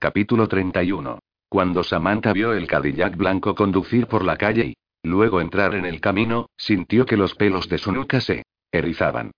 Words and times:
Capítulo 0.00 0.46
31. 0.46 1.18
Cuando 1.48 1.82
Samantha 1.82 2.32
vio 2.32 2.52
el 2.52 2.68
Cadillac 2.68 3.16
blanco 3.16 3.56
conducir 3.56 4.06
por 4.06 4.24
la 4.24 4.36
calle 4.36 4.66
y, 4.66 4.76
luego 5.02 5.40
entrar 5.40 5.74
en 5.74 5.84
el 5.86 6.00
camino, 6.00 6.46
sintió 6.56 7.04
que 7.04 7.16
los 7.16 7.34
pelos 7.34 7.68
de 7.68 7.78
su 7.78 7.90
nuca 7.90 8.20
se 8.20 8.44
erizaban. 8.70 9.32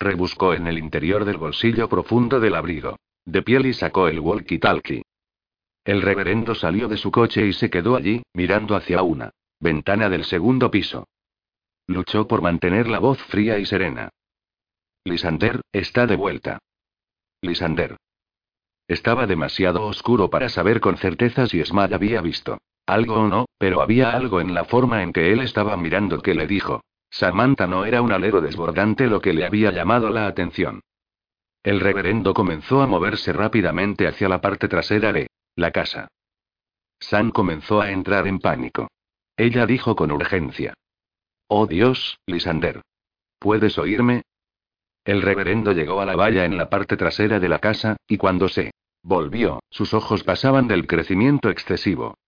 Rebuscó 0.00 0.54
en 0.54 0.66
el 0.66 0.78
interior 0.78 1.26
del 1.26 1.36
bolsillo 1.36 1.90
profundo 1.90 2.40
del 2.40 2.54
abrigo 2.54 2.96
de 3.26 3.42
piel 3.42 3.66
y 3.66 3.74
sacó 3.74 4.08
el 4.08 4.20
walkie-talkie. 4.20 5.02
El 5.84 6.00
reverendo 6.00 6.54
salió 6.54 6.88
de 6.88 6.96
su 6.96 7.10
coche 7.10 7.46
y 7.46 7.52
se 7.52 7.68
quedó 7.68 7.94
allí, 7.94 8.22
mirando 8.32 8.76
hacia 8.76 9.02
una 9.02 9.32
ventana 9.60 10.08
del 10.08 10.24
segundo 10.24 10.70
piso. 10.70 11.06
Luchó 11.86 12.26
por 12.26 12.40
mantener 12.40 12.88
la 12.88 12.98
voz 12.98 13.22
fría 13.24 13.58
y 13.58 13.66
serena. 13.66 14.08
Lisander, 15.04 15.60
está 15.70 16.06
de 16.06 16.16
vuelta. 16.16 16.58
Lisander. 17.42 17.98
Estaba 18.88 19.26
demasiado 19.26 19.84
oscuro 19.84 20.30
para 20.30 20.48
saber 20.48 20.80
con 20.80 20.96
certeza 20.96 21.46
si 21.46 21.62
Smile 21.64 21.94
había 21.94 22.22
visto 22.22 22.58
algo 22.88 23.16
o 23.16 23.28
no, 23.28 23.44
pero 23.58 23.82
había 23.82 24.12
algo 24.12 24.40
en 24.40 24.54
la 24.54 24.64
forma 24.64 25.02
en 25.02 25.12
que 25.12 25.30
él 25.30 25.40
estaba 25.40 25.76
mirando 25.76 26.22
que 26.22 26.34
le 26.34 26.46
dijo. 26.46 26.80
Samantha 27.10 27.66
no 27.66 27.84
era 27.84 28.00
un 28.00 28.12
alero 28.12 28.40
desbordante 28.40 29.08
lo 29.08 29.20
que 29.20 29.34
le 29.34 29.44
había 29.44 29.70
llamado 29.70 30.08
la 30.08 30.26
atención. 30.26 30.80
El 31.62 31.80
reverendo 31.80 32.32
comenzó 32.32 32.80
a 32.80 32.86
moverse 32.86 33.34
rápidamente 33.34 34.06
hacia 34.06 34.28
la 34.28 34.40
parte 34.40 34.68
trasera 34.68 35.12
de 35.12 35.28
la 35.54 35.70
casa. 35.70 36.08
Sam 36.98 37.30
comenzó 37.30 37.82
a 37.82 37.90
entrar 37.90 38.26
en 38.26 38.38
pánico. 38.38 38.88
Ella 39.36 39.66
dijo 39.66 39.94
con 39.94 40.10
urgencia. 40.10 40.72
Oh 41.46 41.66
Dios, 41.66 42.18
Lisander. 42.26 42.80
¿Puedes 43.38 43.76
oírme? 43.76 44.22
El 45.08 45.22
reverendo 45.22 45.72
llegó 45.72 46.02
a 46.02 46.04
la 46.04 46.16
valla 46.16 46.44
en 46.44 46.58
la 46.58 46.68
parte 46.68 46.98
trasera 46.98 47.40
de 47.40 47.48
la 47.48 47.60
casa, 47.60 47.96
y 48.06 48.18
cuando 48.18 48.46
se 48.46 48.72
volvió, 49.02 49.60
sus 49.70 49.94
ojos 49.94 50.22
pasaban 50.22 50.68
del 50.68 50.86
crecimiento 50.86 51.48
excesivo. 51.48 52.18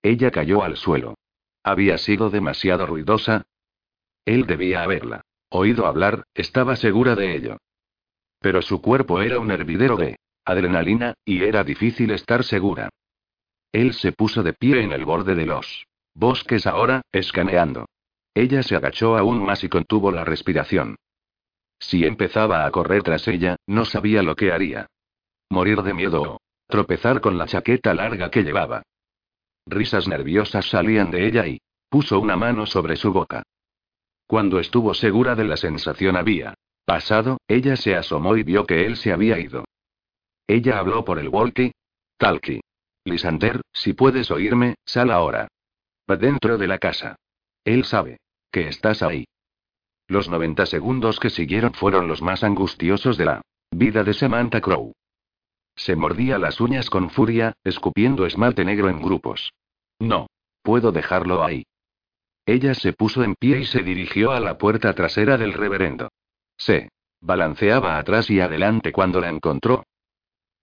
Ella 0.00 0.30
cayó 0.30 0.62
al 0.62 0.76
suelo. 0.76 1.16
Había 1.64 1.98
sido 1.98 2.30
demasiado 2.30 2.86
ruidosa. 2.86 3.42
Él 4.24 4.46
debía 4.46 4.84
haberla 4.84 5.22
oído 5.50 5.88
hablar, 5.88 6.22
estaba 6.34 6.76
segura 6.76 7.16
de 7.16 7.34
ello. 7.34 7.56
Pero 8.38 8.62
su 8.62 8.80
cuerpo 8.80 9.20
era 9.20 9.40
un 9.40 9.50
hervidero 9.50 9.96
de 9.96 10.14
adrenalina, 10.44 11.14
y 11.24 11.42
era 11.42 11.64
difícil 11.64 12.12
estar 12.12 12.44
segura. 12.44 12.90
Él 13.72 13.92
se 13.92 14.12
puso 14.12 14.44
de 14.44 14.52
pie 14.52 14.84
en 14.84 14.92
el 14.92 15.04
borde 15.04 15.34
de 15.34 15.46
los 15.46 15.84
bosques 16.14 16.68
ahora, 16.68 17.02
escaneando. 17.10 17.86
Ella 18.34 18.62
se 18.62 18.76
agachó 18.76 19.18
aún 19.18 19.44
más 19.44 19.64
y 19.64 19.68
contuvo 19.68 20.12
la 20.12 20.24
respiración. 20.24 20.94
Si 21.78 22.04
empezaba 22.04 22.64
a 22.64 22.70
correr 22.70 23.02
tras 23.02 23.26
ella, 23.28 23.56
no 23.66 23.84
sabía 23.84 24.22
lo 24.22 24.36
que 24.36 24.52
haría. 24.52 24.86
Morir 25.50 25.82
de 25.82 25.94
miedo 25.94 26.22
o 26.22 26.38
tropezar 26.66 27.20
con 27.20 27.38
la 27.38 27.46
chaqueta 27.46 27.94
larga 27.94 28.30
que 28.30 28.42
llevaba. 28.42 28.82
Risas 29.66 30.08
nerviosas 30.08 30.66
salían 30.66 31.10
de 31.10 31.26
ella 31.26 31.46
y 31.46 31.60
puso 31.88 32.18
una 32.18 32.36
mano 32.36 32.66
sobre 32.66 32.96
su 32.96 33.12
boca. 33.12 33.42
Cuando 34.26 34.58
estuvo 34.58 34.94
segura 34.94 35.34
de 35.34 35.44
la 35.44 35.56
sensación 35.56 36.16
había 36.16 36.54
pasado, 36.84 37.38
ella 37.48 37.76
se 37.76 37.94
asomó 37.94 38.36
y 38.36 38.42
vio 38.42 38.64
que 38.64 38.86
él 38.86 38.96
se 38.96 39.12
había 39.12 39.38
ido. 39.38 39.64
Ella 40.46 40.78
habló 40.78 41.04
por 41.04 41.18
el 41.18 41.28
walkie. 41.28 41.72
Talkie. 42.18 42.60
Lisander, 43.04 43.60
si 43.72 43.92
puedes 43.92 44.30
oírme, 44.30 44.76
sal 44.84 45.10
ahora. 45.10 45.48
Va 46.10 46.16
dentro 46.16 46.58
de 46.58 46.66
la 46.66 46.78
casa. 46.78 47.16
Él 47.64 47.84
sabe 47.84 48.18
que 48.50 48.68
estás 48.68 49.02
ahí. 49.02 49.24
Los 50.06 50.28
90 50.28 50.66
segundos 50.66 51.18
que 51.18 51.30
siguieron 51.30 51.72
fueron 51.72 52.08
los 52.08 52.20
más 52.20 52.44
angustiosos 52.44 53.16
de 53.16 53.24
la 53.24 53.42
vida 53.70 54.04
de 54.04 54.12
Samantha 54.12 54.60
Crow. 54.60 54.92
Se 55.76 55.96
mordía 55.96 56.38
las 56.38 56.60
uñas 56.60 56.90
con 56.90 57.10
furia, 57.10 57.54
escupiendo 57.64 58.26
esmalte 58.26 58.64
negro 58.64 58.88
en 58.88 59.00
grupos. 59.00 59.52
No. 59.98 60.26
Puedo 60.62 60.92
dejarlo 60.92 61.44
ahí. 61.44 61.64
Ella 62.46 62.74
se 62.74 62.92
puso 62.92 63.22
en 63.22 63.34
pie 63.34 63.60
y 63.60 63.66
se 63.66 63.82
dirigió 63.82 64.32
a 64.32 64.40
la 64.40 64.56
puerta 64.58 64.94
trasera 64.94 65.36
del 65.36 65.52
reverendo. 65.52 66.08
Se 66.56 66.90
balanceaba 67.20 67.98
atrás 67.98 68.30
y 68.30 68.40
adelante 68.40 68.92
cuando 68.92 69.20
la 69.20 69.30
encontró. 69.30 69.84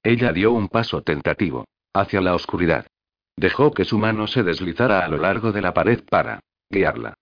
Ella 0.03 0.31
dio 0.31 0.51
un 0.53 0.69
paso 0.69 1.01
tentativo, 1.01 1.65
hacia 1.93 2.21
la 2.21 2.33
oscuridad. 2.33 2.87
Dejó 3.35 3.71
que 3.71 3.85
su 3.85 3.97
mano 3.97 4.27
se 4.27 4.43
deslizara 4.43 5.05
a 5.05 5.07
lo 5.07 5.17
largo 5.17 5.51
de 5.51 5.61
la 5.61 5.73
pared 5.73 6.03
para 6.09 6.39
guiarla. 6.69 7.15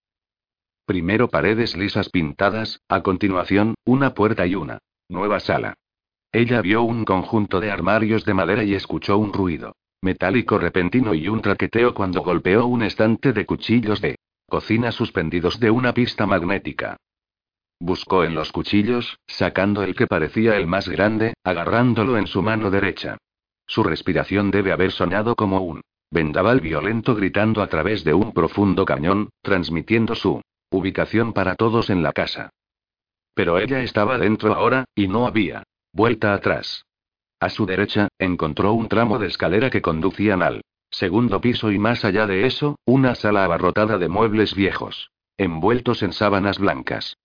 Primero 0.90 1.28
paredes 1.28 1.78
lisas 1.78 2.10
pintadas, 2.10 2.82
a 2.90 3.04
continuación, 3.04 3.76
una 3.86 4.16
puerta 4.16 4.48
y 4.48 4.56
una 4.56 4.80
nueva 5.08 5.40
sala. 5.40 5.76
Ella 6.32 6.64
vio 6.64 6.82
un 6.82 7.06
conjunto 7.06 7.60
de 7.60 7.70
armarios 7.70 8.26
de 8.26 8.34
madera 8.34 8.64
y 8.64 8.74
escuchó 8.74 9.20
un 9.20 9.32
ruido 9.32 9.76
metálico 10.02 10.58
repentino 10.58 11.14
y 11.14 11.28
un 11.28 11.44
traqueteo 11.44 11.94
cuando 11.94 12.24
golpeó 12.24 12.66
un 12.66 12.82
estante 12.82 13.34
de 13.34 13.46
cuchillos 13.46 14.02
de 14.02 14.16
cocina 14.48 14.92
suspendidos 14.92 15.60
de 15.60 15.70
una 15.70 15.94
pista 15.94 16.26
magnética. 16.26 16.98
Buscó 17.80 18.24
en 18.24 18.34
los 18.34 18.52
cuchillos, 18.52 19.20
sacando 19.28 19.84
el 19.84 19.94
que 19.94 20.08
parecía 20.08 20.58
el 20.58 20.66
más 20.66 20.90
grande, 20.90 21.36
agarrándolo 21.44 22.18
en 22.18 22.26
su 22.26 22.42
mano 22.42 22.72
derecha. 22.72 23.20
Su 23.68 23.84
respiración 23.84 24.50
debe 24.50 24.72
haber 24.72 24.92
sonado 24.92 25.36
como 25.36 25.62
un 25.62 25.82
vendaval 26.10 26.62
violento 26.62 27.14
gritando 27.14 27.62
a 27.62 27.68
través 27.68 28.04
de 28.04 28.16
un 28.16 28.34
profundo 28.34 28.86
cañón, 28.86 29.30
transmitiendo 29.44 30.16
su 30.16 30.42
ubicación 30.72 31.34
para 31.34 31.56
todos 31.56 31.90
en 31.90 32.04
la 32.04 32.14
casa. 32.14 32.52
Pero 33.34 33.60
ella 33.60 33.82
estaba 33.82 34.18
dentro 34.18 34.54
ahora, 34.54 34.86
y 34.96 35.08
no 35.08 35.26
había 35.26 35.64
vuelta 35.94 36.34
atrás. 36.34 36.86
A 37.40 37.50
su 37.50 37.66
derecha, 37.66 38.10
encontró 38.20 38.74
un 38.74 38.90
tramo 38.90 39.18
de 39.18 39.28
escalera 39.28 39.70
que 39.70 39.82
conducían 39.82 40.42
al 40.42 40.62
segundo 40.92 41.40
piso 41.40 41.72
y 41.72 41.80
más 41.80 42.04
allá 42.04 42.28
de 42.28 42.46
eso, 42.46 42.78
una 42.86 43.16
sala 43.16 43.46
abarrotada 43.46 43.98
de 43.98 44.10
muebles 44.10 44.56
viejos, 44.56 45.12
envueltos 45.38 46.04
en 46.04 46.14
sábanas 46.14 46.60
blancas. 46.60 47.16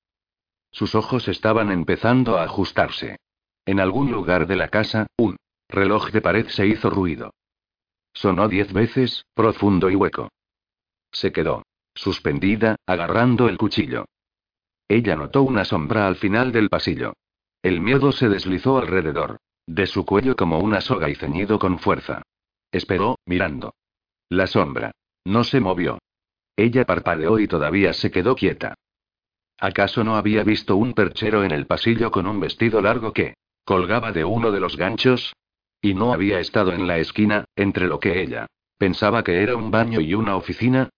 Sus 0.71 0.95
ojos 0.95 1.29
estaban 1.29 1.71
empezando 1.73 2.39
a 2.39 2.45
ajustarse. 2.45 3.17
En 3.67 3.81
algún 3.81 4.13
lugar 4.13 4.47
de 4.47 4.57
la 4.57 4.69
casa, 4.69 5.07
un 5.17 5.37
reloj 5.69 6.11
de 6.11 6.21
pared 6.21 6.47
se 6.49 6.67
hizo 6.67 6.91
ruido. 6.91 7.33
Sonó 8.13 8.49
diez 8.49 8.73
veces, 8.73 9.25
profundo 9.35 9.91
y 9.91 9.97
hueco. 9.97 10.29
Se 11.11 11.33
quedó 11.33 11.63
suspendida, 11.95 12.77
agarrando 12.87 13.49
el 13.49 13.57
cuchillo. 13.57 14.07
Ella 14.89 15.17
notó 15.17 15.43
una 15.43 15.65
sombra 15.65 16.07
al 16.07 16.17
final 16.17 16.53
del 16.53 16.69
pasillo. 16.69 17.15
El 17.63 17.81
miedo 17.81 18.13
se 18.13 18.29
deslizó 18.29 18.79
alrededor 18.79 19.39
de 19.67 19.87
su 19.87 20.05
cuello 20.05 20.37
como 20.37 20.59
una 20.59 20.81
soga 20.81 21.09
y 21.09 21.15
ceñido 21.15 21.59
con 21.59 21.79
fuerza. 21.79 22.23
Esperó, 22.71 23.19
mirando. 23.25 23.75
La 24.29 24.47
sombra 24.47 24.93
no 25.25 25.45
se 25.45 25.61
movió. 25.61 25.99
Ella 26.57 26.85
parpadeó 26.85 27.39
y 27.39 27.49
todavía 27.49 27.93
se 27.93 28.11
quedó 28.11 28.37
quieta. 28.37 28.75
¿Acaso 29.59 30.05
no 30.05 30.17
había 30.17 30.45
visto 30.45 30.77
un 30.77 30.93
perchero 30.93 31.45
en 31.45 31.53
el 31.53 31.67
pasillo 31.67 32.11
con 32.11 32.27
un 32.27 32.41
vestido 32.41 32.83
largo 32.83 33.13
que 33.13 33.35
colgaba 33.65 34.13
de 34.13 34.25
uno 34.25 34.51
de 34.53 34.61
los 34.61 34.77
ganchos? 34.77 35.33
Y 35.81 35.95
no 35.95 36.13
había 36.13 36.41
estado 36.41 36.73
en 36.73 36.87
la 36.87 36.99
esquina, 36.99 37.45
entre 37.57 37.87
lo 37.87 37.99
que 38.01 38.21
ella 38.21 38.47
pensaba 38.79 39.23
que 39.23 39.43
era 39.43 39.57
un 39.57 39.71
baño 39.71 40.01
y 40.01 40.13
una 40.13 40.37
oficina. 40.37 40.91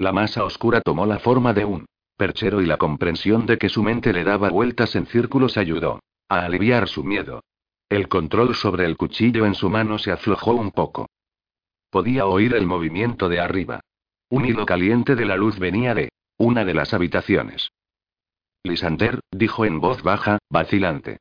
La 0.00 0.12
masa 0.12 0.44
oscura 0.44 0.80
tomó 0.80 1.04
la 1.04 1.18
forma 1.18 1.52
de 1.52 1.66
un 1.66 1.84
perchero 2.16 2.62
y 2.62 2.66
la 2.66 2.78
comprensión 2.78 3.44
de 3.44 3.58
que 3.58 3.68
su 3.68 3.82
mente 3.82 4.14
le 4.14 4.24
daba 4.24 4.48
vueltas 4.48 4.96
en 4.96 5.04
círculos 5.04 5.58
ayudó 5.58 6.00
a 6.26 6.46
aliviar 6.46 6.88
su 6.88 7.04
miedo. 7.04 7.42
El 7.90 8.08
control 8.08 8.54
sobre 8.54 8.86
el 8.86 8.96
cuchillo 8.96 9.44
en 9.44 9.54
su 9.54 9.68
mano 9.68 9.98
se 9.98 10.10
aflojó 10.10 10.54
un 10.54 10.70
poco. 10.70 11.10
Podía 11.90 12.24
oír 12.24 12.54
el 12.54 12.66
movimiento 12.66 13.28
de 13.28 13.40
arriba. 13.40 13.80
Un 14.30 14.46
hilo 14.46 14.64
caliente 14.64 15.16
de 15.16 15.26
la 15.26 15.36
luz 15.36 15.58
venía 15.58 15.94
de 15.94 16.08
una 16.38 16.64
de 16.64 16.72
las 16.72 16.94
habitaciones. 16.94 17.70
Lisander, 18.64 19.20
dijo 19.30 19.66
en 19.66 19.80
voz 19.80 20.02
baja, 20.02 20.38
vacilante. 20.48 21.18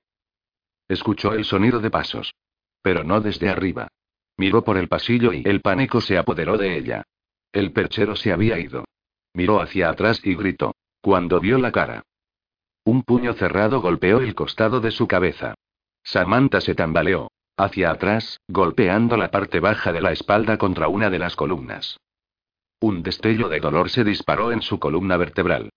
Escuchó 0.87 1.33
el 1.33 1.43
sonido 1.43 1.81
de 1.81 1.91
pasos. 1.91 2.33
Pero 2.81 3.03
no 3.03 3.19
desde 3.19 3.49
arriba. 3.49 3.89
Miró 4.37 4.63
por 4.63 4.77
el 4.77 4.87
pasillo 4.87 5.33
y 5.33 5.43
el 5.45 5.59
pánico 5.59 5.99
se 5.99 6.17
apoderó 6.17 6.57
de 6.57 6.77
ella. 6.77 7.03
El 7.51 7.71
perchero 7.71 8.15
se 8.15 8.31
había 8.31 8.59
ido. 8.59 8.85
Miró 9.33 9.61
hacia 9.61 9.89
atrás 9.89 10.21
y 10.23 10.35
gritó. 10.35 10.75
Cuando 11.01 11.39
vio 11.39 11.57
la 11.57 11.71
cara. 11.71 12.03
Un 12.83 13.03
puño 13.03 13.33
cerrado 13.33 13.81
golpeó 13.81 14.19
el 14.19 14.35
costado 14.35 14.79
de 14.81 14.91
su 14.91 15.07
cabeza. 15.07 15.55
Samantha 16.03 16.61
se 16.61 16.75
tambaleó. 16.75 17.31
hacia 17.57 17.91
atrás, 17.91 18.39
golpeando 18.47 19.17
la 19.17 19.31
parte 19.31 19.59
baja 19.59 19.91
de 19.91 20.01
la 20.01 20.11
espalda 20.13 20.57
contra 20.57 20.87
una 20.87 21.09
de 21.09 21.19
las 21.19 21.35
columnas. 21.35 21.97
Un 22.79 23.03
destello 23.03 23.49
de 23.49 23.59
dolor 23.59 23.89
se 23.89 24.05
disparó 24.05 24.53
en 24.53 24.61
su 24.61 24.79
columna 24.79 25.17
vertebral. 25.17 25.69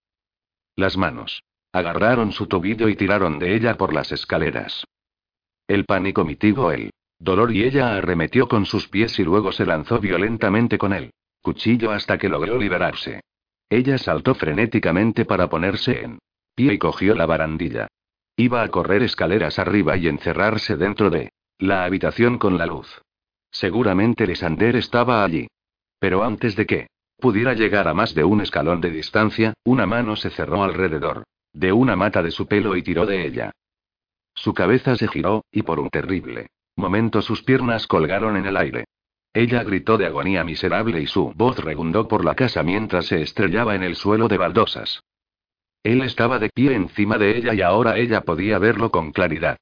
Las 0.77 0.97
manos. 0.97 1.43
Agarraron 1.73 2.33
su 2.33 2.47
tobillo 2.47 2.89
y 2.89 2.95
tiraron 2.95 3.39
de 3.39 3.57
ella 3.57 3.77
por 3.77 3.93
las 3.93 4.13
escaleras. 4.13 4.85
El 5.67 5.85
pánico 5.85 6.25
mitigó 6.25 6.71
el 6.71 6.93
dolor 7.19 7.53
y 7.53 7.65
ella 7.65 7.97
arremetió 7.97 8.47
con 8.47 8.67
sus 8.67 8.89
pies 8.89 9.19
y 9.19 9.25
luego 9.25 9.51
se 9.53 9.67
lanzó 9.67 9.99
violentamente 9.99 10.79
con 10.79 10.93
él 10.93 11.13
cuchillo 11.43 11.91
hasta 11.91 12.19
que 12.19 12.29
logró 12.29 12.59
liberarse. 12.59 13.21
Ella 13.69 13.99
saltó 13.99 14.35
frenéticamente 14.35 15.25
para 15.25 15.49
ponerse 15.49 16.05
en 16.05 16.19
pie 16.55 16.75
y 16.75 16.79
cogió 16.79 17.15
la 17.15 17.27
barandilla. 17.27 17.89
Iba 18.37 18.63
a 18.63 18.69
correr 18.69 19.03
escaleras 19.03 19.59
arriba 19.59 19.97
y 19.97 20.09
encerrarse 20.09 20.77
dentro 20.77 21.11
de 21.11 21.33
la 21.59 21.85
habitación 21.85 22.39
con 22.39 22.59
la 22.59 22.67
luz. 22.67 23.03
Seguramente 23.51 24.27
Lisander 24.27 24.77
estaba 24.77 25.25
allí. 25.25 25.49
Pero 25.99 26.25
antes 26.25 26.57
de 26.57 26.67
que 26.67 26.87
pudiera 27.19 27.55
llegar 27.55 27.89
a 27.89 27.95
más 27.95 28.15
de 28.15 28.25
un 28.25 28.41
escalón 28.41 28.81
de 28.81 28.91
distancia, 28.91 29.55
una 29.65 29.87
mano 29.87 30.17
se 30.17 30.31
cerró 30.31 30.65
alrededor 30.65 31.25
de 31.53 31.73
una 31.73 31.97
mata 31.97 32.23
de 32.23 32.31
su 32.31 32.47
pelo 32.47 32.77
y 32.77 32.83
tiró 32.83 33.07
de 33.07 33.27
ella. 33.27 33.53
Su 34.35 34.55
cabeza 34.55 34.97
se 34.97 35.09
giró, 35.09 35.45
y 35.53 35.63
por 35.63 35.79
un 35.79 35.91
terrible 35.91 36.49
momento 36.75 37.21
sus 37.21 37.43
piernas 37.43 37.87
colgaron 37.87 38.37
en 38.37 38.47
el 38.47 38.57
aire. 38.57 38.87
Ella 39.35 39.63
gritó 39.63 39.97
de 39.97 40.07
agonía 40.07 40.45
miserable 40.45 41.01
y 41.01 41.07
su 41.07 41.33
voz 41.35 41.59
regundó 41.59 42.07
por 42.07 42.25
la 42.25 42.35
casa 42.35 42.63
mientras 42.63 43.07
se 43.07 43.23
estrellaba 43.23 43.75
en 43.75 43.83
el 43.83 43.97
suelo 43.97 44.29
de 44.29 44.37
baldosas. 44.37 45.03
Él 45.83 46.03
estaba 46.03 46.39
de 46.39 46.51
pie 46.51 46.75
encima 46.75 47.19
de 47.19 47.37
ella 47.37 47.55
y 47.55 47.63
ahora 47.63 47.99
ella 47.99 48.21
podía 48.21 48.59
verlo 48.59 48.91
con 48.91 49.11
claridad. 49.11 49.57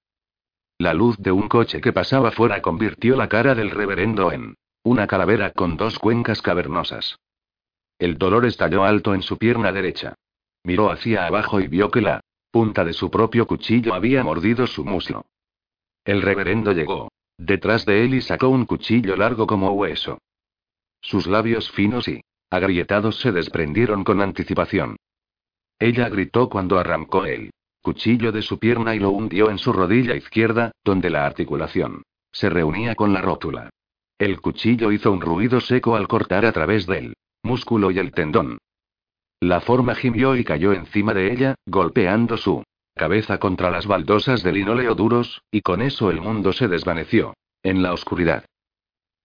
La 0.77 0.93
luz 0.93 1.17
de 1.19 1.31
un 1.31 1.49
coche 1.49 1.81
que 1.81 1.93
pasaba 1.93 2.31
fuera 2.31 2.61
convirtió 2.63 3.17
la 3.17 3.29
cara 3.29 3.55
del 3.55 3.71
reverendo 3.71 4.33
en 4.33 4.55
una 4.83 5.07
calavera 5.07 5.53
con 5.53 5.77
dos 5.77 5.99
cuencas 5.99 6.43
cavernosas. 6.43 7.19
El 7.99 8.19
dolor 8.19 8.47
estalló 8.47 8.85
alto 8.85 9.15
en 9.15 9.23
su 9.23 9.37
pierna 9.37 9.73
derecha. 9.73 10.15
Miró 10.65 10.91
hacia 10.91 11.27
abajo 11.27 11.61
y 11.61 11.69
vio 11.69 11.91
que 11.91 12.01
la 12.01 12.21
punta 12.51 12.85
de 12.85 12.95
su 12.95 13.11
propio 13.11 13.47
cuchillo 13.47 13.95
había 13.95 14.25
mordido 14.25 14.67
su 14.67 14.85
muslo. 14.85 15.27
El 16.05 16.23
reverendo 16.23 16.73
llegó 16.73 17.10
detrás 17.41 17.87
de 17.87 18.05
él 18.05 18.15
y 18.15 18.21
sacó 18.21 18.49
un 18.49 18.67
cuchillo 18.67 19.17
largo 19.17 19.47
como 19.47 19.73
hueso. 19.73 20.19
Sus 21.01 21.27
labios 21.27 21.71
finos 21.71 22.07
y 22.07 22.21
agrietados 22.51 23.19
se 23.19 23.33
desprendieron 23.33 24.05
con 24.05 24.21
anticipación. 24.21 24.97
Ella 25.79 26.11
gritó 26.11 26.51
cuando 26.51 26.79
arrancó 26.79 27.25
el 27.25 27.51
cuchillo 27.81 28.31
de 28.31 28.43
su 28.43 28.59
pierna 28.59 28.95
y 28.95 28.99
lo 28.99 29.11
hundió 29.11 29.51
en 29.51 29.57
su 29.57 29.73
rodilla 29.73 30.15
izquierda, 30.15 30.73
donde 30.85 31.09
la 31.09 31.25
articulación 31.25 32.03
se 32.31 32.51
reunía 32.51 32.95
con 32.95 33.15
la 33.15 33.23
rótula. 33.23 33.71
El 34.19 34.41
cuchillo 34.41 34.93
hizo 34.93 35.11
un 35.11 35.23
ruido 35.23 35.61
seco 35.61 35.97
al 35.97 36.07
cortar 36.07 36.45
a 36.45 36.53
través 36.53 36.87
del 36.87 37.15
músculo 37.43 37.91
y 37.91 37.99
el 37.99 38.13
tendón. 38.13 38.59
La 39.41 39.63
forma 39.63 39.95
gimió 39.95 40.37
y 40.37 40.45
cayó 40.45 40.75
encima 40.75 41.15
de 41.15 41.33
ella, 41.33 41.55
golpeando 41.65 42.37
su 42.37 42.63
cabeza 42.95 43.39
contra 43.39 43.71
las 43.71 43.87
baldosas 43.87 44.43
de 44.43 44.53
linóleo 44.53 44.95
duros, 44.95 45.43
y 45.51 45.63
con 45.63 45.83
eso 45.83 46.11
el 46.11 46.21
mundo 46.21 46.53
se 46.53 46.69
desvaneció. 46.69 47.35
En 47.63 47.83
la 47.83 47.93
oscuridad. 47.93 48.47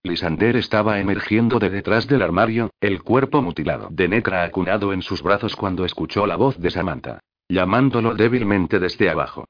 Lisander 0.04 0.58
estaba 0.58 1.00
emergiendo 1.00 1.58
de 1.58 1.70
detrás 1.70 2.08
del 2.08 2.22
armario, 2.22 2.70
el 2.82 3.02
cuerpo 3.02 3.42
mutilado 3.42 3.88
de 3.92 4.08
Necra 4.08 4.44
acunado 4.44 4.94
en 4.94 5.02
sus 5.02 5.24
brazos 5.24 5.56
cuando 5.56 5.86
escuchó 5.86 6.28
la 6.28 6.36
voz 6.36 6.60
de 6.60 6.70
Samantha, 6.70 7.22
llamándolo 7.50 8.14
débilmente 8.14 8.80
desde 8.80 9.10
abajo. 9.10 9.46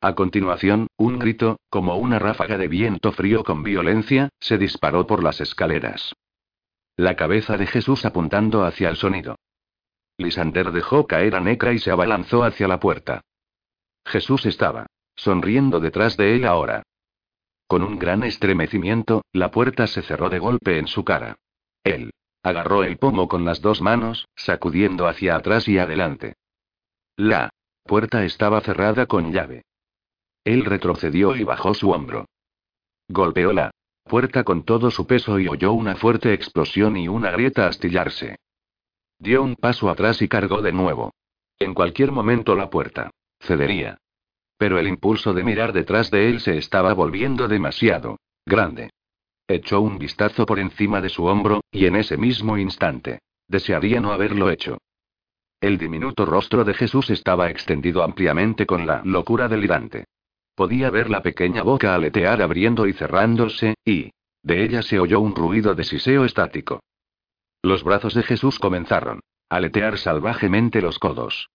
A 0.00 0.14
continuación, 0.14 0.86
un 0.96 1.18
grito, 1.18 1.58
como 1.70 1.96
una 1.96 2.18
ráfaga 2.18 2.56
de 2.56 2.68
viento 2.68 3.12
frío 3.12 3.44
con 3.44 3.62
violencia, 3.62 4.30
se 4.40 4.56
disparó 4.56 5.06
por 5.06 5.22
las 5.22 5.40
escaleras. 5.40 6.14
La 6.96 7.14
cabeza 7.14 7.56
de 7.56 7.66
Jesús 7.66 8.04
apuntando 8.04 8.64
hacia 8.64 8.88
el 8.88 8.96
sonido. 8.96 9.36
Lisander 10.16 10.72
dejó 10.72 11.06
caer 11.06 11.36
a 11.36 11.40
Necra 11.40 11.72
y 11.72 11.78
se 11.78 11.90
abalanzó 11.90 12.42
hacia 12.42 12.66
la 12.66 12.80
puerta. 12.80 13.20
Jesús 14.08 14.46
estaba 14.46 14.86
sonriendo 15.14 15.80
detrás 15.80 16.16
de 16.16 16.34
él 16.36 16.46
ahora. 16.46 16.82
Con 17.66 17.82
un 17.82 17.98
gran 17.98 18.22
estremecimiento, 18.22 19.22
la 19.32 19.50
puerta 19.50 19.86
se 19.86 20.00
cerró 20.02 20.30
de 20.30 20.38
golpe 20.38 20.78
en 20.78 20.86
su 20.86 21.04
cara. 21.04 21.36
Él 21.84 22.12
agarró 22.42 22.84
el 22.84 22.96
pomo 22.96 23.28
con 23.28 23.44
las 23.44 23.60
dos 23.60 23.82
manos, 23.82 24.26
sacudiendo 24.34 25.06
hacia 25.06 25.36
atrás 25.36 25.68
y 25.68 25.78
adelante. 25.78 26.36
La 27.16 27.50
puerta 27.84 28.24
estaba 28.24 28.60
cerrada 28.62 29.06
con 29.06 29.32
llave. 29.32 29.64
Él 30.44 30.64
retrocedió 30.64 31.36
y 31.36 31.44
bajó 31.44 31.74
su 31.74 31.90
hombro. 31.90 32.26
Golpeó 33.08 33.52
la 33.52 33.72
puerta 34.04 34.44
con 34.44 34.62
todo 34.62 34.90
su 34.90 35.06
peso 35.06 35.38
y 35.38 35.48
oyó 35.48 35.72
una 35.72 35.96
fuerte 35.96 36.32
explosión 36.32 36.96
y 36.96 37.08
una 37.08 37.30
grieta 37.30 37.66
astillarse. 37.66 38.36
Dio 39.18 39.42
un 39.42 39.56
paso 39.56 39.90
atrás 39.90 40.22
y 40.22 40.28
cargó 40.28 40.62
de 40.62 40.72
nuevo. 40.72 41.12
En 41.58 41.74
cualquier 41.74 42.12
momento 42.12 42.54
la 42.54 42.70
puerta 42.70 43.10
cedería. 43.40 43.98
Pero 44.56 44.78
el 44.78 44.88
impulso 44.88 45.32
de 45.32 45.44
mirar 45.44 45.72
detrás 45.72 46.10
de 46.10 46.28
él 46.28 46.40
se 46.40 46.58
estaba 46.58 46.92
volviendo 46.94 47.48
demasiado 47.48 48.18
grande. 48.44 48.90
Echó 49.46 49.80
un 49.80 49.98
vistazo 49.98 50.44
por 50.46 50.58
encima 50.58 51.00
de 51.00 51.08
su 51.08 51.24
hombro, 51.24 51.62
y 51.70 51.86
en 51.86 51.96
ese 51.96 52.16
mismo 52.16 52.58
instante, 52.58 53.20
desearía 53.46 54.00
no 54.00 54.12
haberlo 54.12 54.50
hecho. 54.50 54.78
El 55.60 55.78
diminuto 55.78 56.24
rostro 56.24 56.64
de 56.64 56.74
Jesús 56.74 57.10
estaba 57.10 57.50
extendido 57.50 58.02
ampliamente 58.02 58.66
con 58.66 58.86
la 58.86 59.02
locura 59.04 59.48
delirante. 59.48 60.04
Podía 60.54 60.90
ver 60.90 61.08
la 61.10 61.22
pequeña 61.22 61.62
boca 61.62 61.94
aletear 61.94 62.42
abriendo 62.42 62.86
y 62.86 62.92
cerrándose, 62.92 63.74
y 63.84 64.10
de 64.42 64.64
ella 64.64 64.82
se 64.82 65.00
oyó 65.00 65.20
un 65.20 65.34
ruido 65.34 65.74
de 65.74 65.84
siseo 65.84 66.24
estático. 66.24 66.80
Los 67.62 67.82
brazos 67.82 68.14
de 68.14 68.22
Jesús 68.22 68.58
comenzaron 68.58 69.20
a 69.50 69.56
aletear 69.56 69.98
salvajemente 69.98 70.80
los 70.80 70.98
codos. 70.98 71.48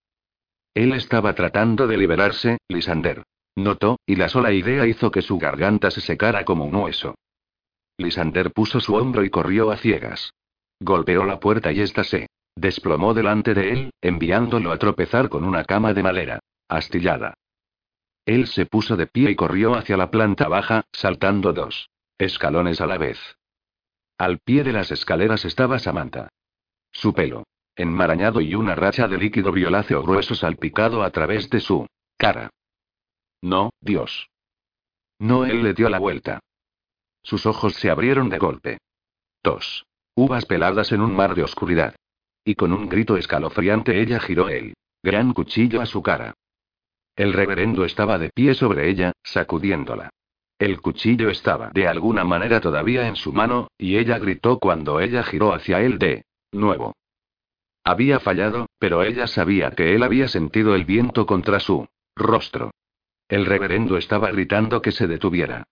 Él 0.74 0.94
estaba 0.94 1.34
tratando 1.34 1.88
de 1.88 1.98
liberarse, 1.98 2.58
Lisander. 2.68 3.24
Notó, 3.56 4.00
y 4.08 4.16
la 4.16 4.30
sola 4.30 4.52
idea 4.52 4.88
hizo 4.88 5.12
que 5.12 5.22
su 5.22 5.38
garganta 5.38 5.92
se 5.92 6.02
secara 6.02 6.44
como 6.44 6.66
un 6.66 6.76
hueso. 6.76 7.16
Lisander 7.98 8.52
puso 8.52 8.80
su 8.80 8.96
hombro 8.96 9.24
y 9.24 9.30
corrió 9.30 9.70
a 9.70 9.78
ciegas. 9.78 10.34
Golpeó 10.80 11.24
la 11.26 11.40
puerta 11.40 11.72
y 11.72 11.82
ésta 11.82 12.04
se 12.04 12.28
desplomó 12.56 13.14
delante 13.14 13.54
de 13.54 13.72
él, 13.72 13.92
enviándolo 14.02 14.72
a 14.72 14.78
tropezar 14.78 15.30
con 15.30 15.44
una 15.44 15.64
cama 15.64 15.94
de 15.94 16.04
madera, 16.04 16.40
astillada. 16.68 17.36
Él 18.26 18.48
se 18.48 18.66
puso 18.66 18.96
de 18.96 19.08
pie 19.08 19.32
y 19.32 19.36
corrió 19.36 19.76
hacia 19.76 19.98
la 19.98 20.10
planta 20.10 20.48
baja, 20.48 20.84
saltando 20.92 21.54
dos 21.54 21.90
escalones 22.18 22.80
a 22.80 22.88
la 22.88 22.98
vez. 22.98 23.20
Al 24.18 24.40
pie 24.40 24.64
de 24.64 24.72
las 24.72 24.92
escaleras 24.92 25.46
estaba 25.46 25.78
Samantha. 25.78 26.30
Su 26.92 27.14
pelo 27.14 27.44
enmarañado 27.76 28.42
y 28.42 28.56
una 28.56 28.76
racha 28.76 29.08
de 29.08 29.18
líquido 29.18 29.52
violáceo 29.52 30.02
grueso 30.04 30.36
salpicado 30.36 31.04
a 31.04 31.12
través 31.12 31.50
de 31.50 31.60
su 31.60 31.88
cara. 32.18 32.50
No, 33.42 33.72
Dios. 33.82 34.30
No, 35.20 35.46
él 35.46 35.64
le 35.64 35.74
dio 35.74 35.90
la 35.90 36.00
vuelta. 36.00 36.40
Sus 37.24 37.46
ojos 37.46 37.76
se 37.76 37.90
abrieron 37.90 38.30
de 38.30 38.38
golpe. 38.38 38.78
Tos. 39.42 39.86
Uvas 40.16 40.46
peladas 40.46 40.92
en 40.92 41.02
un 41.02 41.16
mar 41.16 41.36
de 41.36 41.44
oscuridad. 41.44 41.96
Y 42.46 42.56
con 42.56 42.74
un 42.74 42.90
grito 42.90 43.18
escalofriante 43.18 44.02
ella 44.02 44.20
giró 44.20 44.50
el 44.50 44.74
gran 45.02 45.34
cuchillo 45.34 45.82
a 45.82 45.86
su 45.86 46.02
cara. 46.02 46.34
El 47.16 47.34
reverendo 47.34 47.86
estaba 47.86 48.18
de 48.18 48.30
pie 48.30 48.54
sobre 48.54 48.90
ella, 48.90 49.14
sacudiéndola. 49.24 50.10
El 50.60 50.82
cuchillo 50.82 51.30
estaba 51.30 51.70
de 51.70 51.88
alguna 51.88 52.24
manera 52.24 52.62
todavía 52.62 53.08
en 53.08 53.16
su 53.16 53.34
mano, 53.34 53.68
y 53.78 53.98
ella 53.98 54.18
gritó 54.20 54.60
cuando 54.60 55.00
ella 55.00 55.24
giró 55.24 55.54
hacia 55.54 55.82
él 55.82 56.00
de 56.00 56.26
nuevo. 56.52 56.94
Había 57.84 58.20
fallado, 58.20 58.68
pero 58.80 59.04
ella 59.04 59.28
sabía 59.28 59.72
que 59.72 59.94
él 59.94 60.04
había 60.04 60.28
sentido 60.28 60.76
el 60.76 60.86
viento 60.86 61.26
contra 61.26 61.60
su 61.60 61.88
rostro. 62.16 62.72
El 63.28 63.46
reverendo 63.46 63.98
estaba 63.98 64.32
gritando 64.32 64.82
que 64.82 64.92
se 64.92 65.08
detuviera. 65.08 65.66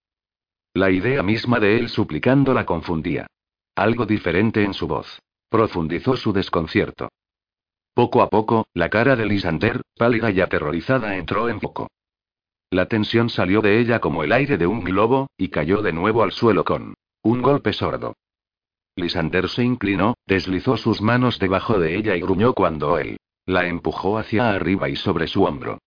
La 0.73 0.89
idea 0.89 1.23
misma 1.23 1.59
de 1.59 1.77
él 1.77 1.89
suplicando 1.89 2.53
la 2.53 2.65
confundía. 2.65 3.27
Algo 3.75 4.05
diferente 4.05 4.63
en 4.63 4.73
su 4.73 4.87
voz. 4.87 5.21
Profundizó 5.49 6.15
su 6.15 6.33
desconcierto. 6.33 7.09
Poco 7.93 8.21
a 8.21 8.29
poco, 8.29 8.67
la 8.73 8.89
cara 8.89 9.15
de 9.15 9.25
Lisander, 9.25 9.81
pálida 9.97 10.31
y 10.31 10.39
aterrorizada, 10.39 11.17
entró 11.17 11.49
en 11.49 11.59
foco. 11.59 11.89
La 12.69 12.85
tensión 12.85 13.29
salió 13.29 13.61
de 13.61 13.79
ella 13.79 13.99
como 13.99 14.23
el 14.23 14.31
aire 14.31 14.57
de 14.57 14.65
un 14.65 14.81
globo, 14.81 15.29
y 15.37 15.49
cayó 15.49 15.81
de 15.81 15.91
nuevo 15.91 16.23
al 16.23 16.31
suelo 16.31 16.63
con 16.63 16.93
un 17.21 17.41
golpe 17.41 17.73
sordo. 17.73 18.15
Lisander 19.01 19.49
se 19.49 19.63
inclinó, 19.63 20.15
deslizó 20.25 20.77
sus 20.77 21.01
manos 21.01 21.39
debajo 21.39 21.79
de 21.79 21.97
ella 21.97 22.15
y 22.15 22.21
gruñó 22.21 22.53
cuando 22.53 22.97
él 22.97 23.17
la 23.45 23.67
empujó 23.67 24.17
hacia 24.17 24.51
arriba 24.51 24.87
y 24.89 24.95
sobre 24.95 25.27
su 25.27 25.43
hombro. 25.43 25.79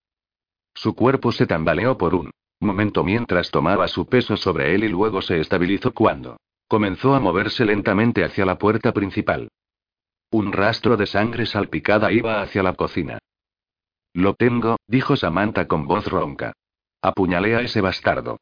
Su 0.74 0.94
cuerpo 0.94 1.32
se 1.32 1.46
tambaleó 1.46 1.96
por 1.96 2.14
un 2.14 2.30
momento 2.60 3.04
mientras 3.04 3.50
tomaba 3.50 3.88
su 3.88 4.06
peso 4.06 4.36
sobre 4.36 4.74
él 4.74 4.84
y 4.84 4.88
luego 4.88 5.22
se 5.22 5.40
estabilizó 5.40 5.92
cuando 5.92 6.36
comenzó 6.66 7.14
a 7.14 7.20
moverse 7.20 7.64
lentamente 7.64 8.24
hacia 8.24 8.44
la 8.44 8.58
puerta 8.58 8.92
principal. 8.92 9.48
Un 10.30 10.52
rastro 10.52 10.96
de 10.96 11.06
sangre 11.06 11.46
salpicada 11.46 12.10
iba 12.10 12.42
hacia 12.42 12.62
la 12.62 12.74
cocina. 12.74 13.18
Lo 14.12 14.34
tengo, 14.34 14.76
dijo 14.86 15.16
Samantha 15.16 15.68
con 15.68 15.86
voz 15.86 16.06
ronca. 16.06 16.52
Apuñalé 17.02 17.54
a 17.54 17.60
ese 17.60 17.80
bastardo. 17.80 18.38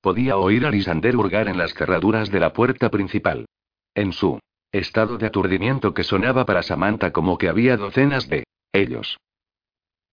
Podía 0.00 0.36
oír 0.36 0.66
a 0.66 0.70
Lisander 0.70 1.16
hurgar 1.16 1.48
en 1.48 1.58
las 1.58 1.74
cerraduras 1.74 2.30
de 2.30 2.40
la 2.40 2.52
puerta 2.52 2.90
principal. 2.90 3.46
En 3.94 4.12
su 4.12 4.40
estado 4.72 5.18
de 5.18 5.26
aturdimiento 5.26 5.94
que 5.94 6.02
sonaba 6.02 6.44
para 6.44 6.62
Samantha 6.62 7.12
como 7.12 7.38
que 7.38 7.48
había 7.48 7.76
docenas 7.76 8.28
de 8.28 8.44
ellos. 8.72 9.18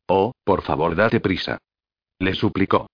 Oh, 0.07 0.33
por 0.43 0.61
favor, 0.61 0.95
date 0.95 1.19
prisa. 1.19 1.57
Le 2.19 2.35
suplicó. 2.35 2.88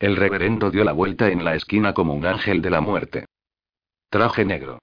El 0.00 0.16
reverendo 0.16 0.70
dio 0.70 0.82
la 0.82 0.92
vuelta 0.92 1.28
en 1.28 1.44
la 1.44 1.54
esquina 1.54 1.94
como 1.94 2.14
un 2.14 2.26
ángel 2.26 2.60
de 2.60 2.70
la 2.70 2.80
muerte. 2.80 3.26
Traje 4.10 4.44
negro. 4.44 4.80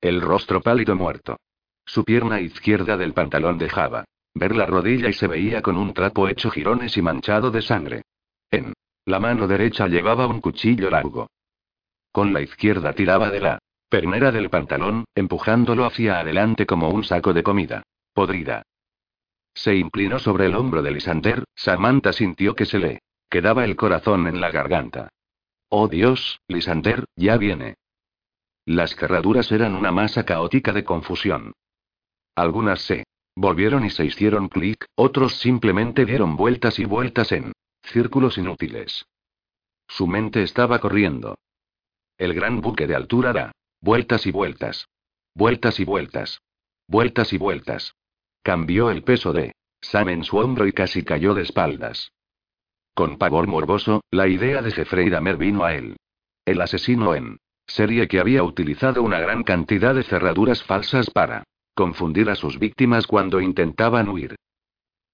El 0.00 0.20
rostro 0.20 0.60
pálido 0.60 0.96
muerto. 0.96 1.36
Su 1.84 2.04
pierna 2.04 2.40
izquierda 2.40 2.96
del 2.96 3.12
pantalón 3.12 3.58
dejaba 3.58 4.04
ver 4.34 4.56
la 4.56 4.66
rodilla 4.66 5.08
y 5.08 5.12
se 5.12 5.28
veía 5.28 5.62
con 5.62 5.76
un 5.76 5.94
trapo 5.94 6.28
hecho 6.28 6.50
jirones 6.50 6.96
y 6.96 7.02
manchado 7.02 7.50
de 7.50 7.62
sangre. 7.62 8.02
En 8.50 8.74
la 9.06 9.20
mano 9.20 9.46
derecha 9.46 9.86
llevaba 9.86 10.26
un 10.26 10.40
cuchillo 10.40 10.90
largo. 10.90 11.28
Con 12.12 12.32
la 12.32 12.42
izquierda 12.42 12.92
tiraba 12.92 13.30
de 13.30 13.40
la 13.40 13.58
pernera 13.88 14.32
del 14.32 14.50
pantalón, 14.50 15.04
empujándolo 15.14 15.84
hacia 15.84 16.20
adelante 16.20 16.66
como 16.66 16.90
un 16.90 17.04
saco 17.04 17.32
de 17.32 17.42
comida. 17.42 17.82
Podrida. 18.12 18.62
Se 19.54 19.74
inclinó 19.74 20.18
sobre 20.18 20.46
el 20.46 20.54
hombro 20.54 20.82
de 20.82 20.90
Lisander, 20.90 21.44
Samantha 21.54 22.12
sintió 22.12 22.54
que 22.54 22.66
se 22.66 22.78
le 22.78 23.00
quedaba 23.30 23.64
el 23.64 23.76
corazón 23.76 24.26
en 24.26 24.40
la 24.40 24.50
garganta. 24.50 25.08
Oh 25.68 25.88
Dios, 25.88 26.40
Lisander, 26.48 27.04
ya 27.16 27.36
viene. 27.36 27.76
Las 28.64 28.96
cerraduras 28.96 29.50
eran 29.52 29.74
una 29.74 29.92
masa 29.92 30.24
caótica 30.24 30.72
de 30.72 30.84
confusión. 30.84 31.52
Algunas 32.34 32.80
se 32.82 33.04
volvieron 33.34 33.84
y 33.84 33.90
se 33.90 34.04
hicieron 34.04 34.48
clic, 34.48 34.86
otros 34.94 35.38
simplemente 35.38 36.04
dieron 36.04 36.36
vueltas 36.36 36.78
y 36.78 36.84
vueltas 36.84 37.32
en 37.32 37.52
Círculos 37.86 38.36
inútiles. 38.36 39.06
Su 39.86 40.08
mente 40.08 40.42
estaba 40.42 40.80
corriendo. 40.80 41.38
El 42.18 42.34
gran 42.34 42.60
buque 42.60 42.86
de 42.88 42.96
altura 42.96 43.32
da. 43.32 43.52
Vueltas 43.80 44.26
y 44.26 44.32
vueltas. 44.32 44.88
Vueltas 45.34 45.80
y 45.80 45.84
vueltas. 45.84 46.40
Vueltas 46.88 47.32
y 47.32 47.38
vueltas. 47.38 47.94
Cambió 48.42 48.90
el 48.90 49.02
peso 49.02 49.32
de 49.32 49.52
Sam 49.80 50.08
en 50.08 50.24
su 50.24 50.38
hombro 50.38 50.66
y 50.66 50.72
casi 50.72 51.02
cayó 51.04 51.34
de 51.34 51.42
espaldas. 51.42 52.12
Con 52.94 53.18
pavor 53.18 53.46
morboso, 53.46 54.02
la 54.10 54.26
idea 54.28 54.62
de 54.62 54.70
Jeffrey 54.70 55.10
Dahmer 55.10 55.36
vino 55.36 55.64
a 55.64 55.74
él. 55.74 55.96
El 56.44 56.60
asesino 56.60 57.14
en 57.14 57.38
serie 57.66 58.08
que 58.08 58.20
había 58.20 58.42
utilizado 58.42 59.02
una 59.02 59.18
gran 59.18 59.42
cantidad 59.42 59.94
de 59.94 60.04
cerraduras 60.04 60.62
falsas 60.62 61.10
para 61.10 61.44
confundir 61.74 62.30
a 62.30 62.36
sus 62.36 62.58
víctimas 62.58 63.06
cuando 63.06 63.40
intentaban 63.40 64.08
huir. 64.08 64.36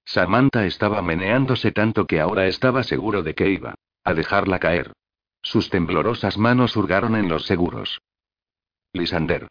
Samantha 0.04 0.66
estaba 0.66 1.02
meneándose 1.02 1.72
tanto 1.72 2.06
que 2.06 2.20
ahora 2.20 2.46
estaba 2.46 2.82
seguro 2.84 3.22
de 3.22 3.34
que 3.34 3.50
iba 3.50 3.74
a 4.04 4.14
dejarla 4.14 4.58
caer. 4.58 4.92
Sus 5.42 5.70
temblorosas 5.70 6.38
manos 6.38 6.76
hurgaron 6.76 7.16
en 7.16 7.28
los 7.28 7.46
seguros. 7.46 8.00
Lisander. 8.92 9.48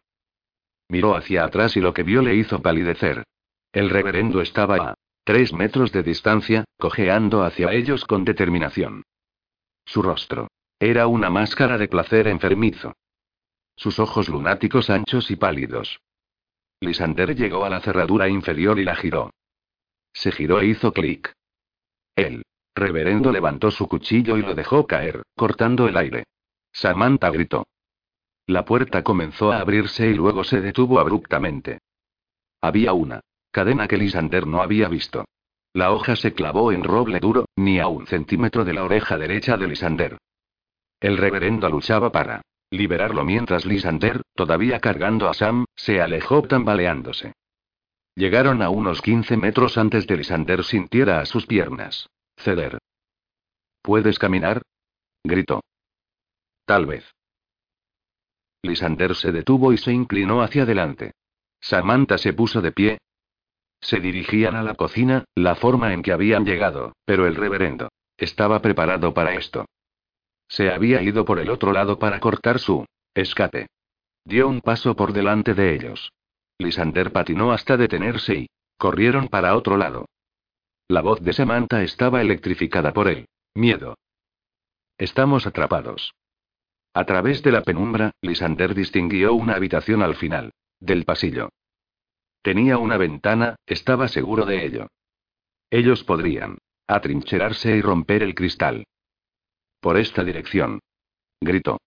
Miró 0.87 1.15
hacia 1.15 1.45
atrás 1.45 1.75
y 1.77 1.81
lo 1.81 1.93
que 1.93 2.03
vio 2.03 2.21
le 2.21 2.35
hizo 2.35 2.61
palidecer. 2.61 3.23
El 3.71 3.89
reverendo 3.89 4.41
estaba 4.41 4.75
a 4.75 4.95
tres 5.23 5.53
metros 5.53 5.91
de 5.91 6.03
distancia, 6.03 6.65
cojeando 6.77 7.43
hacia 7.43 7.71
ellos 7.71 8.05
con 8.05 8.25
determinación. 8.25 9.03
Su 9.85 10.01
rostro 10.01 10.47
era 10.79 11.07
una 11.07 11.29
máscara 11.29 11.77
de 11.77 11.87
placer 11.87 12.27
enfermizo. 12.27 12.93
Sus 13.75 13.99
ojos 13.99 14.29
lunáticos 14.29 14.89
anchos 14.89 15.31
y 15.31 15.35
pálidos. 15.35 16.01
Lisander 16.81 17.35
llegó 17.35 17.65
a 17.65 17.69
la 17.69 17.79
cerradura 17.79 18.27
inferior 18.27 18.79
y 18.79 18.83
la 18.83 18.95
giró. 18.95 19.31
Se 20.13 20.31
giró 20.31 20.59
e 20.59 20.67
hizo 20.67 20.91
clic. 20.91 21.33
El 22.15 22.43
reverendo 22.75 23.31
levantó 23.31 23.71
su 23.71 23.87
cuchillo 23.87 24.37
y 24.37 24.41
lo 24.41 24.55
dejó 24.55 24.85
caer, 24.87 25.23
cortando 25.35 25.87
el 25.87 25.97
aire. 25.97 26.25
Samantha 26.71 27.29
gritó. 27.29 27.65
La 28.51 28.65
puerta 28.65 29.01
comenzó 29.01 29.53
a 29.53 29.61
abrirse 29.61 30.09
y 30.09 30.13
luego 30.13 30.43
se 30.43 30.59
detuvo 30.59 30.99
abruptamente. 30.99 31.79
Había 32.59 32.91
una 32.91 33.21
cadena 33.49 33.87
que 33.87 33.95
Lisander 33.95 34.45
no 34.45 34.61
había 34.61 34.89
visto. 34.89 35.23
La 35.71 35.93
hoja 35.93 36.17
se 36.17 36.33
clavó 36.33 36.73
en 36.73 36.83
roble 36.83 37.21
duro, 37.21 37.45
ni 37.55 37.79
a 37.79 37.87
un 37.87 38.07
centímetro 38.07 38.65
de 38.65 38.73
la 38.73 38.83
oreja 38.83 39.17
derecha 39.17 39.55
de 39.55 39.67
Lisander. 39.69 40.17
El 40.99 41.17
reverendo 41.17 41.69
luchaba 41.69 42.11
para 42.11 42.41
liberarlo 42.71 43.23
mientras 43.23 43.65
Lisander, 43.65 44.21
todavía 44.35 44.81
cargando 44.81 45.29
a 45.29 45.33
Sam, 45.33 45.63
se 45.73 46.01
alejó 46.01 46.41
tambaleándose. 46.41 47.31
Llegaron 48.15 48.61
a 48.61 48.69
unos 48.69 49.01
15 49.01 49.37
metros 49.37 49.77
antes 49.77 50.05
de 50.07 50.17
Lisander 50.17 50.65
sintiera 50.65 51.21
a 51.21 51.25
sus 51.25 51.45
piernas 51.45 52.09
ceder. 52.35 52.79
¿Puedes 53.81 54.19
caminar? 54.19 54.61
gritó. 55.23 55.61
Tal 56.65 56.85
vez. 56.85 57.13
Lisander 58.63 59.15
se 59.15 59.31
detuvo 59.31 59.73
y 59.73 59.77
se 59.77 59.91
inclinó 59.91 60.41
hacia 60.41 60.63
adelante. 60.63 61.13
Samantha 61.59 62.17
se 62.17 62.33
puso 62.33 62.61
de 62.61 62.71
pie. 62.71 62.97
Se 63.81 63.99
dirigían 63.99 64.55
a 64.55 64.63
la 64.63 64.75
cocina, 64.75 65.25
la 65.35 65.55
forma 65.55 65.93
en 65.93 66.03
que 66.03 66.11
habían 66.11 66.45
llegado, 66.45 66.93
pero 67.05 67.25
el 67.25 67.35
reverendo 67.35 67.89
estaba 68.17 68.61
preparado 68.61 69.13
para 69.13 69.33
esto. 69.33 69.65
Se 70.47 70.71
había 70.71 71.01
ido 71.01 71.25
por 71.25 71.39
el 71.39 71.49
otro 71.49 71.71
lado 71.71 71.97
para 71.97 72.19
cortar 72.19 72.59
su 72.59 72.85
escape. 73.15 73.67
Dio 74.25 74.47
un 74.47 74.61
paso 74.61 74.95
por 74.95 75.13
delante 75.13 75.53
de 75.53 75.73
ellos. 75.73 76.11
Lisander 76.59 77.11
patinó 77.11 77.51
hasta 77.51 77.77
detenerse 77.77 78.35
y 78.35 78.49
corrieron 78.77 79.27
para 79.27 79.55
otro 79.55 79.77
lado. 79.77 80.05
La 80.87 81.01
voz 81.01 81.21
de 81.21 81.33
Samantha 81.33 81.81
estaba 81.83 82.21
electrificada 82.21 82.93
por 82.93 83.07
el 83.07 83.27
miedo. 83.55 83.97
Estamos 84.97 85.47
atrapados. 85.47 86.13
A 86.93 87.05
través 87.05 87.41
de 87.41 87.51
la 87.51 87.63
penumbra, 87.63 88.11
Lisander 88.21 88.75
distinguió 88.75 89.33
una 89.33 89.55
habitación 89.55 90.01
al 90.01 90.15
final 90.15 90.51
del 90.79 91.05
pasillo. 91.05 91.49
Tenía 92.41 92.77
una 92.77 92.97
ventana, 92.97 93.55
estaba 93.65 94.07
seguro 94.07 94.45
de 94.45 94.65
ello. 94.65 94.87
Ellos 95.69 96.03
podrían 96.03 96.57
atrincherarse 96.87 97.77
y 97.77 97.81
romper 97.81 98.23
el 98.23 98.35
cristal. 98.35 98.83
Por 99.79 99.97
esta 99.97 100.23
dirección. 100.23 100.79
Gritó. 101.39 101.79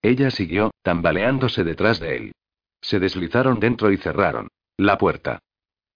Ella 0.00 0.30
siguió, 0.30 0.70
tambaleándose 0.82 1.64
detrás 1.64 2.00
de 2.00 2.16
él. 2.16 2.32
Se 2.80 2.98
deslizaron 2.98 3.60
dentro 3.60 3.90
y 3.92 3.96
cerraron 3.96 4.48
la 4.76 4.98
puerta. 4.98 5.40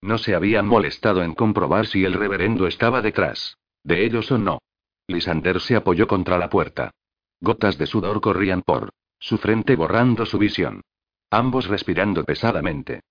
No 0.01 0.19
se 0.19 0.35
habían 0.35 0.67
molestado 0.67 1.23
en 1.23 1.35
comprobar 1.35 1.87
si 1.87 2.05
el 2.05 2.15
reverendo 2.15 2.67
estaba 2.67 3.03
detrás 3.03 3.57
de 3.83 4.05
ellos 4.05 4.31
o 4.31 4.39
no. 4.39 4.59
Lisander 5.07 5.61
se 5.61 5.77
apoyó 5.77 6.07
contra 6.07 6.37
la 6.39 6.51
puerta. 6.51 6.93
Gotas 7.41 7.79
de 7.79 7.87
sudor 7.87 8.21
corrían 8.21 8.63
por 8.63 8.91
su 9.19 9.39
frente 9.39 9.77
borrando 9.77 10.27
su 10.27 10.39
visión. 10.39 10.83
Ambos 11.31 11.67
respirando 11.67 12.25
pesadamente. 12.25 13.03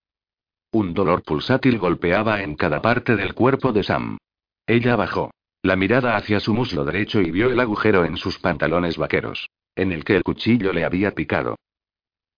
Un 0.72 0.93
dolor 0.93 1.24
pulsátil 1.24 1.77
golpeaba 1.77 2.41
en 2.41 2.55
cada 2.55 2.81
parte 2.81 3.15
del 3.15 3.34
cuerpo 3.34 3.72
de 3.72 3.84
Sam. 3.84 4.17
Ella 4.65 4.96
bajó 4.96 5.31
la 5.62 5.75
mirada 5.75 6.15
hacia 6.15 6.39
su 6.39 6.53
muslo 6.53 6.86
derecho 6.86 7.22
y 7.22 7.31
vio 7.31 7.50
el 7.50 7.60
agujero 7.60 8.05
en 8.05 8.17
sus 8.17 8.39
pantalones 8.39 8.98
vaqueros, 8.98 9.50
en 9.75 9.91
el 9.91 10.03
que 10.03 10.15
el 10.15 10.24
cuchillo 10.24 10.72
le 10.72 10.86
había 10.86 11.13
picado. 11.13 11.57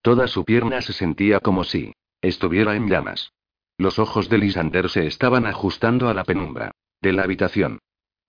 Toda 0.02 0.28
su 0.28 0.46
pierna 0.46 0.82
se 0.82 0.94
sentía 0.94 1.40
como 1.40 1.64
si 1.64 1.94
estuviera 2.22 2.76
en 2.76 2.90
llamas. 2.90 3.32
Los 3.78 4.00
ojos 4.00 4.30
de 4.30 4.38
Lisander 4.38 4.90
se 4.90 5.06
estaban 5.08 5.46
ajustando 5.46 6.10
a 6.10 6.14
la 6.14 6.24
penumbra 6.24 6.72
de 7.02 7.14
la 7.14 7.24
habitación. 7.24 7.80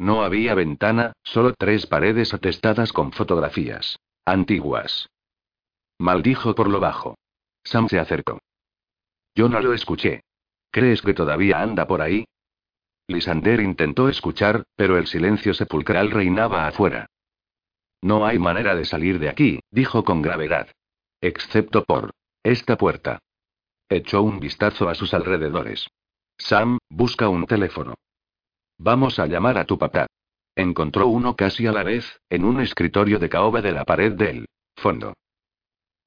No 0.00 0.22
había 0.22 0.54
ventana, 0.54 1.12
solo 1.22 1.52
tres 1.52 1.86
paredes 1.86 2.32
atestadas 2.32 2.90
con 2.90 3.12
fotografías 3.12 3.98
antiguas. 4.24 5.10
Maldijo 5.98 6.54
por 6.54 6.70
lo 6.70 6.80
bajo. 6.80 7.18
Sam 7.64 7.86
se 7.86 7.98
acercó. 7.98 8.38
Yo 9.34 9.50
no 9.50 9.60
lo 9.60 9.74
escuché. 9.74 10.22
¿Crees 10.70 11.02
que 11.02 11.12
todavía 11.12 11.60
anda 11.60 11.86
por 11.86 12.00
ahí? 12.00 12.24
Lisander 13.08 13.60
intentó 13.60 14.08
escuchar, 14.08 14.64
pero 14.74 14.96
el 14.96 15.06
silencio 15.06 15.52
sepulcral 15.52 16.10
reinaba 16.10 16.66
afuera. 16.66 17.04
No 18.00 18.24
hay 18.24 18.38
manera 18.38 18.74
de 18.74 18.86
salir 18.86 19.18
de 19.18 19.28
aquí, 19.28 19.60
dijo 19.70 20.02
con 20.02 20.22
gravedad. 20.22 20.70
Excepto 21.20 21.84
por 21.84 22.12
esta 22.42 22.78
puerta. 22.78 23.18
Echó 23.90 24.22
un 24.22 24.40
vistazo 24.40 24.88
a 24.88 24.94
sus 24.94 25.12
alrededores. 25.12 25.88
Sam, 26.38 26.78
busca 26.88 27.28
un 27.28 27.44
teléfono. 27.44 27.96
Vamos 28.82 29.18
a 29.18 29.26
llamar 29.26 29.58
a 29.58 29.66
tu 29.66 29.76
papá. 29.76 30.06
Encontró 30.56 31.06
uno 31.06 31.36
casi 31.36 31.66
a 31.66 31.72
la 31.72 31.82
vez, 31.82 32.18
en 32.30 32.46
un 32.46 32.62
escritorio 32.62 33.18
de 33.18 33.28
caoba 33.28 33.60
de 33.60 33.72
la 33.72 33.84
pared 33.84 34.12
del 34.12 34.46
fondo. 34.74 35.12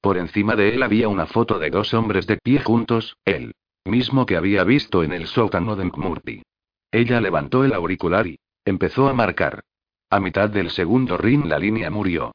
Por 0.00 0.18
encima 0.18 0.56
de 0.56 0.74
él 0.74 0.82
había 0.82 1.08
una 1.08 1.26
foto 1.26 1.60
de 1.60 1.70
dos 1.70 1.94
hombres 1.94 2.26
de 2.26 2.36
pie 2.36 2.60
juntos, 2.60 3.16
él 3.24 3.52
mismo 3.84 4.26
que 4.26 4.36
había 4.36 4.64
visto 4.64 5.04
en 5.04 5.12
el 5.12 5.28
sótano 5.28 5.76
de 5.76 5.84
McMurphy. 5.84 6.42
Ella 6.90 7.20
levantó 7.20 7.64
el 7.64 7.74
auricular 7.74 8.26
y 8.26 8.40
empezó 8.64 9.06
a 9.06 9.14
marcar. 9.14 9.62
A 10.10 10.18
mitad 10.18 10.50
del 10.50 10.70
segundo 10.70 11.16
ring 11.16 11.44
la 11.44 11.60
línea 11.60 11.90
murió. 11.90 12.32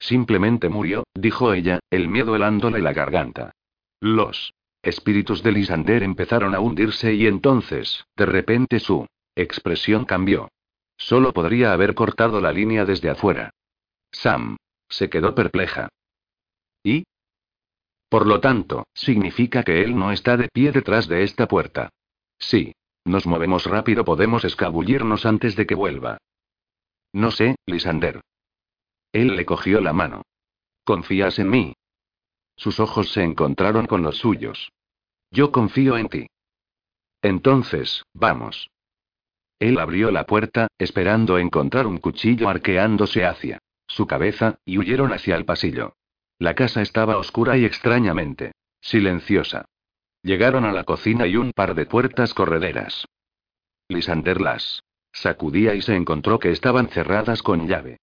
Simplemente 0.00 0.68
murió, 0.68 1.04
dijo 1.14 1.52
ella, 1.52 1.78
el 1.90 2.08
miedo 2.08 2.34
helándole 2.34 2.80
la 2.80 2.92
garganta. 2.92 3.52
Los 4.00 4.54
espíritus 4.82 5.44
de 5.44 5.52
Lisander 5.52 6.02
empezaron 6.02 6.52
a 6.52 6.58
hundirse 6.58 7.14
y 7.14 7.28
entonces, 7.28 8.06
de 8.16 8.26
repente 8.26 8.80
su 8.80 9.06
expresión 9.36 10.04
cambió. 10.04 10.48
Solo 10.96 11.32
podría 11.32 11.72
haber 11.72 11.94
cortado 11.94 12.40
la 12.40 12.52
línea 12.52 12.84
desde 12.84 13.10
afuera. 13.10 13.50
Sam. 14.10 14.56
Se 14.88 15.10
quedó 15.10 15.34
perpleja. 15.34 15.88
¿Y? 16.82 17.04
Por 18.08 18.26
lo 18.26 18.40
tanto, 18.40 18.86
significa 18.94 19.62
que 19.62 19.82
él 19.82 19.96
no 19.96 20.12
está 20.12 20.36
de 20.36 20.48
pie 20.52 20.72
detrás 20.72 21.08
de 21.08 21.22
esta 21.22 21.46
puerta. 21.48 21.90
Sí. 22.38 22.72
Nos 23.04 23.24
movemos 23.24 23.66
rápido, 23.66 24.04
podemos 24.04 24.44
escabullirnos 24.44 25.26
antes 25.26 25.54
de 25.54 25.64
que 25.64 25.76
vuelva. 25.76 26.18
No 27.12 27.30
sé, 27.30 27.54
Lisander. 27.64 28.20
Él 29.12 29.36
le 29.36 29.46
cogió 29.46 29.80
la 29.80 29.92
mano. 29.92 30.22
¿Confías 30.84 31.38
en 31.38 31.50
mí? 31.50 31.74
Sus 32.56 32.80
ojos 32.80 33.12
se 33.12 33.22
encontraron 33.22 33.86
con 33.86 34.02
los 34.02 34.18
suyos. 34.18 34.72
Yo 35.30 35.52
confío 35.52 35.96
en 35.96 36.08
ti. 36.08 36.26
Entonces, 37.22 38.02
vamos. 38.12 38.70
Él 39.58 39.78
abrió 39.78 40.10
la 40.10 40.24
puerta, 40.26 40.68
esperando 40.78 41.38
encontrar 41.38 41.86
un 41.86 41.98
cuchillo 41.98 42.48
arqueándose 42.48 43.24
hacia 43.24 43.58
su 43.86 44.06
cabeza, 44.06 44.58
y 44.64 44.78
huyeron 44.78 45.12
hacia 45.12 45.36
el 45.36 45.44
pasillo. 45.44 45.94
La 46.38 46.54
casa 46.54 46.82
estaba 46.82 47.16
oscura 47.16 47.56
y 47.56 47.64
extrañamente 47.64 48.52
silenciosa. 48.80 49.64
Llegaron 50.22 50.64
a 50.64 50.72
la 50.72 50.84
cocina 50.84 51.26
y 51.26 51.36
un 51.36 51.52
par 51.52 51.74
de 51.74 51.86
puertas 51.86 52.34
correderas. 52.34 53.06
Lisander 53.88 54.40
las 54.40 54.82
sacudía 55.12 55.74
y 55.74 55.80
se 55.80 55.96
encontró 55.96 56.38
que 56.38 56.50
estaban 56.50 56.88
cerradas 56.88 57.42
con 57.42 57.66
llave. 57.66 57.98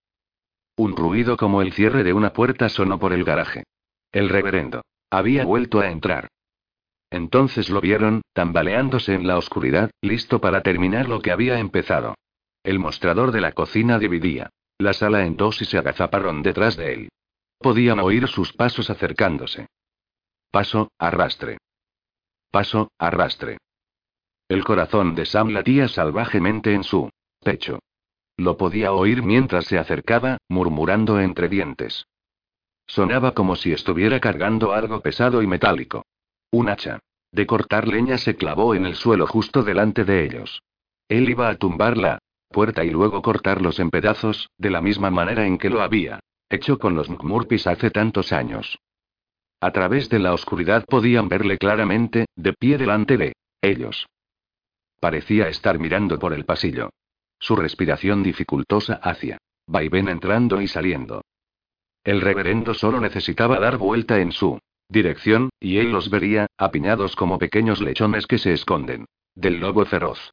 Un 0.75 0.95
ruido 0.95 1.37
como 1.37 1.61
el 1.61 1.73
cierre 1.73 2.03
de 2.03 2.13
una 2.13 2.33
puerta 2.33 2.69
sonó 2.69 2.97
por 2.97 3.13
el 3.13 3.23
garaje. 3.23 3.63
El 4.11 4.29
reverendo 4.29 4.81
había 5.11 5.45
vuelto 5.45 5.79
a 5.79 5.91
entrar. 5.91 6.29
Entonces 7.13 7.69
lo 7.69 7.79
vieron, 7.79 8.23
tambaleándose 8.33 9.13
en 9.13 9.27
la 9.27 9.37
oscuridad, 9.37 9.91
listo 10.01 10.41
para 10.41 10.63
terminar 10.63 11.07
lo 11.07 11.21
que 11.21 11.31
había 11.31 11.59
empezado. 11.59 12.15
El 12.63 12.79
mostrador 12.79 13.31
de 13.31 13.39
la 13.39 13.51
cocina 13.51 13.99
dividía 13.99 14.49
la 14.79 14.93
sala 14.93 15.23
en 15.23 15.37
dos 15.37 15.61
y 15.61 15.65
se 15.65 15.77
agazaparon 15.77 16.41
detrás 16.41 16.75
de 16.75 16.93
él. 16.93 17.09
Podían 17.59 17.99
oír 17.99 18.27
sus 18.27 18.51
pasos 18.51 18.89
acercándose. 18.89 19.67
Paso, 20.49 20.91
arrastre. 20.97 21.59
Paso, 22.49 22.89
arrastre. 22.97 23.59
El 24.49 24.63
corazón 24.63 25.13
de 25.13 25.27
Sam 25.27 25.49
latía 25.49 25.87
salvajemente 25.89 26.73
en 26.73 26.83
su 26.83 27.11
pecho. 27.43 27.77
Lo 28.37 28.57
podía 28.57 28.91
oír 28.91 29.21
mientras 29.21 29.65
se 29.65 29.77
acercaba, 29.77 30.39
murmurando 30.49 31.19
entre 31.19 31.47
dientes. 31.47 32.07
Sonaba 32.87 33.35
como 33.35 33.55
si 33.55 33.71
estuviera 33.71 34.19
cargando 34.19 34.73
algo 34.73 34.99
pesado 35.01 35.43
y 35.43 35.47
metálico. 35.47 36.03
Un 36.53 36.69
hacha. 36.69 36.99
De 37.31 37.47
cortar 37.47 37.87
leña 37.87 38.19
se 38.19 38.35
clavó 38.35 38.75
en 38.75 38.85
el 38.85 38.93
suelo 38.93 39.25
justo 39.25 39.63
delante 39.63 40.05
de 40.05 40.23
ellos. 40.23 40.61
Él 41.09 41.27
iba 41.27 41.49
a 41.49 41.55
tumbar 41.55 41.97
la 41.97 42.19
puerta 42.49 42.85
y 42.85 42.91
luego 42.91 43.23
cortarlos 43.23 43.79
en 43.79 43.89
pedazos, 43.89 44.51
de 44.59 44.69
la 44.69 44.79
misma 44.79 45.09
manera 45.09 45.47
en 45.47 45.57
que 45.57 45.71
lo 45.71 45.81
había 45.81 46.19
hecho 46.51 46.77
con 46.77 46.93
los 46.93 47.09
Murpis 47.09 47.65
hace 47.65 47.89
tantos 47.89 48.31
años. 48.31 48.77
A 49.61 49.71
través 49.71 50.09
de 50.09 50.19
la 50.19 50.31
oscuridad 50.31 50.85
podían 50.85 51.27
verle 51.27 51.57
claramente, 51.57 52.27
de 52.35 52.53
pie 52.53 52.77
delante 52.77 53.17
de 53.17 53.33
ellos. 53.59 54.05
Parecía 54.99 55.47
estar 55.47 55.79
mirando 55.79 56.19
por 56.19 56.33
el 56.33 56.45
pasillo. 56.45 56.91
Su 57.39 57.55
respiración 57.55 58.21
dificultosa 58.21 58.99
hacia 59.01 59.39
vaivén 59.65 60.07
entrando 60.07 60.61
y 60.61 60.67
saliendo. 60.67 61.23
El 62.03 62.21
reverendo 62.21 62.75
solo 62.75 63.01
necesitaba 63.01 63.59
dar 63.59 63.77
vuelta 63.79 64.19
en 64.19 64.31
su 64.31 64.59
dirección, 64.93 65.49
y 65.59 65.79
él 65.79 65.91
los 65.91 66.09
vería, 66.09 66.47
apiñados 66.57 67.17
como 67.17 67.37
pequeños 67.37 67.81
lechones 67.81 68.25
que 68.25 68.37
se 68.37 68.53
esconden. 68.53 69.05
Del 69.35 69.59
lobo 69.59 69.83
feroz. 69.83 70.31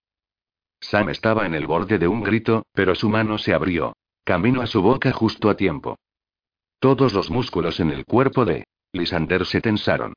Sam 0.81 1.09
estaba 1.09 1.47
en 1.47 1.55
el 1.55 1.67
borde 1.67 1.99
de 1.99 2.07
un 2.07 2.23
grito, 2.23 2.65
pero 2.73 2.95
su 2.95 3.09
mano 3.09 3.39
se 3.39 3.53
abrió. 3.53 3.97
Camino 4.25 4.61
a 4.61 4.67
su 4.67 4.83
boca 4.83 5.11
justo 5.11 5.51
a 5.51 5.57
tiempo. 5.57 5.99
Todos 6.79 7.13
los 7.13 7.31
músculos 7.31 7.81
en 7.81 7.91
el 7.91 8.05
cuerpo 8.05 8.45
de 8.45 8.65
Lisander 8.93 9.45
se 9.45 9.61
tensaron. 9.61 10.15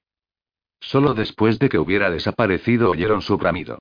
Solo 0.80 1.14
después 1.14 1.60
de 1.60 1.70
que 1.70 1.80
hubiera 1.80 2.12
desaparecido 2.12 2.92
oyeron 2.92 3.22
su 3.22 3.38
bramido. 3.38 3.80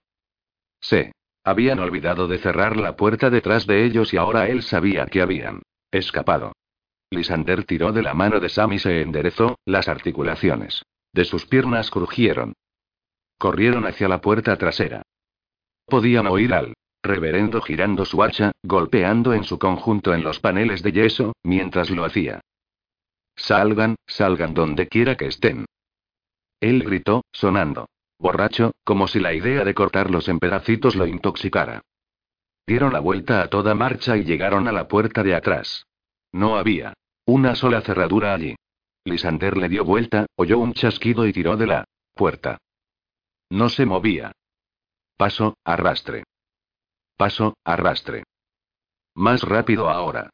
Se 0.81 1.13
habían 1.45 1.81
olvidado 1.81 2.29
de 2.29 2.39
cerrar 2.39 2.77
la 2.77 2.97
puerta 2.97 3.31
detrás 3.31 3.67
de 3.67 3.85
ellos 3.85 4.13
y 4.15 4.17
ahora 4.17 4.49
él 4.49 4.63
sabía 4.63 5.07
que 5.07 5.21
habían 5.21 5.63
escapado. 5.91 6.53
Lisander 7.13 7.65
tiró 7.65 7.93
de 7.93 8.03
la 8.03 8.15
mano 8.15 8.41
de 8.41 8.49
Sam 8.49 8.73
y 8.73 8.79
se 8.79 9.03
enderezó, 9.03 9.59
las 9.65 9.89
articulaciones 9.89 10.83
de 11.13 11.25
sus 11.25 11.47
piernas 11.47 11.91
crujieron. 11.91 12.55
Corrieron 13.39 13.87
hacia 13.87 14.09
la 14.09 14.21
puerta 14.21 14.57
trasera. 14.57 15.03
Podían 15.87 16.27
oír 16.27 16.55
al 16.55 16.75
reverendo 17.05 17.61
girando 17.61 18.05
su 18.05 18.23
hacha, 18.23 18.53
golpeando 18.63 19.35
en 19.35 19.43
su 19.43 19.59
conjunto 19.59 20.15
en 20.15 20.23
los 20.23 20.39
paneles 20.39 20.85
de 20.85 20.93
yeso, 20.93 21.33
mientras 21.43 21.91
lo 21.91 22.05
hacía. 22.05 22.41
Salgan, 23.35 23.97
salgan 24.07 24.55
donde 24.55 24.87
quiera 24.87 25.17
que 25.17 25.27
estén. 25.27 25.67
Él 26.61 26.85
gritó, 26.85 27.25
sonando. 27.33 27.89
Borracho, 28.21 28.71
como 28.85 29.09
si 29.09 29.19
la 29.19 29.35
idea 29.35 29.65
de 29.65 29.75
cortarlos 29.75 30.29
en 30.29 30.39
pedacitos 30.39 30.95
lo 30.95 31.09
intoxicara. 31.09 31.83
Dieron 32.69 32.93
la 32.93 33.01
vuelta 33.01 33.43
a 33.43 33.49
toda 33.49 33.75
marcha 33.75 34.17
y 34.17 34.23
llegaron 34.23 34.69
a 34.69 34.73
la 34.73 34.87
puerta 34.87 35.25
de 35.25 35.35
atrás. 35.35 35.87
No 36.31 36.57
había 36.57 36.95
una 37.27 37.55
sola 37.55 37.81
cerradura 37.81 38.35
allí. 38.35 38.57
Lisander 39.05 39.57
le 39.57 39.69
dio 39.69 39.85
vuelta, 39.85 40.27
oyó 40.37 40.59
un 40.59 40.75
chasquido 40.75 41.27
y 41.27 41.33
tiró 41.33 41.57
de 41.57 41.67
la 41.67 41.85
puerta. 42.15 42.59
No 43.51 43.69
se 43.69 43.87
movía. 43.87 44.33
Paso, 45.17 45.57
arrastre. 45.65 46.25
Paso, 47.17 47.55
arrastre. 47.65 48.25
Más 49.15 49.43
rápido 49.43 49.89
ahora. 49.89 50.31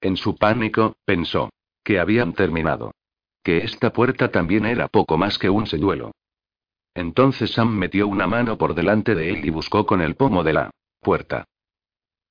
En 0.00 0.16
su 0.16 0.36
pánico, 0.36 0.96
pensó. 1.04 1.50
Que 1.84 1.98
habían 1.98 2.34
terminado. 2.34 2.92
Que 3.42 3.58
esta 3.58 3.92
puerta 3.92 4.30
también 4.30 4.66
era 4.66 4.88
poco 4.88 5.16
más 5.16 5.38
que 5.38 5.50
un 5.50 5.66
señuelo. 5.66 6.12
Entonces 6.94 7.52
Sam 7.52 7.70
metió 7.76 8.08
una 8.08 8.26
mano 8.26 8.58
por 8.58 8.74
delante 8.74 9.14
de 9.14 9.30
él 9.30 9.44
y 9.44 9.50
buscó 9.50 9.86
con 9.86 10.00
el 10.00 10.16
pomo 10.16 10.42
de 10.42 10.52
la 10.52 10.70
puerta. 11.00 11.44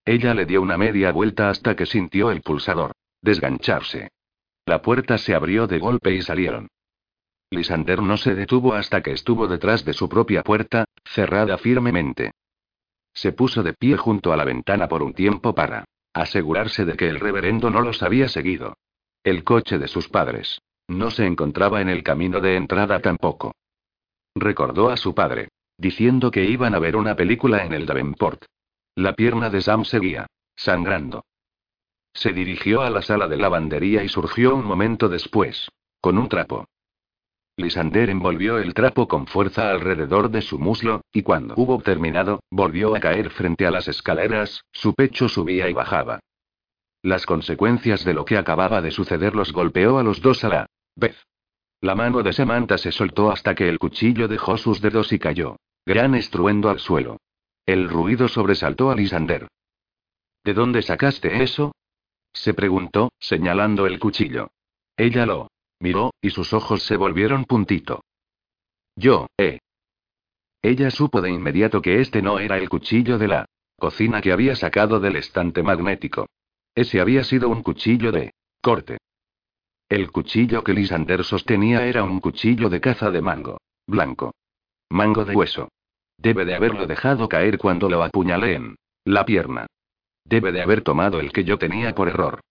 Ella 0.05 0.33
le 0.33 0.45
dio 0.45 0.61
una 0.61 0.77
media 0.77 1.11
vuelta 1.11 1.49
hasta 1.49 1.75
que 1.75 1.85
sintió 1.85 2.31
el 2.31 2.41
pulsador. 2.41 2.91
Desgancharse. 3.21 4.10
La 4.65 4.82
puerta 4.82 5.17
se 5.17 5.36
abrió 5.36 5.67
de 5.67 5.79
golpe 5.79 6.13
y 6.13 6.21
salieron. 6.21 6.67
Lisander 7.51 8.01
no 8.01 8.17
se 8.17 8.36
detuvo 8.36 8.73
hasta 8.73 9.01
que 9.01 9.12
estuvo 9.12 9.47
detrás 9.47 9.84
de 9.84 9.93
su 9.93 10.08
propia 10.08 10.43
puerta, 10.43 10.86
cerrada 11.03 11.58
firmemente. 11.58 12.32
Se 13.13 13.32
puso 13.32 13.63
de 13.63 13.73
pie 13.73 13.97
junto 13.97 14.32
a 14.32 14.38
la 14.38 14.45
ventana 14.45 14.88
por 14.88 15.01
un 15.01 15.13
tiempo 15.13 15.55
para 15.55 15.86
asegurarse 16.13 16.86
de 16.86 16.95
que 16.95 17.10
el 17.10 17.19
reverendo 17.19 17.69
no 17.69 17.82
los 17.82 18.03
había 18.03 18.29
seguido. 18.29 18.75
El 19.23 19.43
coche 19.43 19.77
de 19.77 19.88
sus 19.88 20.08
padres 20.10 20.62
no 20.88 21.12
se 21.12 21.25
encontraba 21.25 21.82
en 21.82 21.89
el 21.89 22.03
camino 22.03 22.41
de 22.41 22.55
entrada 22.55 22.99
tampoco. 22.99 23.53
Recordó 24.36 24.89
a 24.89 24.97
su 24.97 25.13
padre, 25.13 25.49
diciendo 25.77 26.32
que 26.32 26.45
iban 26.45 26.73
a 26.75 26.79
ver 26.79 26.95
una 26.95 27.15
película 27.15 27.63
en 27.63 27.73
el 27.73 27.86
Davenport. 27.86 28.45
La 28.95 29.13
pierna 29.13 29.49
de 29.49 29.62
Sam 29.62 29.86
seguía 29.86 30.27
sangrando. 30.55 31.23
Se 32.13 32.33
dirigió 32.33 32.81
a 32.81 32.89
la 32.89 33.01
sala 33.01 33.27
de 33.27 33.37
lavandería 33.37 34.03
y 34.03 34.09
surgió 34.09 34.55
un 34.55 34.65
momento 34.65 35.09
después. 35.09 35.69
Con 36.01 36.17
un 36.17 36.29
trapo. 36.29 36.65
Lisander 37.57 38.09
envolvió 38.09 38.57
el 38.57 38.73
trapo 38.73 39.07
con 39.07 39.27
fuerza 39.27 39.69
alrededor 39.69 40.31
de 40.31 40.41
su 40.41 40.57
muslo, 40.59 41.01
y 41.11 41.23
cuando 41.23 41.55
hubo 41.57 41.81
terminado, 41.81 42.39
volvió 42.49 42.95
a 42.95 42.99
caer 43.01 43.29
frente 43.31 43.65
a 43.65 43.71
las 43.71 43.89
escaleras, 43.89 44.63
su 44.71 44.93
pecho 44.93 45.27
subía 45.27 45.69
y 45.69 45.73
bajaba. 45.73 46.19
Las 47.01 47.25
consecuencias 47.25 48.05
de 48.05 48.13
lo 48.13 48.25
que 48.25 48.37
acababa 48.37 48.81
de 48.81 48.91
suceder 48.91 49.35
los 49.35 49.51
golpeó 49.51 49.99
a 49.99 50.03
los 50.03 50.21
dos 50.21 50.43
a 50.43 50.49
la 50.49 50.65
vez. 50.95 51.17
La 51.81 51.95
mano 51.95 52.23
de 52.23 52.33
Samantha 52.33 52.77
se 52.77 52.91
soltó 52.91 53.31
hasta 53.31 53.55
que 53.55 53.69
el 53.69 53.79
cuchillo 53.79 54.27
dejó 54.27 54.57
sus 54.57 54.81
dedos 54.81 55.13
y 55.13 55.19
cayó. 55.19 55.57
Gran 55.85 56.15
estruendo 56.15 56.69
al 56.69 56.79
suelo. 56.79 57.17
El 57.65 57.89
ruido 57.89 58.27
sobresaltó 58.27 58.91
a 58.91 58.95
Lisander. 58.95 59.47
¿De 60.43 60.53
dónde 60.53 60.81
sacaste 60.81 61.41
eso? 61.41 61.73
Se 62.39 62.54
preguntó, 62.54 63.12
señalando 63.19 63.86
el 63.86 63.99
cuchillo. 63.99 64.52
Ella 64.95 65.25
lo 65.25 65.49
miró, 65.82 66.13
y 66.21 66.30
sus 66.30 66.54
ojos 66.54 66.84
se 66.84 66.95
volvieron 66.95 67.43
puntito. 67.43 68.06
Yo, 68.95 69.28
eh. 69.38 69.60
Ella 70.62 70.89
supo 70.89 71.19
de 71.19 71.32
inmediato 71.32 71.82
que 71.82 71.99
este 71.99 72.21
no 72.21 72.39
era 72.39 72.58
el 72.58 72.69
cuchillo 72.69 73.17
de 73.17 73.28
la 73.28 73.45
cocina 73.78 74.21
que 74.21 74.32
había 74.32 74.56
sacado 74.56 75.02
del 75.02 75.17
estante 75.17 75.63
magnético. 75.63 76.28
Ese 76.73 77.02
había 77.02 77.25
sido 77.25 77.49
un 77.49 77.62
cuchillo 77.62 78.13
de 78.13 78.32
corte. 78.62 78.99
El 79.89 80.10
cuchillo 80.10 80.63
que 80.63 80.73
Lisander 80.73 81.25
sostenía 81.25 81.86
era 81.88 82.06
un 82.06 82.21
cuchillo 82.21 82.69
de 82.69 82.80
caza 82.80 83.12
de 83.12 83.21
mango. 83.21 83.60
Blanco. 83.86 84.34
Mango 84.89 85.25
de 85.25 85.36
hueso. 85.36 85.67
Debe 86.17 86.45
de 86.45 86.56
haberlo 86.56 86.88
dejado 86.88 87.28
caer 87.28 87.58
cuando 87.58 87.89
lo 87.89 88.02
apuñalé 88.02 88.54
en 88.56 88.78
la 89.04 89.25
pierna. 89.25 89.67
Debe 90.29 90.51
de 90.51 90.61
haber 90.61 90.83
tomado 90.83 91.19
el 91.19 91.31
que 91.31 91.43
yo 91.43 91.57
tenía 91.57 91.95
por 91.95 92.07
error. 92.07 92.41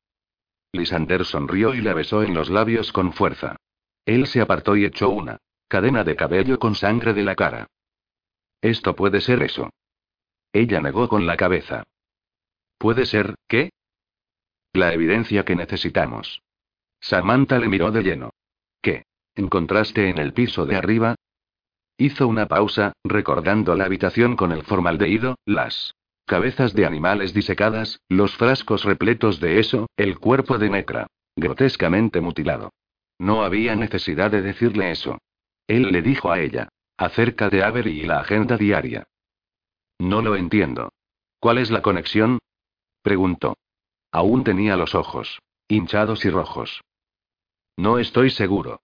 Lisander 0.73 1.25
sonrió 1.25 1.75
y 1.75 1.81
la 1.81 1.95
besó 1.95 2.25
en 2.25 2.35
los 2.35 2.51
labios 2.51 2.93
con 2.93 3.13
fuerza. 3.13 3.55
Él 4.05 4.27
se 4.27 4.41
apartó 4.41 4.75
y 4.77 4.85
echó 4.85 5.11
una 5.11 5.39
cadena 5.69 6.03
de 6.03 6.17
cabello 6.17 6.59
con 6.59 6.75
sangre 6.75 7.15
de 7.15 7.23
la 7.23 7.37
cara. 7.37 7.69
Esto 8.61 8.97
puede 8.97 9.21
ser 9.21 9.45
eso. 9.45 9.71
Ella 10.53 10.81
negó 10.81 11.09
con 11.09 11.25
la 11.25 11.37
cabeza. 11.37 11.85
¿Puede 12.79 13.07
ser, 13.07 13.37
qué? 13.47 13.71
La 14.73 14.93
evidencia 14.93 15.45
que 15.45 15.55
necesitamos. 15.55 16.43
Samantha 17.01 17.61
le 17.61 17.69
miró 17.69 17.93
de 17.93 18.03
lleno. 18.03 18.31
¿Qué? 18.83 19.05
¿Encontraste 19.37 20.09
en 20.09 20.19
el 20.19 20.33
piso 20.33 20.67
de 20.67 20.75
arriba? 20.75 21.15
Hizo 21.97 22.27
una 22.27 22.47
pausa, 22.47 22.93
recordando 23.05 23.77
la 23.77 23.85
habitación 23.85 24.35
con 24.35 24.51
el 24.51 24.65
formaldehído, 24.65 25.37
las 25.45 25.95
cabezas 26.29 26.75
de 26.75 26.87
animales 26.87 27.35
disecadas, 27.35 28.01
los 28.09 28.37
frascos 28.37 28.85
repletos 28.85 29.41
de 29.41 29.59
eso, 29.59 29.89
el 29.97 30.21
cuerpo 30.21 30.59
de 30.59 30.71
Necra, 30.71 31.09
grotescamente 31.35 32.21
mutilado. 32.21 32.71
No 33.19 33.43
había 33.43 33.75
necesidad 33.75 34.31
de 34.31 34.43
decirle 34.43 34.93
eso. 34.93 35.19
Él 35.67 35.91
le 35.91 36.03
dijo 36.03 36.31
a 36.31 36.39
ella, 36.39 36.69
acerca 36.97 37.49
de 37.49 37.65
Avery 37.65 38.03
y 38.03 38.07
la 38.07 38.21
agenda 38.21 38.57
diaria. 38.57 39.09
No 39.99 40.23
lo 40.23 40.37
entiendo. 40.37 40.93
¿Cuál 41.41 41.59
es 41.59 41.73
la 41.73 41.83
conexión? 41.83 42.39
preguntó. 43.03 43.57
Aún 44.13 44.45
tenía 44.45 44.77
los 44.77 44.95
ojos 44.95 45.41
hinchados 45.69 46.25
y 46.25 46.31
rojos. 46.31 46.81
No 47.77 47.99
estoy 47.99 48.31
seguro. 48.31 48.81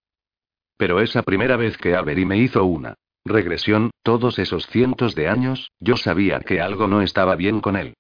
Pero 0.76 1.00
esa 1.00 1.22
primera 1.22 1.57
vez 1.57 1.78
que 1.78 1.94
Avery 1.94 2.26
me 2.26 2.37
hizo 2.38 2.64
una 2.64 2.96
regresión, 3.24 3.90
todos 4.02 4.38
esos 4.38 4.66
cientos 4.66 5.14
de 5.14 5.28
años, 5.28 5.70
yo 5.80 5.96
sabía 5.96 6.40
que 6.40 6.60
algo 6.60 6.87
no 6.88 7.02
estaba 7.02 7.37
bien 7.37 7.60
con 7.60 7.76
él. 7.76 7.94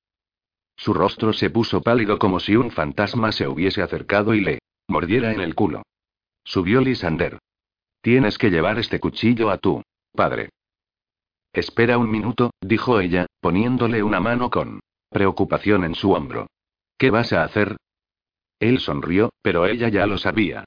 Su 0.76 0.92
rostro 0.92 1.32
se 1.32 1.50
puso 1.50 1.82
pálido 1.82 2.18
como 2.18 2.40
si 2.40 2.56
un 2.56 2.70
fantasma 2.70 3.32
se 3.32 3.48
hubiese 3.48 3.82
acercado 3.82 4.34
y 4.34 4.40
le 4.40 4.58
mordiera 4.88 5.32
en 5.32 5.40
el 5.40 5.54
culo. 5.54 5.82
Subió 6.44 6.80
Lisander. 6.80 7.38
Tienes 8.02 8.36
que 8.36 8.50
llevar 8.50 8.78
este 8.78 9.00
cuchillo 9.00 9.50
a 9.50 9.58
tu 9.58 9.82
padre. 10.12 10.50
Espera 11.52 11.96
un 11.98 12.10
minuto, 12.10 12.50
dijo 12.60 13.00
ella, 13.00 13.26
poniéndole 13.40 14.02
una 14.02 14.20
mano 14.20 14.50
con 14.50 14.80
preocupación 15.08 15.84
en 15.84 15.94
su 15.94 16.12
hombro. 16.12 16.48
¿Qué 16.98 17.10
vas 17.10 17.32
a 17.32 17.44
hacer? 17.44 17.76
Él 18.58 18.80
sonrió, 18.80 19.30
pero 19.40 19.64
ella 19.66 19.88
ya 19.88 20.06
lo 20.06 20.18
sabía. 20.18 20.64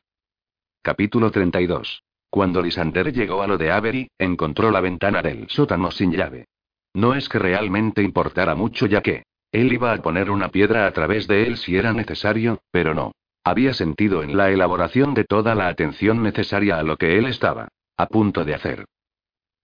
Capítulo 0.81 1.31
32. 1.31 2.01
Cuando 2.29 2.61
Lisander 2.61 3.13
llegó 3.13 3.41
a 3.41 3.47
lo 3.47 3.57
de 3.57 3.71
Avery, 3.71 4.09
encontró 4.17 4.71
la 4.71 4.81
ventana 4.81 5.21
del 5.21 5.49
sótano 5.49 5.91
sin 5.91 6.11
llave. 6.11 6.45
No 6.93 7.13
es 7.15 7.29
que 7.29 7.39
realmente 7.39 8.01
importara 8.03 8.55
mucho 8.55 8.85
ya 8.85 9.01
que 9.01 9.23
él 9.51 9.71
iba 9.71 9.93
a 9.93 10.01
poner 10.01 10.29
una 10.29 10.49
piedra 10.49 10.87
a 10.87 10.91
través 10.91 11.27
de 11.27 11.47
él 11.47 11.57
si 11.57 11.77
era 11.77 11.93
necesario, 11.93 12.59
pero 12.71 12.93
no. 12.93 13.13
Había 13.43 13.73
sentido 13.73 14.23
en 14.23 14.35
la 14.35 14.51
elaboración 14.51 15.13
de 15.13 15.23
toda 15.23 15.55
la 15.55 15.69
atención 15.69 16.21
necesaria 16.21 16.77
a 16.77 16.83
lo 16.83 16.97
que 16.97 17.17
él 17.17 17.25
estaba 17.27 17.69
a 17.97 18.07
punto 18.07 18.45
de 18.45 18.53
hacer. 18.53 18.85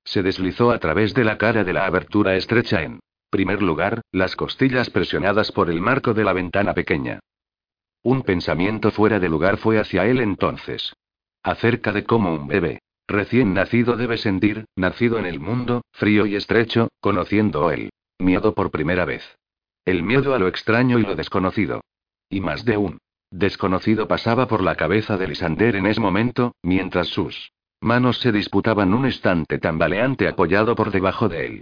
Se 0.03 0.23
deslizó 0.23 0.71
a 0.71 0.79
través 0.79 1.13
de 1.13 1.23
la 1.23 1.37
cara 1.37 1.63
de 1.63 1.73
la 1.73 1.85
abertura 1.85 2.35
estrecha 2.35 2.81
en 2.81 2.99
primer 3.29 3.61
lugar, 3.61 4.01
las 4.11 4.35
costillas 4.35 4.89
presionadas 4.89 5.51
por 5.51 5.69
el 5.69 5.81
marco 5.81 6.13
de 6.13 6.23
la 6.23 6.33
ventana 6.33 6.73
pequeña. 6.73 7.19
Un 8.03 8.21
pensamiento 8.21 8.91
fuera 8.91 9.19
de 9.19 9.29
lugar 9.29 9.57
fue 9.57 9.79
hacia 9.79 10.05
él 10.05 10.19
entonces. 10.19 10.93
Acerca 11.43 11.91
de 11.91 12.05
cómo 12.05 12.33
un 12.33 12.47
bebé 12.47 12.79
recién 13.07 13.53
nacido 13.53 13.97
debe 13.97 14.17
sentir, 14.17 14.65
nacido 14.75 15.19
en 15.19 15.25
el 15.25 15.39
mundo, 15.39 15.83
frío 15.91 16.25
y 16.25 16.35
estrecho, 16.35 16.87
conociendo 17.01 17.69
el 17.69 17.91
miedo 18.17 18.53
por 18.53 18.71
primera 18.71 19.05
vez. 19.05 19.37
El 19.85 20.03
miedo 20.03 20.33
a 20.33 20.39
lo 20.39 20.47
extraño 20.47 20.99
y 20.99 21.03
lo 21.03 21.15
desconocido. 21.15 21.81
Y 22.29 22.39
más 22.39 22.63
de 22.63 22.77
un 22.77 22.97
desconocido 23.29 24.07
pasaba 24.07 24.47
por 24.47 24.63
la 24.63 24.75
cabeza 24.75 25.17
de 25.17 25.27
Lisander 25.27 25.75
en 25.75 25.85
ese 25.85 25.99
momento, 25.99 26.53
mientras 26.63 27.07
sus 27.07 27.51
manos 27.81 28.19
se 28.19 28.31
disputaban 28.31 28.93
un 28.93 29.05
estante 29.05 29.59
tambaleante 29.59 30.27
apoyado 30.27 30.75
por 30.75 30.91
debajo 30.91 31.27
de 31.27 31.45
él. 31.45 31.61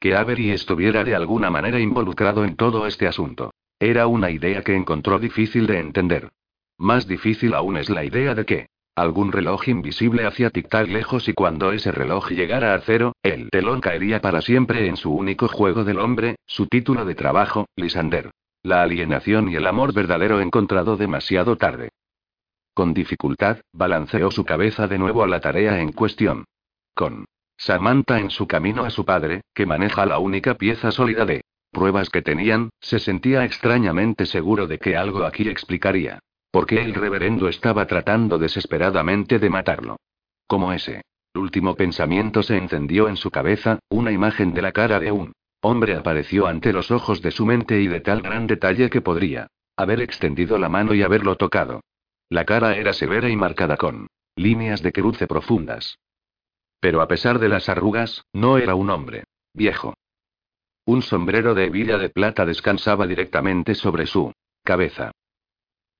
Que 0.00 0.16
Avery 0.16 0.50
estuviera 0.50 1.04
de 1.04 1.14
alguna 1.14 1.50
manera 1.50 1.78
involucrado 1.78 2.44
en 2.44 2.56
todo 2.56 2.86
este 2.86 3.06
asunto. 3.06 3.52
Era 3.78 4.08
una 4.08 4.30
idea 4.30 4.62
que 4.62 4.74
encontró 4.74 5.20
difícil 5.20 5.66
de 5.68 5.78
entender. 5.78 6.30
Más 6.76 7.06
difícil 7.06 7.54
aún 7.54 7.76
es 7.76 7.88
la 7.88 8.04
idea 8.04 8.34
de 8.34 8.44
que, 8.44 8.66
Algún 8.98 9.30
reloj 9.30 9.68
invisible 9.68 10.26
hacía 10.26 10.50
tic-tac 10.50 10.88
lejos 10.88 11.28
y 11.28 11.32
cuando 11.32 11.70
ese 11.70 11.92
reloj 11.92 12.30
llegara 12.30 12.74
a 12.74 12.80
cero, 12.80 13.12
el 13.22 13.48
telón 13.48 13.80
caería 13.80 14.20
para 14.20 14.40
siempre 14.40 14.88
en 14.88 14.96
su 14.96 15.14
único 15.14 15.46
juego 15.46 15.84
del 15.84 16.00
hombre, 16.00 16.34
su 16.46 16.66
título 16.66 17.04
de 17.04 17.14
trabajo, 17.14 17.66
Lisander. 17.76 18.32
La 18.64 18.82
alienación 18.82 19.50
y 19.50 19.54
el 19.54 19.68
amor 19.68 19.94
verdadero 19.94 20.40
encontrado 20.40 20.96
demasiado 20.96 21.54
tarde. 21.56 21.90
Con 22.74 22.92
dificultad, 22.92 23.58
balanceó 23.72 24.32
su 24.32 24.44
cabeza 24.44 24.88
de 24.88 24.98
nuevo 24.98 25.22
a 25.22 25.28
la 25.28 25.38
tarea 25.38 25.78
en 25.80 25.92
cuestión. 25.92 26.44
Con 26.92 27.26
Samantha 27.56 28.18
en 28.18 28.30
su 28.30 28.48
camino 28.48 28.84
a 28.84 28.90
su 28.90 29.04
padre, 29.04 29.42
que 29.54 29.64
maneja 29.64 30.06
la 30.06 30.18
única 30.18 30.54
pieza 30.54 30.90
sólida 30.90 31.24
de 31.24 31.42
pruebas 31.70 32.10
que 32.10 32.22
tenían, 32.22 32.70
se 32.80 32.98
sentía 32.98 33.44
extrañamente 33.44 34.26
seguro 34.26 34.66
de 34.66 34.80
que 34.80 34.96
algo 34.96 35.22
aquí 35.22 35.48
explicaría. 35.48 36.18
Porque 36.50 36.80
el 36.80 36.94
reverendo 36.94 37.48
estaba 37.48 37.86
tratando 37.86 38.38
desesperadamente 38.38 39.38
de 39.38 39.50
matarlo. 39.50 39.96
Como 40.46 40.72
ese 40.72 41.02
último 41.34 41.76
pensamiento 41.76 42.42
se 42.42 42.56
encendió 42.56 43.08
en 43.08 43.16
su 43.16 43.30
cabeza, 43.30 43.78
una 43.90 44.10
imagen 44.10 44.54
de 44.54 44.62
la 44.62 44.72
cara 44.72 44.98
de 44.98 45.12
un 45.12 45.32
hombre 45.60 45.94
apareció 45.94 46.46
ante 46.46 46.72
los 46.72 46.90
ojos 46.90 47.20
de 47.22 47.30
su 47.30 47.44
mente 47.46 47.80
y 47.80 47.86
de 47.86 48.00
tal 48.00 48.22
gran 48.22 48.46
detalle 48.46 48.90
que 48.90 49.00
podría 49.00 49.48
haber 49.76 50.00
extendido 50.00 50.58
la 50.58 50.68
mano 50.68 50.94
y 50.94 51.02
haberlo 51.02 51.36
tocado. 51.36 51.80
La 52.28 52.44
cara 52.44 52.76
era 52.76 52.92
severa 52.92 53.28
y 53.28 53.36
marcada 53.36 53.76
con 53.76 54.08
líneas 54.36 54.82
de 54.82 54.92
cruce 54.92 55.26
profundas. 55.26 55.98
Pero 56.80 57.00
a 57.00 57.08
pesar 57.08 57.38
de 57.38 57.48
las 57.48 57.68
arrugas, 57.68 58.24
no 58.32 58.58
era 58.58 58.74
un 58.74 58.90
hombre 58.90 59.24
viejo. 59.54 59.94
Un 60.84 61.02
sombrero 61.02 61.54
de 61.54 61.66
hebilla 61.66 61.98
de 61.98 62.08
plata 62.08 62.46
descansaba 62.46 63.06
directamente 63.06 63.74
sobre 63.74 64.06
su 64.06 64.32
cabeza. 64.64 65.10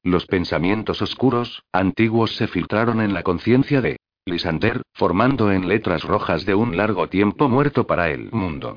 Los 0.03 0.27
pensamientos 0.27 1.03
oscuros, 1.03 1.65
antiguos 1.73 2.37
se 2.37 2.47
filtraron 2.47 3.01
en 3.01 3.15
la 3.15 3.23
conciencia 3.23 3.81
de 3.81 3.99
Lisander, 4.25 4.83
formando 4.93 5.51
en 5.53 5.69
letras 5.69 6.05
rojas 6.05 6.45
de 6.45 6.55
un 6.55 6.77
largo 6.77 7.09
tiempo 7.09 7.49
muerto 7.49 7.87
para 7.87 8.11
el 8.11 8.31
mundo. 8.31 8.77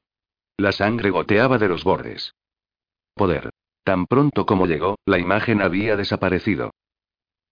La 0.57 0.71
sangre 0.71 1.09
goteaba 1.09 1.57
de 1.57 1.67
los 1.67 1.83
bordes. 1.83 2.33
Poder. 3.15 3.49
Tan 3.83 4.05
pronto 4.05 4.45
como 4.45 4.67
llegó, 4.67 4.95
la 5.05 5.17
imagen 5.17 5.61
había 5.61 5.95
desaparecido. 5.95 6.71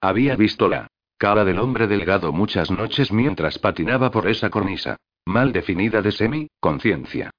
Había 0.01 0.36
visto 0.36 0.67
la 0.67 0.88
cara 1.17 1.43
del 1.43 1.60
hombre 1.60 1.88
delgado 1.88 2.32
muchas 2.32 2.71
noches 2.71 3.12
mientras 3.12 3.60
patinaba 3.60 4.10
por 4.10 4.29
esa 4.29 4.49
cornisa, 4.49 4.97
mal 5.25 5.51
definida 5.51 6.01
de 6.01 6.12
semi-conciencia. 6.12 7.32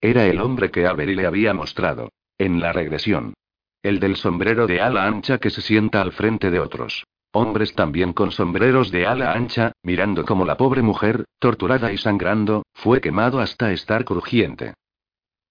Era 0.00 0.26
el 0.26 0.40
hombre 0.40 0.70
que 0.70 0.86
Avery 0.86 1.14
le 1.14 1.26
había 1.26 1.54
mostrado. 1.54 2.10
En 2.36 2.60
la 2.60 2.72
regresión. 2.72 3.34
El 3.82 3.98
del 3.98 4.14
sombrero 4.16 4.68
de 4.68 4.80
ala 4.80 5.06
ancha 5.06 5.38
que 5.38 5.50
se 5.50 5.60
sienta 5.60 6.00
al 6.00 6.12
frente 6.12 6.50
de 6.50 6.60
otros. 6.60 7.04
Hombres 7.32 7.74
también 7.74 8.12
con 8.12 8.30
sombreros 8.30 8.92
de 8.92 9.06
ala 9.06 9.32
ancha, 9.32 9.72
mirando 9.82 10.24
como 10.24 10.44
la 10.44 10.56
pobre 10.56 10.82
mujer, 10.82 11.24
torturada 11.38 11.92
y 11.92 11.98
sangrando, 11.98 12.62
fue 12.74 13.00
quemado 13.00 13.40
hasta 13.40 13.72
estar 13.72 14.04
crujiente. 14.04 14.74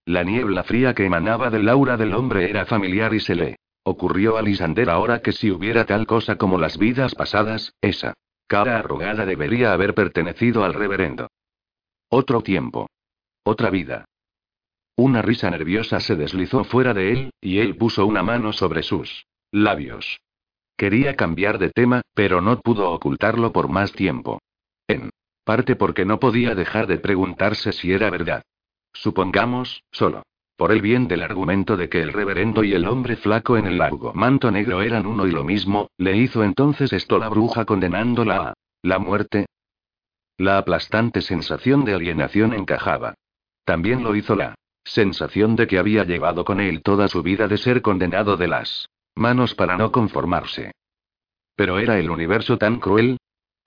La 0.05 0.23
niebla 0.23 0.63
fría 0.63 0.93
que 0.93 1.05
emanaba 1.05 1.49
del 1.49 1.67
aura 1.67 1.97
del 1.97 2.13
hombre 2.13 2.49
era 2.49 2.65
familiar 2.65 3.13
y 3.13 3.19
se 3.19 3.35
le 3.35 3.55
ocurrió 3.83 4.37
a 4.37 4.41
Lisander 4.41 4.89
ahora 4.89 5.21
que 5.21 5.31
si 5.31 5.51
hubiera 5.51 5.85
tal 5.85 6.05
cosa 6.05 6.37
como 6.37 6.57
las 6.57 6.77
vidas 6.77 7.15
pasadas, 7.15 7.73
esa 7.81 8.13
cara 8.47 8.77
arrugada 8.77 9.25
debería 9.25 9.73
haber 9.73 9.93
pertenecido 9.93 10.63
al 10.63 10.73
reverendo. 10.73 11.27
Otro 12.09 12.41
tiempo. 12.41 12.89
Otra 13.43 13.69
vida. 13.69 14.05
Una 14.95 15.21
risa 15.21 15.49
nerviosa 15.49 15.99
se 15.99 16.15
deslizó 16.15 16.63
fuera 16.63 16.93
de 16.93 17.11
él, 17.11 17.31
y 17.41 17.59
él 17.59 17.75
puso 17.75 18.05
una 18.05 18.23
mano 18.23 18.53
sobre 18.53 18.83
sus 18.83 19.25
labios. 19.51 20.19
Quería 20.77 21.15
cambiar 21.15 21.59
de 21.59 21.69
tema, 21.69 22.01
pero 22.13 22.41
no 22.41 22.59
pudo 22.59 22.91
ocultarlo 22.91 23.51
por 23.51 23.69
más 23.69 23.93
tiempo. 23.93 24.41
En 24.87 25.09
parte 25.43 25.75
porque 25.75 26.05
no 26.05 26.19
podía 26.19 26.55
dejar 26.55 26.87
de 26.87 26.97
preguntarse 26.97 27.71
si 27.71 27.91
era 27.91 28.09
verdad. 28.09 28.43
Supongamos, 28.93 29.83
solo. 29.91 30.23
Por 30.57 30.71
el 30.71 30.81
bien 30.81 31.07
del 31.07 31.23
argumento 31.23 31.75
de 31.75 31.89
que 31.89 32.01
el 32.01 32.13
reverendo 32.13 32.63
y 32.63 32.73
el 32.73 32.87
hombre 32.87 33.15
flaco 33.15 33.57
en 33.57 33.65
el 33.65 33.79
largo 33.79 34.13
manto 34.13 34.51
negro 34.51 34.81
eran 34.83 35.07
uno 35.07 35.25
y 35.25 35.31
lo 35.31 35.43
mismo, 35.43 35.89
¿le 35.97 36.15
hizo 36.17 36.43
entonces 36.43 36.93
esto 36.93 37.17
la 37.17 37.29
bruja 37.29 37.65
condenándola 37.65 38.49
a 38.49 38.53
la 38.83 38.99
muerte? 38.99 39.47
La 40.37 40.59
aplastante 40.59 41.21
sensación 41.21 41.83
de 41.85 41.95
alienación 41.95 42.53
encajaba. 42.53 43.15
También 43.65 44.03
lo 44.03 44.15
hizo 44.15 44.35
la 44.35 44.55
Sensación 44.83 45.55
de 45.55 45.67
que 45.67 45.77
había 45.77 46.03
llevado 46.03 46.43
con 46.43 46.59
él 46.59 46.81
toda 46.81 47.07
su 47.07 47.21
vida 47.23 47.47
de 47.47 47.57
ser 47.57 47.81
condenado 47.81 48.37
de 48.37 48.47
las 48.47 48.89
manos 49.15 49.55
para 49.55 49.77
no 49.77 49.91
conformarse. 49.91 50.71
Pero 51.55 51.79
era 51.79 51.99
el 51.99 52.09
universo 52.09 52.57
tan 52.57 52.79
cruel. 52.79 53.17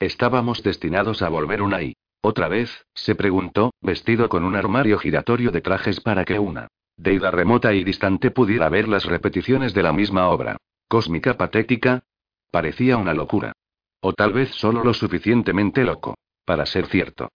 Estábamos 0.00 0.62
destinados 0.62 1.22
a 1.22 1.29
volver 1.29 1.62
una 1.62 1.83
y 1.83 1.94
otra 2.24 2.48
vez, 2.48 2.87
se 2.94 3.14
preguntó, 3.14 3.74
vestido 3.83 4.31
con 4.31 4.44
un 4.44 4.57
armario 4.57 4.98
giratorio 4.98 5.50
de 5.50 5.61
trajes 5.61 6.00
para 6.00 6.24
que 6.24 6.38
una 6.38 6.68
deida 6.96 7.31
remota 7.31 7.74
y 7.74 7.85
distante 7.85 8.31
pudiera 8.31 8.68
ver 8.70 8.88
las 8.88 9.05
repeticiones 9.05 9.74
de 9.74 9.83
la 9.83 9.92
misma 9.92 10.29
obra. 10.29 10.57
Cósmica 10.88 11.37
patética. 11.37 12.03
Parecía 12.50 12.96
una 12.96 13.12
locura. 13.12 13.53
O 14.00 14.12
tal 14.14 14.33
vez 14.33 14.50
solo 14.50 14.83
lo 14.83 14.94
suficientemente 14.94 15.85
loco. 15.85 16.14
Para 16.46 16.64
ser 16.64 16.87
cierto. 16.87 17.29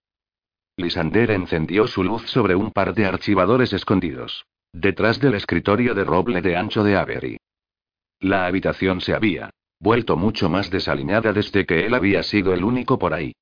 Lisander 0.80 1.30
encendió 1.30 1.86
su 1.86 2.02
luz 2.02 2.28
sobre 2.30 2.54
un 2.54 2.70
par 2.70 2.94
de 2.94 3.06
archivadores 3.06 3.72
escondidos. 3.72 4.44
Detrás 4.72 5.20
del 5.20 5.34
escritorio 5.34 5.94
de 5.94 6.04
roble 6.04 6.42
de 6.42 6.56
ancho 6.56 6.84
de 6.84 6.96
Avery. 6.96 7.36
La 8.20 8.46
habitación 8.46 9.00
se 9.00 9.14
había 9.14 9.50
vuelto 9.80 10.16
mucho 10.16 10.48
más 10.48 10.70
desaliñada 10.70 11.32
desde 11.32 11.64
que 11.64 11.86
él 11.86 11.94
había 11.94 12.22
sido 12.22 12.52
el 12.52 12.64
único 12.64 12.98
por 12.98 13.14
ahí. 13.14 13.32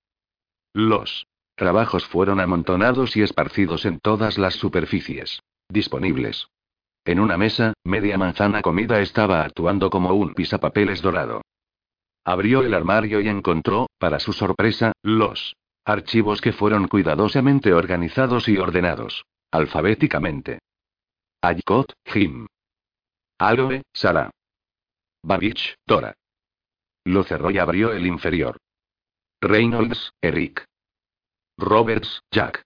Los 0.72 1.26
trabajos 1.56 2.06
fueron 2.06 2.38
amontonados 2.40 3.16
y 3.16 3.22
esparcidos 3.22 3.84
en 3.84 3.98
todas 3.98 4.38
las 4.38 4.54
superficies 4.54 5.40
disponibles. 5.68 6.48
En 7.04 7.20
una 7.20 7.36
mesa, 7.36 7.74
media 7.84 8.16
manzana 8.16 8.62
comida 8.62 9.00
estaba 9.00 9.42
actuando 9.42 9.90
como 9.90 10.14
un 10.14 10.34
pisapapeles 10.34 11.02
dorado. 11.02 11.42
Abrió 12.24 12.62
el 12.62 12.74
armario 12.74 13.20
y 13.20 13.28
encontró, 13.28 13.88
para 13.98 14.20
su 14.20 14.32
sorpresa, 14.32 14.92
los 15.02 15.56
archivos 15.88 16.40
que 16.40 16.52
fueron 16.52 16.88
cuidadosamente 16.88 17.72
organizados 17.72 18.48
y 18.48 18.58
ordenados 18.58 19.24
alfabéticamente. 19.50 20.58
Aycott, 21.40 21.92
Jim. 22.04 22.46
Aloe, 23.38 23.82
Sara. 23.92 24.30
Babich, 25.22 25.76
Dora. 25.86 26.14
Lo 27.04 27.24
cerró 27.24 27.50
y 27.50 27.58
abrió 27.58 27.92
el 27.92 28.06
inferior. 28.06 28.58
Reynolds, 29.40 30.12
Eric. 30.20 30.64
Roberts, 31.56 32.20
Jack. 32.30 32.62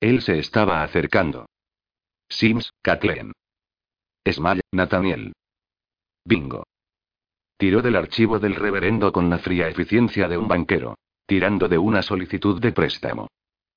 Él 0.00 0.22
se 0.22 0.38
estaba 0.38 0.82
acercando. 0.82 1.46
Sims, 2.28 2.70
Kathleen. 2.82 3.32
Smile, 4.26 4.62
Nathaniel. 4.72 5.32
Bingo. 6.24 6.64
Tiró 7.56 7.82
del 7.82 7.96
archivo 7.96 8.38
del 8.38 8.56
reverendo 8.56 9.12
con 9.12 9.30
la 9.30 9.38
fría 9.38 9.68
eficiencia 9.68 10.26
de 10.28 10.38
un 10.38 10.48
banquero, 10.48 10.96
tirando 11.26 11.68
de 11.68 11.78
una 11.78 12.02
solicitud 12.02 12.60
de 12.60 12.72
préstamo. 12.72 13.28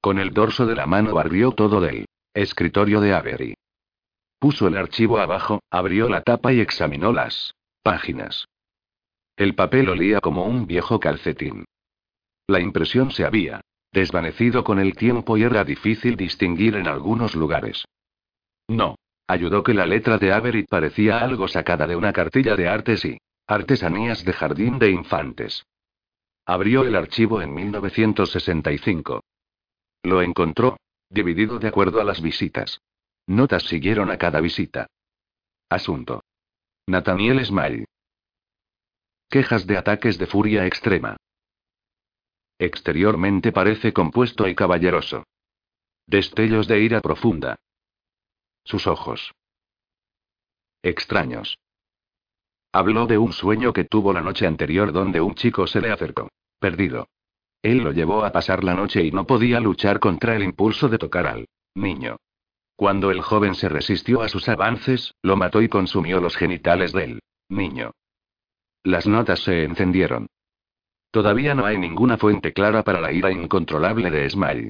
Con 0.01 0.19
el 0.19 0.33
dorso 0.33 0.65
de 0.65 0.75
la 0.75 0.85
mano 0.85 1.13
barrió 1.13 1.51
todo 1.51 1.81
del 1.81 2.05
escritorio 2.33 3.01
de 3.01 3.13
Avery. 3.13 3.53
Puso 4.39 4.67
el 4.67 4.77
archivo 4.77 5.19
abajo, 5.19 5.61
abrió 5.71 6.07
la 6.09 6.21
tapa 6.21 6.53
y 6.53 6.59
examinó 6.59 7.11
las 7.11 7.53
páginas. 7.81 8.45
El 9.35 9.55
papel 9.55 9.89
olía 9.89 10.19
como 10.19 10.45
un 10.45 10.67
viejo 10.67 10.99
calcetín. 10.99 11.65
La 12.47 12.59
impresión 12.59 13.11
se 13.11 13.25
había 13.25 13.61
desvanecido 13.91 14.63
con 14.63 14.79
el 14.79 14.95
tiempo 14.95 15.37
y 15.37 15.43
era 15.43 15.63
difícil 15.63 16.15
distinguir 16.15 16.75
en 16.75 16.87
algunos 16.87 17.35
lugares. 17.35 17.85
No. 18.67 18.95
Ayudó 19.29 19.61
que 19.61 19.73
la 19.73 19.85
letra 19.85 20.17
de 20.17 20.31
Avery 20.31 20.63
parecía 20.63 21.19
algo 21.19 21.49
sacada 21.49 21.85
de 21.85 21.97
una 21.97 22.13
cartilla 22.13 22.55
de 22.55 22.69
artes 22.69 23.03
y 23.03 23.17
artesanías 23.45 24.23
de 24.23 24.31
jardín 24.31 24.79
de 24.79 24.91
infantes. 24.91 25.65
Abrió 26.49 26.85
el 26.85 26.95
archivo 26.95 27.41
en 27.41 27.53
1965. 27.53 29.21
Lo 30.03 30.21
encontró, 30.21 30.77
dividido 31.09 31.59
de 31.59 31.67
acuerdo 31.67 31.99
a 31.99 32.05
las 32.05 32.21
visitas. 32.21 32.79
Notas 33.27 33.63
siguieron 33.63 34.09
a 34.09 34.17
cada 34.17 34.39
visita. 34.39 34.87
Asunto. 35.67 36.23
Nathaniel 36.87 37.45
Smile. 37.45 37.85
Quejas 39.29 39.67
de 39.67 39.77
ataques 39.77 40.17
de 40.17 40.25
furia 40.25 40.65
extrema. 40.65 41.17
Exteriormente 42.57 43.51
parece 43.51 43.91
compuesto 43.91 44.47
y 44.47 44.55
caballeroso. 44.55 45.25
Destellos 46.05 46.69
de 46.69 46.79
ira 46.79 47.01
profunda. 47.01 47.57
Sus 48.63 48.87
ojos. 48.87 49.33
Extraños. 50.81 51.57
Habló 52.71 53.05
de 53.05 53.17
un 53.17 53.33
sueño 53.33 53.73
que 53.73 53.83
tuvo 53.83 54.13
la 54.13 54.21
noche 54.21 54.47
anterior 54.47 54.93
donde 54.93 55.19
un 55.19 55.35
chico 55.35 55.67
se 55.67 55.81
le 55.81 55.91
acercó. 55.91 56.29
Perdido. 56.59 57.07
Él 57.61 57.79
lo 57.79 57.91
llevó 57.91 58.23
a 58.23 58.31
pasar 58.31 58.63
la 58.63 58.73
noche 58.73 59.03
y 59.03 59.11
no 59.11 59.25
podía 59.27 59.59
luchar 59.59 59.99
contra 59.99 60.35
el 60.35 60.43
impulso 60.43 60.89
de 60.89 60.97
tocar 60.97 61.27
al 61.27 61.47
niño. 61.75 62.17
Cuando 62.75 63.11
el 63.11 63.21
joven 63.21 63.55
se 63.55 63.69
resistió 63.69 64.21
a 64.21 64.29
sus 64.29 64.47
avances, 64.49 65.13
lo 65.23 65.35
mató 65.35 65.61
y 65.61 65.69
consumió 65.69 66.19
los 66.19 66.35
genitales 66.35 66.93
del 66.93 67.19
niño. 67.49 67.91
Las 68.83 69.07
notas 69.07 69.39
se 69.39 69.63
encendieron. 69.63 70.27
Todavía 71.11 71.55
no 71.55 71.65
hay 71.65 71.77
ninguna 71.77 72.17
fuente 72.17 72.53
clara 72.53 72.83
para 72.83 73.01
la 73.01 73.11
ira 73.11 73.31
incontrolable 73.31 74.11
de 74.11 74.29
Smile. 74.29 74.69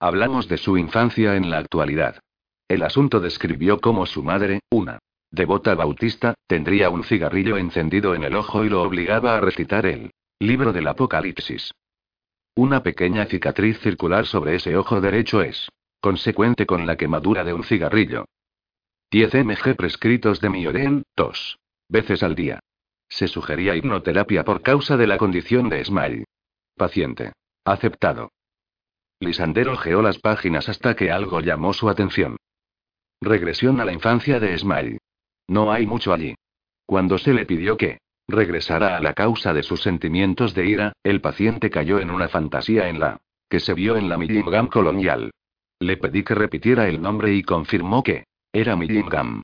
Hablamos 0.00 0.48
de 0.48 0.58
su 0.58 0.76
infancia 0.76 1.36
en 1.36 1.50
la 1.50 1.58
actualidad. 1.58 2.20
El 2.68 2.82
asunto 2.82 3.20
describió 3.20 3.80
cómo 3.80 4.06
su 4.06 4.22
madre, 4.22 4.60
una 4.70 4.98
devota 5.30 5.74
bautista, 5.74 6.34
tendría 6.46 6.90
un 6.90 7.04
cigarrillo 7.04 7.56
encendido 7.56 8.14
en 8.14 8.24
el 8.24 8.36
ojo 8.36 8.64
y 8.64 8.68
lo 8.68 8.82
obligaba 8.82 9.36
a 9.36 9.40
recitar 9.40 9.86
el 9.86 10.10
libro 10.46 10.72
del 10.72 10.86
Apocalipsis. 10.86 11.72
Una 12.54 12.82
pequeña 12.82 13.26
cicatriz 13.26 13.78
circular 13.80 14.26
sobre 14.26 14.56
ese 14.56 14.76
ojo 14.76 15.00
derecho 15.00 15.42
es 15.42 15.70
consecuente 16.00 16.66
con 16.66 16.86
la 16.86 16.96
quemadura 16.96 17.44
de 17.44 17.54
un 17.54 17.64
cigarrillo. 17.64 18.26
10 19.10 19.34
mg 19.44 19.74
prescritos 19.76 20.40
de 20.40 20.50
Mioren, 20.50 21.04
dos 21.16 21.58
veces 21.88 22.22
al 22.22 22.34
día. 22.34 22.60
Se 23.08 23.28
sugería 23.28 23.74
hipnoterapia 23.76 24.44
por 24.44 24.62
causa 24.62 24.96
de 24.96 25.06
la 25.06 25.18
condición 25.18 25.68
de 25.68 25.84
Smile. 25.84 26.24
Paciente. 26.76 27.32
Aceptado. 27.64 28.30
Lisander 29.20 29.68
ojeó 29.68 30.02
las 30.02 30.18
páginas 30.18 30.68
hasta 30.68 30.94
que 30.94 31.10
algo 31.10 31.40
llamó 31.40 31.72
su 31.72 31.88
atención. 31.88 32.36
Regresión 33.20 33.80
a 33.80 33.84
la 33.84 33.92
infancia 33.92 34.40
de 34.40 34.58
Smile. 34.58 34.98
No 35.48 35.72
hay 35.72 35.86
mucho 35.86 36.12
allí. 36.12 36.34
Cuando 36.84 37.16
se 37.16 37.32
le 37.32 37.46
pidió 37.46 37.76
que 37.76 37.98
regresara 38.28 38.96
a 38.96 39.00
la 39.00 39.14
causa 39.14 39.52
de 39.52 39.62
sus 39.62 39.82
sentimientos 39.82 40.54
de 40.54 40.66
ira, 40.66 40.92
el 41.02 41.20
paciente 41.20 41.70
cayó 41.70 41.98
en 42.00 42.10
una 42.10 42.28
fantasía 42.28 42.88
en 42.88 43.00
la 43.00 43.20
que 43.48 43.60
se 43.60 43.74
vio 43.74 43.96
en 43.96 44.08
la 44.08 44.16
Millingham 44.16 44.68
colonial. 44.68 45.30
Le 45.80 45.96
pedí 45.96 46.22
que 46.22 46.34
repitiera 46.34 46.88
el 46.88 47.00
nombre 47.00 47.34
y 47.34 47.42
confirmó 47.42 48.02
que 48.02 48.24
era 48.52 48.76
Millingham. 48.76 49.42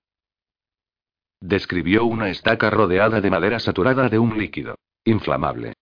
Describió 1.41 2.05
una 2.05 2.29
estaca 2.29 2.71
rodeada 2.71 3.21
de 3.21 3.31
madera 3.31 3.61
saturada 3.61 4.09
de 4.09 4.19
un 4.19 4.39
líquido 4.39 4.77
inflamable. 5.05 5.75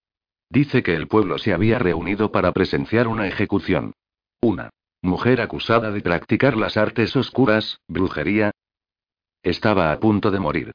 Dice 0.51 0.83
que 0.83 0.95
el 0.95 1.09
pueblo 1.09 1.39
se 1.39 1.53
había 1.53 1.79
reunido 1.79 2.33
para 2.33 2.53
presenciar 2.53 3.09
una 3.09 3.27
ejecución. 3.27 3.93
Una 4.41 4.71
mujer 5.03 5.41
acusada 5.41 5.91
de 5.91 6.01
practicar 6.01 6.57
las 6.57 6.77
artes 6.77 7.15
oscuras, 7.17 7.81
brujería. 7.89 8.53
Estaba 9.43 9.93
a 9.93 10.01
punto 10.01 10.31
de 10.31 10.41
morir. 10.41 10.73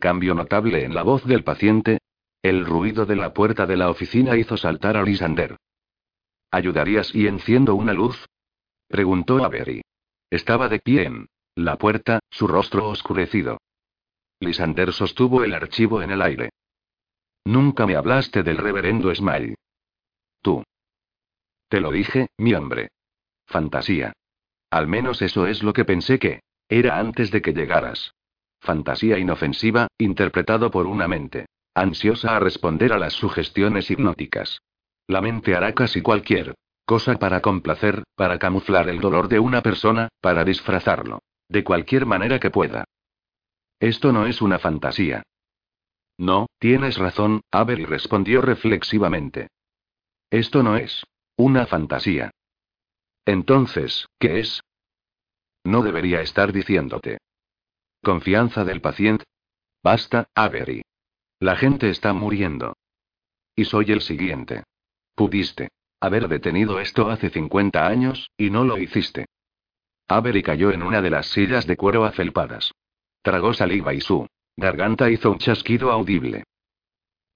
Cambio 0.00 0.34
notable 0.34 0.84
en 0.84 0.94
la 0.94 1.02
voz 1.02 1.24
del 1.26 1.44
paciente. 1.44 1.98
El 2.42 2.64
ruido 2.64 3.04
de 3.04 3.16
la 3.16 3.34
puerta 3.34 3.66
de 3.66 3.76
la 3.76 3.90
oficina 3.90 4.34
hizo 4.38 4.56
saltar 4.56 4.96
a 4.96 5.02
Lisander. 5.02 5.58
¿Ayudarías 6.50 7.08
si 7.08 7.26
enciendo 7.26 7.74
una 7.74 7.92
luz? 7.92 8.26
Preguntó 8.88 9.44
Avery. 9.44 9.82
Estaba 10.30 10.70
de 10.70 10.78
pie 10.78 11.04
en 11.04 11.28
la 11.54 11.76
puerta, 11.76 12.20
su 12.30 12.48
rostro 12.48 12.88
oscurecido. 12.88 13.58
Lisander 14.40 14.94
sostuvo 14.94 15.44
el 15.44 15.52
archivo 15.52 16.00
en 16.00 16.12
el 16.12 16.22
aire. 16.22 16.48
Nunca 17.44 17.86
me 17.86 17.94
hablaste 17.94 18.42
del 18.42 18.56
reverendo 18.56 19.14
Smile. 19.14 19.56
Tú. 20.40 20.64
Te 21.68 21.78
lo 21.78 21.90
dije, 21.90 22.28
mi 22.38 22.54
hombre. 22.54 22.88
Fantasía. 23.44 24.14
Al 24.70 24.86
menos 24.86 25.20
eso 25.20 25.46
es 25.46 25.62
lo 25.62 25.74
que 25.74 25.84
pensé 25.84 26.18
que 26.18 26.40
era 26.70 26.98
antes 26.98 27.30
de 27.30 27.42
que 27.42 27.52
llegaras. 27.52 28.14
Fantasía 28.60 29.18
inofensiva, 29.18 29.88
interpretado 29.98 30.70
por 30.70 30.86
una 30.86 31.08
mente 31.08 31.46
ansiosa 31.74 32.36
a 32.36 32.40
responder 32.40 32.92
a 32.92 32.98
las 32.98 33.14
sugestiones 33.14 33.90
hipnóticas. 33.90 34.60
La 35.06 35.20
mente 35.20 35.54
hará 35.54 35.72
casi 35.72 36.02
cualquier 36.02 36.54
cosa 36.84 37.16
para 37.18 37.40
complacer, 37.40 38.02
para 38.16 38.38
camuflar 38.38 38.88
el 38.88 39.00
dolor 39.00 39.28
de 39.28 39.38
una 39.38 39.62
persona, 39.62 40.08
para 40.20 40.44
disfrazarlo. 40.44 41.20
De 41.48 41.64
cualquier 41.64 42.06
manera 42.06 42.38
que 42.38 42.50
pueda. 42.50 42.84
Esto 43.78 44.12
no 44.12 44.26
es 44.26 44.42
una 44.42 44.58
fantasía. 44.58 45.22
No, 46.18 46.46
tienes 46.58 46.98
razón, 46.98 47.40
Avery 47.50 47.86
respondió 47.86 48.42
reflexivamente. 48.42 49.48
Esto 50.30 50.62
no 50.62 50.76
es 50.76 51.04
una 51.36 51.66
fantasía. 51.66 52.30
Entonces, 53.24 54.06
¿qué 54.18 54.40
es? 54.40 54.60
No 55.64 55.82
debería 55.82 56.20
estar 56.20 56.52
diciéndote. 56.52 57.18
Confianza 58.02 58.64
del 58.64 58.80
paciente. 58.80 59.24
Basta, 59.82 60.28
Avery. 60.34 60.82
La 61.38 61.56
gente 61.56 61.90
está 61.90 62.12
muriendo. 62.12 62.76
Y 63.54 63.64
soy 63.64 63.92
el 63.92 64.00
siguiente. 64.00 64.64
Pudiste 65.14 65.68
haber 66.00 66.28
detenido 66.28 66.80
esto 66.80 67.10
hace 67.10 67.28
50 67.28 67.86
años, 67.86 68.30
y 68.38 68.48
no 68.48 68.64
lo 68.64 68.78
hiciste. 68.78 69.26
Avery 70.08 70.42
cayó 70.42 70.70
en 70.70 70.82
una 70.82 71.02
de 71.02 71.10
las 71.10 71.26
sillas 71.26 71.66
de 71.66 71.76
cuero 71.76 72.04
afelpadas. 72.04 72.72
Tragó 73.22 73.52
saliva 73.52 73.92
y 73.92 74.00
su 74.00 74.26
garganta 74.56 75.10
hizo 75.10 75.30
un 75.30 75.38
chasquido 75.38 75.92
audible. 75.92 76.44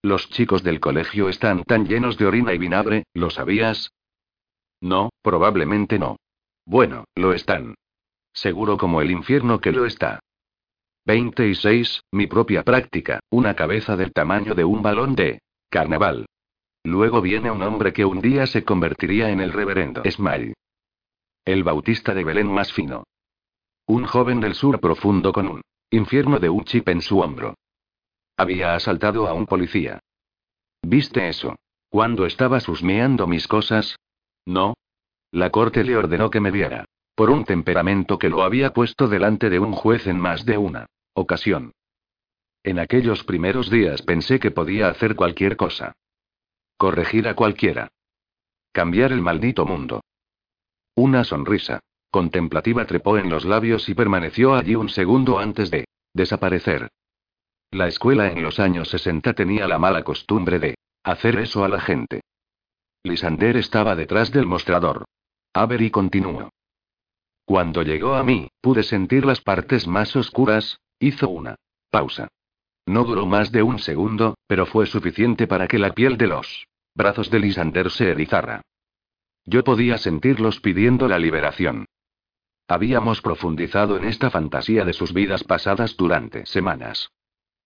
Los 0.02 0.28
chicos 0.30 0.62
del 0.62 0.80
colegio 0.80 1.28
están 1.28 1.62
tan 1.64 1.86
llenos 1.86 2.16
de 2.16 2.26
orina 2.26 2.52
y 2.54 2.58
vinagre, 2.58 3.04
¿lo 3.12 3.30
sabías? 3.30 3.92
No, 4.80 5.10
probablemente 5.22 5.98
no. 5.98 6.16
Bueno, 6.66 7.04
lo 7.14 7.32
están. 7.32 7.74
Seguro 8.32 8.76
como 8.76 9.00
el 9.02 9.10
infierno 9.10 9.60
que 9.60 9.72
lo 9.72 9.86
está. 9.86 10.20
26, 11.06 12.04
mi 12.12 12.26
propia 12.26 12.62
práctica, 12.62 13.20
una 13.28 13.54
cabeza 13.54 13.94
del 13.94 14.12
tamaño 14.12 14.54
de 14.54 14.64
un 14.64 14.80
balón 14.80 15.14
de 15.14 15.42
carnaval. 15.68 16.24
Luego 16.82 17.20
viene 17.20 17.50
un 17.50 17.62
hombre 17.62 17.92
que 17.92 18.06
un 18.06 18.22
día 18.22 18.46
se 18.46 18.64
convertiría 18.64 19.28
en 19.28 19.40
el 19.40 19.52
reverendo 19.52 20.02
Smile. 20.10 20.54
El 21.44 21.62
bautista 21.62 22.14
de 22.14 22.24
Belén 22.24 22.50
más 22.50 22.72
fino. 22.72 23.04
Un 23.86 24.06
joven 24.06 24.40
del 24.40 24.54
sur 24.54 24.80
profundo 24.80 25.30
con 25.32 25.46
un 25.48 25.60
infierno 25.90 26.38
de 26.38 26.48
un 26.48 26.64
chip 26.64 26.88
en 26.88 27.02
su 27.02 27.20
hombro. 27.20 27.54
Había 28.38 28.74
asaltado 28.74 29.28
a 29.28 29.34
un 29.34 29.44
policía. 29.44 30.00
¿Viste 30.80 31.28
eso? 31.28 31.54
Cuando 31.90 32.24
estabas 32.24 32.66
husmeando 32.66 33.26
mis 33.26 33.46
cosas? 33.46 33.96
No. 34.46 34.72
La 35.32 35.50
corte 35.50 35.84
le 35.84 35.98
ordenó 35.98 36.30
que 36.30 36.40
me 36.40 36.50
viera. 36.50 36.86
Por 37.14 37.28
un 37.28 37.44
temperamento 37.44 38.18
que 38.18 38.30
lo 38.30 38.42
había 38.42 38.72
puesto 38.72 39.06
delante 39.06 39.50
de 39.50 39.58
un 39.58 39.72
juez 39.72 40.06
en 40.06 40.18
más 40.18 40.46
de 40.46 40.56
una 40.58 40.86
ocasión. 41.14 41.72
En 42.62 42.78
aquellos 42.78 43.24
primeros 43.24 43.70
días 43.70 44.02
pensé 44.02 44.38
que 44.38 44.50
podía 44.50 44.88
hacer 44.88 45.14
cualquier 45.14 45.56
cosa. 45.56 45.94
Corregir 46.76 47.28
a 47.28 47.34
cualquiera. 47.34 47.88
Cambiar 48.72 49.12
el 49.12 49.20
maldito 49.20 49.64
mundo. 49.64 50.02
Una 50.96 51.24
sonrisa 51.24 51.80
contemplativa 52.10 52.86
trepó 52.86 53.18
en 53.18 53.28
los 53.28 53.44
labios 53.44 53.88
y 53.88 53.94
permaneció 53.94 54.54
allí 54.54 54.76
un 54.76 54.88
segundo 54.88 55.40
antes 55.40 55.68
de 55.70 55.84
desaparecer. 56.12 56.88
La 57.72 57.88
escuela 57.88 58.28
en 58.28 58.40
los 58.40 58.60
años 58.60 58.88
60 58.90 59.32
tenía 59.32 59.66
la 59.66 59.80
mala 59.80 60.04
costumbre 60.04 60.60
de 60.60 60.76
hacer 61.02 61.40
eso 61.40 61.64
a 61.64 61.68
la 61.68 61.80
gente. 61.80 62.20
Lisander 63.02 63.56
estaba 63.56 63.96
detrás 63.96 64.30
del 64.30 64.46
mostrador. 64.46 65.04
Avery 65.52 65.90
continuó. 65.90 66.50
Cuando 67.44 67.82
llegó 67.82 68.14
a 68.14 68.22
mí, 68.22 68.48
pude 68.60 68.84
sentir 68.84 69.26
las 69.26 69.40
partes 69.40 69.88
más 69.88 70.14
oscuras, 70.14 70.78
hizo 71.06 71.28
una 71.28 71.56
pausa. 71.90 72.28
No 72.86 73.04
duró 73.04 73.26
más 73.26 73.50
de 73.52 73.62
un 73.62 73.78
segundo, 73.78 74.36
pero 74.46 74.66
fue 74.66 74.86
suficiente 74.86 75.46
para 75.46 75.68
que 75.68 75.78
la 75.78 75.92
piel 75.92 76.16
de 76.16 76.26
los 76.26 76.66
brazos 76.94 77.30
de 77.30 77.40
Lisander 77.40 77.90
se 77.90 78.10
erizara. 78.10 78.62
Yo 79.44 79.64
podía 79.64 79.98
sentirlos 79.98 80.60
pidiendo 80.60 81.08
la 81.08 81.18
liberación. 81.18 81.86
Habíamos 82.68 83.20
profundizado 83.20 83.96
en 83.96 84.04
esta 84.04 84.30
fantasía 84.30 84.84
de 84.84 84.92
sus 84.92 85.12
vidas 85.12 85.44
pasadas 85.44 85.96
durante 85.96 86.46
semanas. 86.46 87.10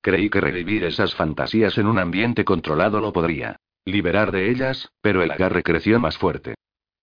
Creí 0.01 0.31
que 0.31 0.41
revivir 0.41 0.85
esas 0.85 1.15
fantasías 1.15 1.79
en 1.79 1.87
un 1.87 1.99
ambiente 1.99 2.45
controlado 2.45 3.01
lo 3.01 3.13
podría 3.13 3.57
liberar 3.85 4.33
de 4.33 4.51
ellas, 4.51 4.91
pero 5.01 5.23
el 5.23 5.31
agarre 5.31 5.63
creció 5.63 5.99
más 5.99 6.19
fuerte. 6.19 6.55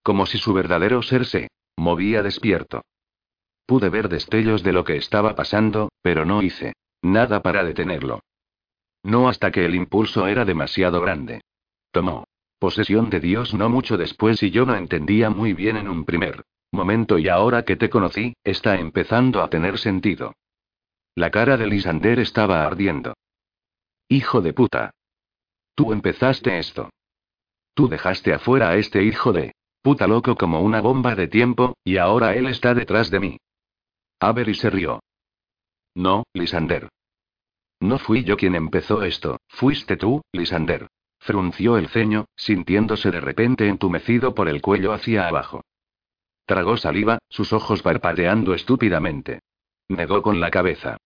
Como 0.03 0.25
si 0.25 0.37
su 0.37 0.53
verdadero 0.53 1.01
ser 1.01 1.25
se 1.25 1.47
movía 1.77 2.21
despierto. 2.21 2.81
Pude 3.65 3.89
ver 3.89 4.09
destellos 4.09 4.63
de 4.63 4.73
lo 4.73 4.83
que 4.83 4.97
estaba 4.97 5.35
pasando, 5.35 5.89
pero 6.01 6.25
no 6.25 6.41
hice 6.41 6.73
nada 7.01 7.41
para 7.41 7.63
detenerlo. 7.63 8.21
No 9.03 9.29
hasta 9.29 9.51
que 9.51 9.65
el 9.65 9.75
impulso 9.75 10.27
era 10.27 10.45
demasiado 10.45 11.01
grande. 11.01 11.41
Tomó 11.91 12.25
posesión 12.59 13.09
de 13.09 13.19
Dios 13.19 13.53
no 13.53 13.69
mucho 13.69 13.97
después 13.97 14.41
y 14.41 14.49
yo 14.49 14.65
no 14.65 14.75
entendía 14.75 15.29
muy 15.29 15.53
bien 15.53 15.77
en 15.77 15.87
un 15.87 16.05
primer 16.05 16.43
momento 16.71 17.17
y 17.17 17.29
ahora 17.29 17.63
que 17.63 17.75
te 17.75 17.89
conocí, 17.89 18.35
está 18.43 18.77
empezando 18.79 19.41
a 19.41 19.49
tener 19.49 19.77
sentido. 19.77 20.33
La 21.15 21.31
cara 21.31 21.57
de 21.57 21.67
Lisander 21.67 22.19
estaba 22.19 22.65
ardiendo. 22.65 23.13
Hijo 24.09 24.41
de 24.41 24.53
puta. 24.53 24.91
Tú 25.75 25.93
empezaste 25.93 26.57
esto. 26.59 26.89
Tú 27.73 27.87
dejaste 27.87 28.33
afuera 28.33 28.69
a 28.69 28.75
este 28.77 29.03
hijo 29.03 29.31
de 29.31 29.53
puta 29.81 30.07
loco 30.07 30.35
como 30.35 30.61
una 30.61 30.81
bomba 30.81 31.15
de 31.15 31.27
tiempo, 31.27 31.75
y 31.83 31.97
ahora 31.97 32.35
él 32.35 32.47
está 32.47 32.73
detrás 32.73 33.11
de 33.11 33.19
mí. 33.19 33.37
Avery 34.25 34.55
se 34.55 34.71
rió. 34.71 35.03
No, 35.93 36.23
Lisander. 36.33 36.89
No 37.79 37.99
fui 37.99 38.23
yo 38.23 38.37
quien 38.37 38.55
empezó 38.55 39.03
esto, 39.03 39.37
fuiste 39.47 39.97
tú, 39.97 40.23
Lisander. 40.31 40.87
Frunció 41.19 41.77
el 41.77 41.89
ceño, 41.89 42.25
sintiéndose 42.35 43.11
de 43.11 43.21
repente 43.21 43.67
entumecido 43.67 44.33
por 44.33 44.49
el 44.49 44.63
cuello 44.63 44.93
hacia 44.93 45.27
abajo. 45.27 45.61
Tragó 46.47 46.75
saliva, 46.75 47.19
sus 47.29 47.53
ojos 47.53 47.83
parpadeando 47.83 48.55
estúpidamente. 48.55 49.41
Negó 49.89 50.23
con 50.23 50.39
la 50.39 50.49
cabeza. 50.49 50.97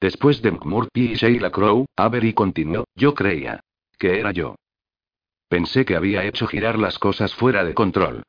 Después 0.00 0.40
de 0.40 0.52
McMurphy 0.52 1.12
y 1.12 1.14
Sheila 1.14 1.50
Crow, 1.50 1.86
Avery 1.96 2.32
continuó, 2.32 2.84
yo 2.94 3.12
creía. 3.12 3.58
Que 3.98 4.20
era 4.20 4.30
yo. 4.30 4.54
Pensé 5.48 5.84
que 5.84 5.96
había 5.96 6.24
hecho 6.24 6.46
girar 6.46 6.78
las 6.78 7.00
cosas 7.00 7.34
fuera 7.34 7.64
de 7.64 7.74
control. 7.74 8.22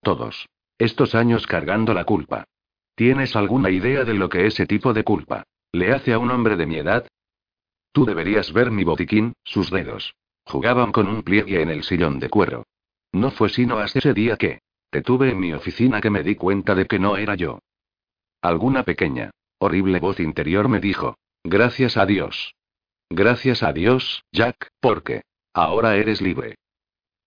Todos. 0.00 0.46
Estos 0.78 1.16
años 1.16 1.48
cargando 1.48 1.92
la 1.92 2.04
culpa. 2.04 2.44
¿Tienes 2.98 3.36
alguna 3.36 3.70
idea 3.70 4.02
de 4.02 4.12
lo 4.12 4.28
que 4.28 4.48
ese 4.48 4.66
tipo 4.66 4.92
de 4.92 5.04
culpa 5.04 5.44
le 5.70 5.92
hace 5.92 6.12
a 6.12 6.18
un 6.18 6.32
hombre 6.32 6.56
de 6.56 6.66
mi 6.66 6.78
edad? 6.78 7.06
Tú 7.92 8.04
deberías 8.04 8.52
ver 8.52 8.72
mi 8.72 8.82
botiquín, 8.82 9.34
sus 9.44 9.70
dedos. 9.70 10.16
Jugaban 10.44 10.90
con 10.90 11.06
un 11.06 11.22
pliegue 11.22 11.62
en 11.62 11.70
el 11.70 11.84
sillón 11.84 12.18
de 12.18 12.28
cuero. 12.28 12.64
No 13.12 13.30
fue 13.30 13.50
sino 13.50 13.78
hasta 13.78 14.00
ese 14.00 14.14
día 14.14 14.36
que, 14.36 14.62
te 14.90 15.00
tuve 15.00 15.30
en 15.30 15.38
mi 15.38 15.52
oficina 15.52 16.00
que 16.00 16.10
me 16.10 16.24
di 16.24 16.34
cuenta 16.34 16.74
de 16.74 16.86
que 16.86 16.98
no 16.98 17.16
era 17.16 17.36
yo. 17.36 17.60
Alguna 18.42 18.82
pequeña, 18.82 19.30
horrible 19.58 20.00
voz 20.00 20.18
interior 20.18 20.68
me 20.68 20.80
dijo, 20.80 21.18
gracias 21.44 21.96
a 21.96 22.04
Dios. 22.04 22.56
Gracias 23.10 23.62
a 23.62 23.72
Dios, 23.72 24.24
Jack, 24.32 24.70
porque 24.80 25.22
ahora 25.54 25.94
eres 25.94 26.20
libre. 26.20 26.56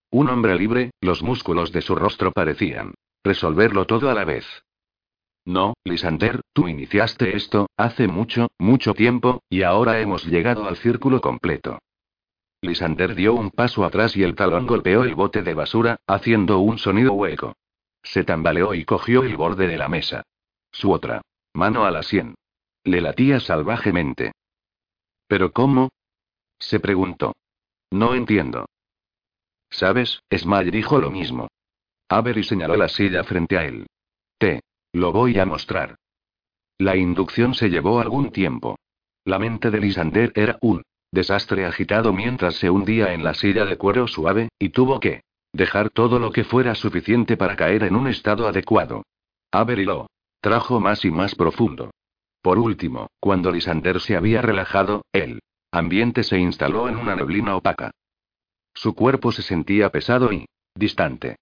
Un 0.09 0.27
hombre 0.27 0.57
libre, 0.57 0.91
los 0.99 1.23
músculos 1.23 1.71
de 1.71 1.81
su 1.81 1.95
rostro 1.95 2.33
parecían 2.33 2.93
resolverlo 3.23 3.85
todo 3.85 4.09
a 4.09 4.13
la 4.13 4.25
vez. 4.25 4.45
No, 5.45 5.73
Lisander, 5.83 6.41
tú 6.53 6.67
iniciaste 6.67 7.35
esto, 7.35 7.67
hace 7.77 8.07
mucho, 8.07 8.49
mucho 8.59 8.93
tiempo, 8.93 9.43
y 9.49 9.63
ahora 9.63 9.99
hemos 9.99 10.25
llegado 10.25 10.67
al 10.67 10.77
círculo 10.77 11.19
completo. 11.19 11.79
Lisander 12.61 13.15
dio 13.15 13.33
un 13.33 13.49
paso 13.49 13.83
atrás 13.83 14.15
y 14.15 14.23
el 14.23 14.35
talón 14.35 14.67
golpeó 14.67 15.03
el 15.03 15.15
bote 15.15 15.41
de 15.41 15.55
basura, 15.55 15.97
haciendo 16.05 16.59
un 16.59 16.77
sonido 16.77 17.13
hueco. 17.13 17.55
Se 18.03 18.23
tambaleó 18.23 18.75
y 18.75 18.85
cogió 18.85 19.23
el 19.23 19.35
borde 19.35 19.67
de 19.67 19.77
la 19.77 19.89
mesa. 19.89 20.23
Su 20.71 20.91
otra 20.91 21.21
mano 21.53 21.85
a 21.85 21.91
la 21.91 22.03
sien. 22.03 22.35
Le 22.83 23.01
latía 23.01 23.39
salvajemente. 23.39 24.31
¿Pero 25.27 25.51
cómo? 25.51 25.89
se 26.59 26.79
preguntó. 26.79 27.33
No 27.89 28.13
entiendo. 28.15 28.67
¿Sabes? 29.69 30.21
Smile 30.31 30.71
dijo 30.71 30.99
lo 30.99 31.09
mismo. 31.09 31.47
Avery 32.09 32.43
señaló 32.43 32.75
la 32.75 32.89
silla 32.89 33.23
frente 33.23 33.57
a 33.57 33.65
él. 33.65 33.87
Te 34.37 34.61
lo 34.93 35.11
voy 35.11 35.39
a 35.39 35.45
mostrar. 35.45 35.95
La 36.77 36.95
inducción 36.95 37.53
se 37.53 37.69
llevó 37.69 37.99
algún 37.99 38.31
tiempo. 38.31 38.77
La 39.23 39.39
mente 39.39 39.69
de 39.69 39.79
Lisander 39.79 40.31
era 40.35 40.57
un 40.61 40.83
desastre 41.11 41.65
agitado 41.65 42.13
mientras 42.13 42.55
se 42.55 42.69
hundía 42.69 43.13
en 43.13 43.23
la 43.23 43.33
silla 43.33 43.65
de 43.65 43.77
cuero 43.77 44.07
suave, 44.07 44.49
y 44.57 44.69
tuvo 44.69 44.99
que 44.99 45.21
dejar 45.53 45.89
todo 45.89 46.19
lo 46.19 46.31
que 46.31 46.43
fuera 46.43 46.75
suficiente 46.75 47.37
para 47.37 47.55
caer 47.55 47.83
en 47.83 47.95
un 47.95 48.07
estado 48.07 48.47
adecuado. 48.47 49.03
Avery 49.51 49.85
lo 49.85 50.07
trajo 50.39 50.79
más 50.79 51.05
y 51.05 51.11
más 51.11 51.35
profundo. 51.35 51.91
Por 52.41 52.57
último, 52.57 53.07
cuando 53.19 53.51
Lisander 53.51 53.99
se 53.99 54.15
había 54.15 54.41
relajado, 54.41 55.03
el 55.11 55.41
ambiente 55.71 56.23
se 56.23 56.39
instaló 56.39 56.89
en 56.89 56.97
una 56.97 57.15
neblina 57.15 57.55
opaca. 57.55 57.91
Su 58.73 58.95
cuerpo 58.95 59.31
se 59.31 59.43
sentía 59.43 59.89
pesado 59.89 60.31
y 60.33 60.45
distante. 60.73 61.35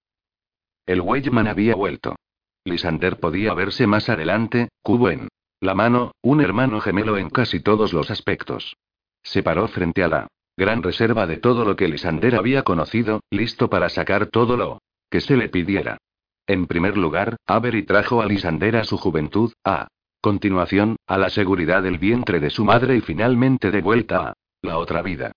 El 0.84 1.00
Weyman 1.00 1.46
había 1.46 1.74
vuelto. 1.74 2.16
Lisander 2.64 3.18
podía 3.18 3.54
verse 3.54 3.86
más 3.86 4.08
adelante, 4.08 4.68
cubo 4.82 5.10
en 5.10 5.28
la 5.60 5.74
mano, 5.74 6.12
un 6.22 6.40
hermano 6.40 6.80
gemelo 6.80 7.18
en 7.18 7.30
casi 7.30 7.60
todos 7.60 7.92
los 7.92 8.10
aspectos. 8.10 8.76
Se 9.22 9.42
paró 9.42 9.68
frente 9.68 10.02
a 10.02 10.08
la 10.08 10.28
gran 10.56 10.82
reserva 10.82 11.26
de 11.26 11.36
todo 11.36 11.64
lo 11.64 11.76
que 11.76 11.88
Lisander 11.88 12.36
había 12.36 12.62
conocido, 12.62 13.20
listo 13.30 13.70
para 13.70 13.88
sacar 13.88 14.26
todo 14.26 14.56
lo 14.56 14.80
que 15.10 15.20
se 15.20 15.36
le 15.36 15.48
pidiera. 15.48 15.98
En 16.46 16.66
primer 16.66 16.96
lugar, 16.96 17.36
Avery 17.46 17.84
trajo 17.84 18.20
a 18.20 18.26
Lisander 18.26 18.76
a 18.76 18.84
su 18.84 18.98
juventud, 18.98 19.52
a 19.64 19.88
continuación, 20.20 20.96
a 21.06 21.16
la 21.16 21.30
seguridad 21.30 21.82
del 21.82 21.98
vientre 21.98 22.40
de 22.40 22.50
su 22.50 22.64
madre 22.64 22.96
y 22.96 23.00
finalmente 23.00 23.70
de 23.70 23.80
vuelta 23.80 24.28
a 24.28 24.34
la 24.62 24.78
otra 24.78 25.02
vida. 25.02 25.32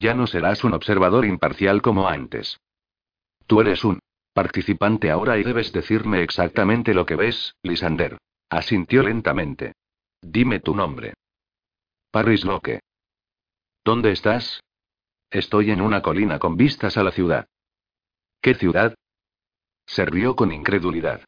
Ya 0.00 0.14
no 0.14 0.26
serás 0.26 0.64
un 0.64 0.74
observador 0.74 1.24
imparcial 1.24 1.82
como 1.82 2.08
antes. 2.08 2.58
Tú 3.46 3.60
eres 3.60 3.84
un 3.84 4.00
participante 4.32 5.10
ahora 5.10 5.38
y 5.38 5.42
debes 5.42 5.72
decirme 5.72 6.22
exactamente 6.22 6.94
lo 6.94 7.06
que 7.06 7.16
ves, 7.16 7.54
Lisander. 7.62 8.18
Asintió 8.50 9.02
lentamente. 9.02 9.74
Dime 10.20 10.60
tu 10.60 10.74
nombre. 10.74 11.14
Paris 12.10 12.44
Locke. 12.44 12.80
¿Dónde 13.84 14.12
estás? 14.12 14.60
Estoy 15.30 15.70
en 15.70 15.80
una 15.80 16.02
colina 16.02 16.38
con 16.38 16.56
vistas 16.56 16.96
a 16.96 17.02
la 17.02 17.10
ciudad. 17.10 17.46
¿Qué 18.40 18.54
ciudad? 18.54 18.94
Se 19.86 20.04
rió 20.04 20.36
con 20.36 20.52
incredulidad. 20.52 21.24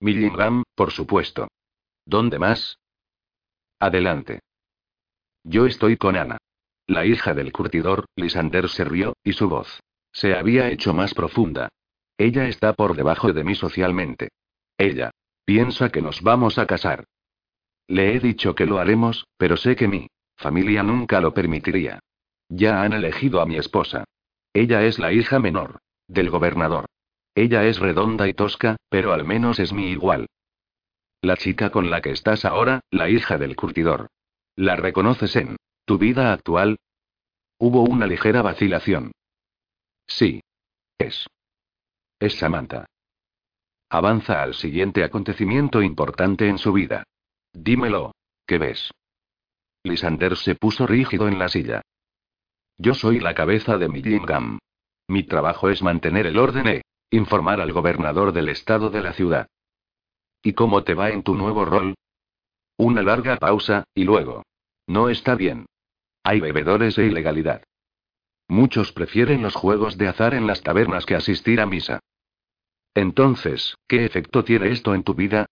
Millingham, 0.00 0.64
por 0.74 0.90
supuesto. 0.90 1.48
¿Dónde 2.04 2.38
más? 2.38 2.78
Adelante. 3.78 4.40
Yo 5.44 5.66
estoy 5.66 5.96
con 5.96 6.16
Ana. 6.16 6.38
La 6.86 7.04
hija 7.04 7.34
del 7.34 7.52
curtidor, 7.52 8.06
Lisander 8.16 8.68
se 8.68 8.84
rió, 8.84 9.14
y 9.24 9.32
su 9.32 9.48
voz 9.48 9.80
se 10.16 10.34
había 10.34 10.70
hecho 10.70 10.94
más 10.94 11.12
profunda. 11.12 11.68
Ella 12.18 12.48
está 12.48 12.72
por 12.72 12.96
debajo 12.96 13.32
de 13.32 13.44
mí 13.44 13.54
socialmente. 13.54 14.30
Ella 14.78 15.10
piensa 15.44 15.90
que 15.90 16.02
nos 16.02 16.22
vamos 16.22 16.58
a 16.58 16.66
casar. 16.66 17.04
Le 17.88 18.14
he 18.14 18.20
dicho 18.20 18.54
que 18.54 18.66
lo 18.66 18.78
haremos, 18.78 19.26
pero 19.36 19.56
sé 19.56 19.76
que 19.76 19.88
mi 19.88 20.08
Familia 20.36 20.82
nunca 20.82 21.20
lo 21.20 21.32
permitiría. 21.32 22.00
Ya 22.48 22.82
han 22.82 22.92
elegido 22.92 23.40
a 23.40 23.46
mi 23.46 23.56
esposa. 23.56 24.04
Ella 24.52 24.84
es 24.84 24.98
la 24.98 25.12
hija 25.12 25.38
menor. 25.38 25.78
Del 26.08 26.30
gobernador. 26.30 26.86
Ella 27.34 27.64
es 27.64 27.78
redonda 27.78 28.28
y 28.28 28.34
tosca, 28.34 28.76
pero 28.88 29.12
al 29.12 29.24
menos 29.24 29.58
es 29.58 29.72
mi 29.72 29.90
igual. 29.90 30.26
La 31.20 31.36
chica 31.36 31.70
con 31.70 31.90
la 31.90 32.00
que 32.00 32.10
estás 32.10 32.44
ahora, 32.44 32.80
la 32.90 33.08
hija 33.08 33.38
del 33.38 33.56
curtidor. 33.56 34.08
¿La 34.54 34.76
reconoces 34.76 35.34
en 35.36 35.56
tu 35.84 35.98
vida 35.98 36.32
actual? 36.32 36.76
Hubo 37.58 37.82
una 37.82 38.06
ligera 38.06 38.42
vacilación. 38.42 39.12
Sí. 40.06 40.42
Es. 40.98 41.26
Es 42.18 42.38
Samantha. 42.38 42.86
Avanza 43.90 44.42
al 44.42 44.54
siguiente 44.54 45.04
acontecimiento 45.04 45.82
importante 45.82 46.48
en 46.48 46.56
su 46.56 46.72
vida. 46.72 47.04
Dímelo. 47.52 48.12
¿Qué 48.46 48.58
ves? 48.58 48.90
Lisander 49.84 50.36
se 50.36 50.54
puso 50.54 50.86
rígido 50.86 51.28
en 51.28 51.38
la 51.38 51.48
silla. 51.48 51.82
Yo 52.78 52.94
soy 52.94 53.20
la 53.20 53.34
cabeza 53.34 53.76
de 53.76 53.88
Millingham. 53.88 54.58
Mi 55.08 55.24
trabajo 55.24 55.68
es 55.68 55.82
mantener 55.82 56.26
el 56.26 56.38
orden 56.38 56.66
e 56.68 56.82
informar 57.10 57.60
al 57.60 57.72
gobernador 57.72 58.32
del 58.32 58.48
estado 58.48 58.88
de 58.90 59.02
la 59.02 59.12
ciudad. 59.12 59.46
¿Y 60.42 60.54
cómo 60.54 60.84
te 60.84 60.94
va 60.94 61.10
en 61.10 61.22
tu 61.22 61.34
nuevo 61.34 61.64
rol? 61.64 61.94
Una 62.78 63.02
larga 63.02 63.36
pausa, 63.36 63.84
y 63.94 64.04
luego. 64.04 64.42
No 64.86 65.08
está 65.08 65.34
bien. 65.34 65.66
Hay 66.24 66.40
bebedores 66.40 66.98
e 66.98 67.04
ilegalidad. 67.04 67.62
Muchos 68.48 68.92
prefieren 68.92 69.42
los 69.42 69.54
juegos 69.54 69.98
de 69.98 70.08
azar 70.08 70.34
en 70.34 70.46
las 70.46 70.62
tabernas 70.62 71.04
que 71.04 71.14
asistir 71.14 71.60
a 71.60 71.66
misa. 71.66 72.00
Entonces, 72.94 73.76
¿qué 73.88 74.04
efecto 74.04 74.44
tiene 74.44 74.70
esto 74.70 74.94
en 74.94 75.02
tu 75.02 75.14
vida? 75.14 75.46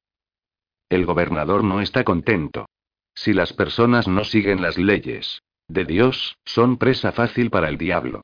El 0.89 1.05
gobernador 1.05 1.65
no 1.65 1.81
está 1.81 2.05
contento. 2.05 2.67
Si 3.15 3.33
las 3.33 3.53
personas 3.53 4.09
no 4.09 4.25
siguen 4.25 4.63
las 4.63 4.79
leyes 4.79 5.43
de 5.69 5.85
Dios, 5.85 6.37
son 6.45 6.77
presa 6.77 7.13
fácil 7.13 7.51
para 7.51 7.69
el 7.69 7.79
diablo. 7.79 8.23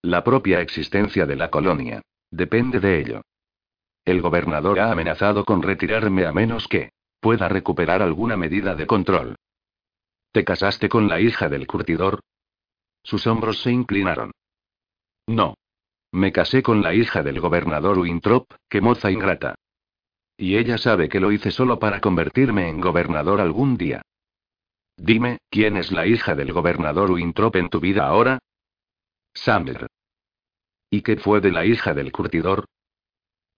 La 0.00 0.24
propia 0.24 0.60
existencia 0.60 1.26
de 1.26 1.36
la 1.36 1.50
colonia 1.50 2.02
depende 2.30 2.80
de 2.80 3.00
ello. 3.00 3.22
El 4.04 4.20
gobernador 4.20 4.80
ha 4.80 4.90
amenazado 4.90 5.44
con 5.44 5.62
retirarme 5.62 6.26
a 6.26 6.32
menos 6.32 6.66
que 6.66 6.90
pueda 7.20 7.48
recuperar 7.48 8.02
alguna 8.02 8.36
medida 8.36 8.74
de 8.74 8.86
control. 8.86 9.36
¿Te 10.32 10.44
casaste 10.44 10.88
con 10.88 11.08
la 11.08 11.20
hija 11.20 11.48
del 11.48 11.66
curtidor? 11.66 12.20
Sus 13.02 13.26
hombros 13.26 13.62
se 13.62 13.70
inclinaron. 13.70 14.32
No. 15.26 15.54
Me 16.12 16.32
casé 16.32 16.62
con 16.62 16.82
la 16.82 16.94
hija 16.94 17.22
del 17.22 17.40
gobernador 17.40 17.98
Winthrop, 17.98 18.46
que 18.68 18.80
moza 18.80 19.10
ingrata. 19.10 19.54
Y 20.36 20.56
ella 20.56 20.78
sabe 20.78 21.08
que 21.08 21.20
lo 21.20 21.32
hice 21.32 21.50
solo 21.50 21.78
para 21.78 22.00
convertirme 22.00 22.68
en 22.68 22.80
gobernador 22.80 23.40
algún 23.40 23.76
día. 23.76 24.02
Dime, 24.96 25.38
¿quién 25.50 25.76
es 25.76 25.90
la 25.90 26.06
hija 26.06 26.34
del 26.34 26.52
gobernador 26.52 27.10
Winthrop 27.10 27.56
en 27.56 27.68
tu 27.70 27.80
vida 27.80 28.06
ahora? 28.06 28.38
Summer. 29.34 29.86
¿Y 30.90 31.02
qué 31.02 31.16
fue 31.16 31.40
de 31.40 31.50
la 31.50 31.64
hija 31.64 31.94
del 31.94 32.12
curtidor? 32.12 32.66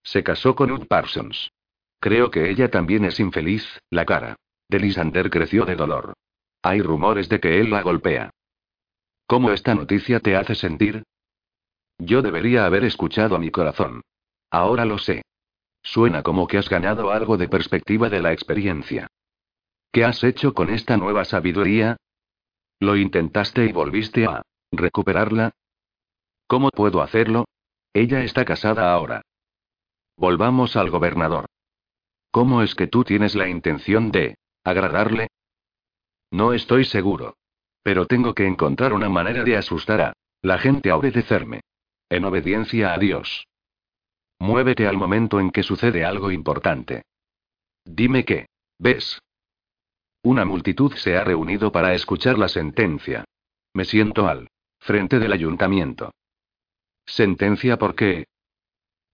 Se 0.03 0.23
casó 0.23 0.55
con 0.55 0.71
Ud 0.71 0.87
Parsons. 0.87 1.51
Creo 1.99 2.31
que 2.31 2.49
ella 2.49 2.69
también 2.69 3.03
es 3.03 3.19
infeliz, 3.19 3.79
la 3.89 4.05
cara 4.05 4.37
de 4.69 4.79
Lisander 4.79 5.29
creció 5.29 5.65
de 5.65 5.75
dolor. 5.75 6.13
Hay 6.63 6.81
rumores 6.81 7.29
de 7.29 7.39
que 7.39 7.59
él 7.59 7.69
la 7.69 7.81
golpea. 7.81 8.31
¿Cómo 9.27 9.51
esta 9.51 9.73
noticia 9.73 10.19
te 10.19 10.35
hace 10.35 10.53
sentir? 10.53 11.03
Yo 11.97 12.21
debería 12.21 12.65
haber 12.65 12.83
escuchado 12.83 13.35
a 13.35 13.39
mi 13.39 13.49
corazón. 13.49 14.01
Ahora 14.51 14.85
lo 14.85 14.97
sé. 14.99 15.23
Suena 15.81 16.23
como 16.23 16.47
que 16.47 16.57
has 16.57 16.69
ganado 16.69 17.11
algo 17.11 17.37
de 17.37 17.47
perspectiva 17.47 18.09
de 18.09 18.21
la 18.21 18.33
experiencia. 18.33 19.07
¿Qué 19.91 20.03
has 20.03 20.23
hecho 20.23 20.53
con 20.53 20.69
esta 20.69 20.97
nueva 20.97 21.25
sabiduría? 21.25 21.97
¿Lo 22.79 22.97
intentaste 22.97 23.65
y 23.65 23.71
volviste 23.71 24.25
a 24.25 24.41
recuperarla? 24.71 25.51
¿Cómo 26.47 26.69
puedo 26.69 27.01
hacerlo? 27.01 27.45
Ella 27.93 28.23
está 28.23 28.45
casada 28.45 28.93
ahora. 28.93 29.21
Volvamos 30.17 30.75
al 30.75 30.89
gobernador. 30.89 31.45
¿Cómo 32.31 32.61
es 32.61 32.75
que 32.75 32.87
tú 32.87 33.03
tienes 33.03 33.33
la 33.35 33.47
intención 33.47 34.11
de 34.11 34.35
agradarle? 34.63 35.29
No 36.31 36.53
estoy 36.53 36.85
seguro. 36.85 37.35
Pero 37.85 38.07
tengo 38.07 38.33
que 38.33 38.47
encontrar 38.47 38.93
una 38.93 39.09
manera 39.09 39.43
de 39.43 39.57
asustar 39.57 40.01
a 40.01 40.13
la 40.41 40.57
gente 40.57 40.89
a 40.89 40.97
obedecerme. 40.97 41.61
En 42.09 42.25
obediencia 42.25 42.95
a 42.95 42.97
Dios. 42.97 43.45
Muévete 44.39 44.87
al 44.87 44.97
momento 44.97 45.39
en 45.39 45.51
que 45.51 45.61
sucede 45.61 46.03
algo 46.03 46.31
importante. 46.31 47.03
Dime 47.85 48.25
qué. 48.25 48.47
¿Ves? 48.79 49.21
Una 50.23 50.45
multitud 50.45 50.93
se 50.95 51.15
ha 51.15 51.23
reunido 51.23 51.71
para 51.71 51.93
escuchar 51.93 52.39
la 52.39 52.47
sentencia. 52.47 53.23
Me 53.75 53.85
siento 53.85 54.27
al 54.27 54.49
frente 54.79 55.19
del 55.19 55.33
ayuntamiento. 55.33 56.11
¿Sentencia 57.05 57.77
por 57.77 57.93
qué? 57.93 58.25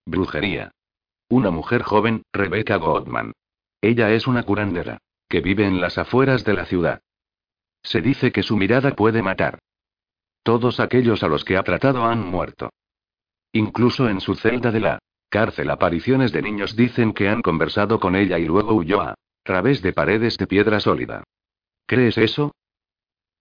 Brujería. 0.06 0.72
Una 1.28 1.52
mujer 1.52 1.84
joven, 1.84 2.24
Rebecca 2.32 2.78
Goldman. 2.78 3.34
Ella 3.82 4.12
es 4.12 4.28
una 4.28 4.44
curandera, 4.44 5.00
que 5.28 5.42
vive 5.42 5.66
en 5.66 5.82
las 5.82 5.98
afueras 5.98 6.46
de 6.46 6.54
la 6.54 6.66
ciudad. 6.66 7.02
Se 7.84 8.02
dice 8.02 8.32
que 8.32 8.44
su 8.44 8.58
mirada 8.58 8.96
puede 8.96 9.22
matar. 9.22 9.60
Todos 10.44 10.80
aquellos 10.80 11.24
a 11.24 11.28
los 11.28 11.46
que 11.46 11.58
ha 11.58 11.64
tratado 11.64 12.06
han 12.06 12.26
muerto. 12.26 12.72
Incluso 13.54 14.10
en 14.10 14.22
su 14.22 14.36
celda 14.36 14.72
de 14.72 14.80
la 14.80 15.00
Cárcel. 15.30 15.70
Apariciones 15.70 16.34
de 16.34 16.42
niños 16.42 16.76
dicen 16.76 17.14
que 17.14 17.30
han 17.30 17.42
conversado 17.42 18.00
con 18.00 18.16
ella 18.16 18.38
y 18.38 18.46
luego 18.46 18.74
huyó 18.74 19.02
a 19.02 19.16
través 19.44 19.82
de 19.82 19.94
paredes 19.94 20.38
de 20.38 20.46
piedra 20.46 20.82
sólida. 20.82 21.24
¿Crees 21.88 22.18
eso? 22.18 22.52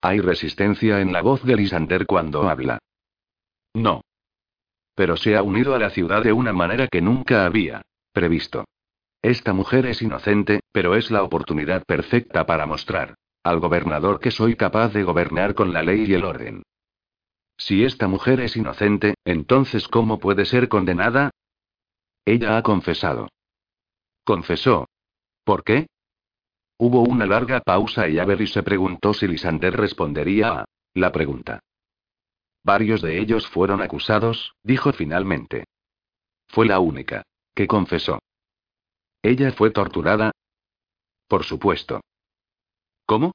Hay 0.01 0.21
resistencia 0.21 1.01
en 1.01 1.13
la 1.13 1.21
voz 1.21 1.43
de 1.43 1.57
Lisander 1.57 2.07
cuando 2.07 2.49
habla. 2.49 2.79
No. 3.75 4.03
Pero 4.95 5.17
se 5.17 5.37
ha 5.37 5.43
unido 5.43 5.75
a 5.75 5.79
la 5.79 5.91
ciudad 5.91 6.23
de 6.23 6.33
una 6.33 6.53
manera 6.53 6.87
que 6.87 7.03
nunca 7.03 7.45
había 7.45 7.83
previsto. 8.13 8.65
Esta 9.21 9.53
mujer 9.53 9.87
es 9.87 10.01
inocente, 10.01 10.61
pero 10.73 10.95
es 10.95 11.11
la 11.11 11.25
oportunidad 11.25 11.83
perfecta 11.85 12.47
para 12.47 12.67
mostrar 12.67 13.17
al 13.43 13.61
gobernador 13.61 14.21
que 14.21 14.31
soy 14.31 14.57
capaz 14.57 14.93
de 14.93 15.03
gobernar 15.03 15.55
con 15.55 15.73
la 15.73 15.83
ley 15.83 16.05
y 16.07 16.15
el 16.15 16.25
orden. 16.25 16.63
Si 17.57 17.85
esta 17.85 18.09
mujer 18.09 18.41
es 18.41 18.57
inocente, 18.57 19.15
entonces 19.25 19.89
¿cómo 19.89 20.19
puede 20.19 20.45
ser 20.45 20.69
condenada? 20.69 21.31
Ella 22.25 22.57
ha 22.57 22.63
confesado. 22.63 23.29
Confesó. 24.25 24.89
¿Por 25.45 25.65
qué? 25.65 25.87
Hubo 26.79 27.03
una 27.03 27.27
larga 27.27 27.61
pausa 27.61 28.09
y 28.09 28.19
Avery 28.19 28.47
se 28.47 28.63
preguntó 28.63 29.13
si 29.13 29.27
Lisander 29.27 29.77
respondería 29.77 30.61
a 30.61 30.65
la 30.95 31.13
pregunta. 31.13 31.61
Varios 32.63 33.03
de 33.03 33.19
ellos 33.19 33.47
fueron 33.47 33.83
acusados, 33.83 34.55
dijo 34.63 34.93
finalmente. 34.93 35.65
Fue 36.49 36.67
la 36.67 36.81
única 36.81 37.23
que 37.55 37.67
confesó. 37.67 38.19
¿Ella 39.23 39.53
fue 39.53 39.71
torturada? 39.71 40.33
Por 41.29 41.45
supuesto. 41.45 42.01
¿Cómo? 43.11 43.33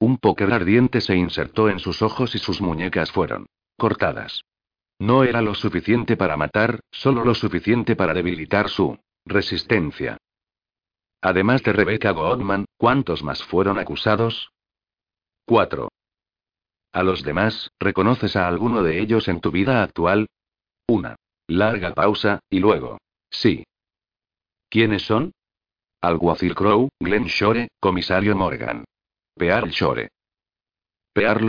Un 0.00 0.18
póker 0.18 0.52
ardiente 0.52 1.00
se 1.00 1.14
insertó 1.14 1.68
en 1.68 1.78
sus 1.78 2.02
ojos 2.02 2.34
y 2.34 2.38
sus 2.38 2.60
muñecas 2.60 3.12
fueron 3.12 3.46
cortadas. 3.78 4.40
No 4.98 5.22
era 5.22 5.42
lo 5.42 5.54
suficiente 5.54 6.16
para 6.16 6.36
matar, 6.36 6.80
solo 6.90 7.24
lo 7.24 7.36
suficiente 7.36 7.94
para 7.94 8.14
debilitar 8.14 8.68
su 8.68 8.98
resistencia. 9.24 10.16
Además 11.22 11.62
de 11.62 11.72
Rebecca 11.72 12.10
Goldman, 12.10 12.64
¿cuántos 12.76 13.22
más 13.22 13.44
fueron 13.44 13.78
acusados? 13.78 14.50
Cuatro. 15.46 15.92
¿A 16.90 17.04
los 17.04 17.22
demás, 17.22 17.70
reconoces 17.78 18.34
a 18.34 18.48
alguno 18.48 18.82
de 18.82 19.00
ellos 19.00 19.28
en 19.28 19.40
tu 19.40 19.52
vida 19.52 19.84
actual? 19.84 20.26
Una 20.88 21.14
larga 21.46 21.94
pausa, 21.94 22.40
y 22.50 22.58
luego. 22.58 22.98
Sí. 23.30 23.62
¿Quiénes 24.68 25.02
son? 25.02 25.30
Alguacil 26.06 26.54
Crow, 26.54 26.88
Glenn 27.00 27.24
Shore, 27.24 27.68
comisario 27.80 28.36
Morgan. 28.36 28.84
Pearl 29.34 29.70
Shore. 29.70 30.10
¿Pearlo? 31.12 31.48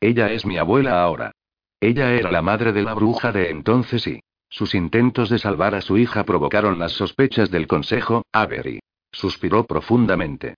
Ella 0.00 0.32
es 0.32 0.46
mi 0.46 0.58
abuela 0.58 1.02
ahora. 1.02 1.32
Ella 1.80 2.12
era 2.12 2.30
la 2.30 2.42
madre 2.42 2.72
de 2.72 2.82
la 2.82 2.94
bruja 2.94 3.32
de 3.32 3.50
entonces 3.50 4.06
y 4.06 4.20
sus 4.48 4.74
intentos 4.74 5.30
de 5.30 5.38
salvar 5.38 5.74
a 5.74 5.80
su 5.80 5.96
hija 5.98 6.24
provocaron 6.24 6.78
las 6.78 6.92
sospechas 6.92 7.50
del 7.50 7.66
consejo, 7.66 8.22
Avery. 8.32 8.80
Suspiró 9.10 9.64
profundamente. 9.64 10.56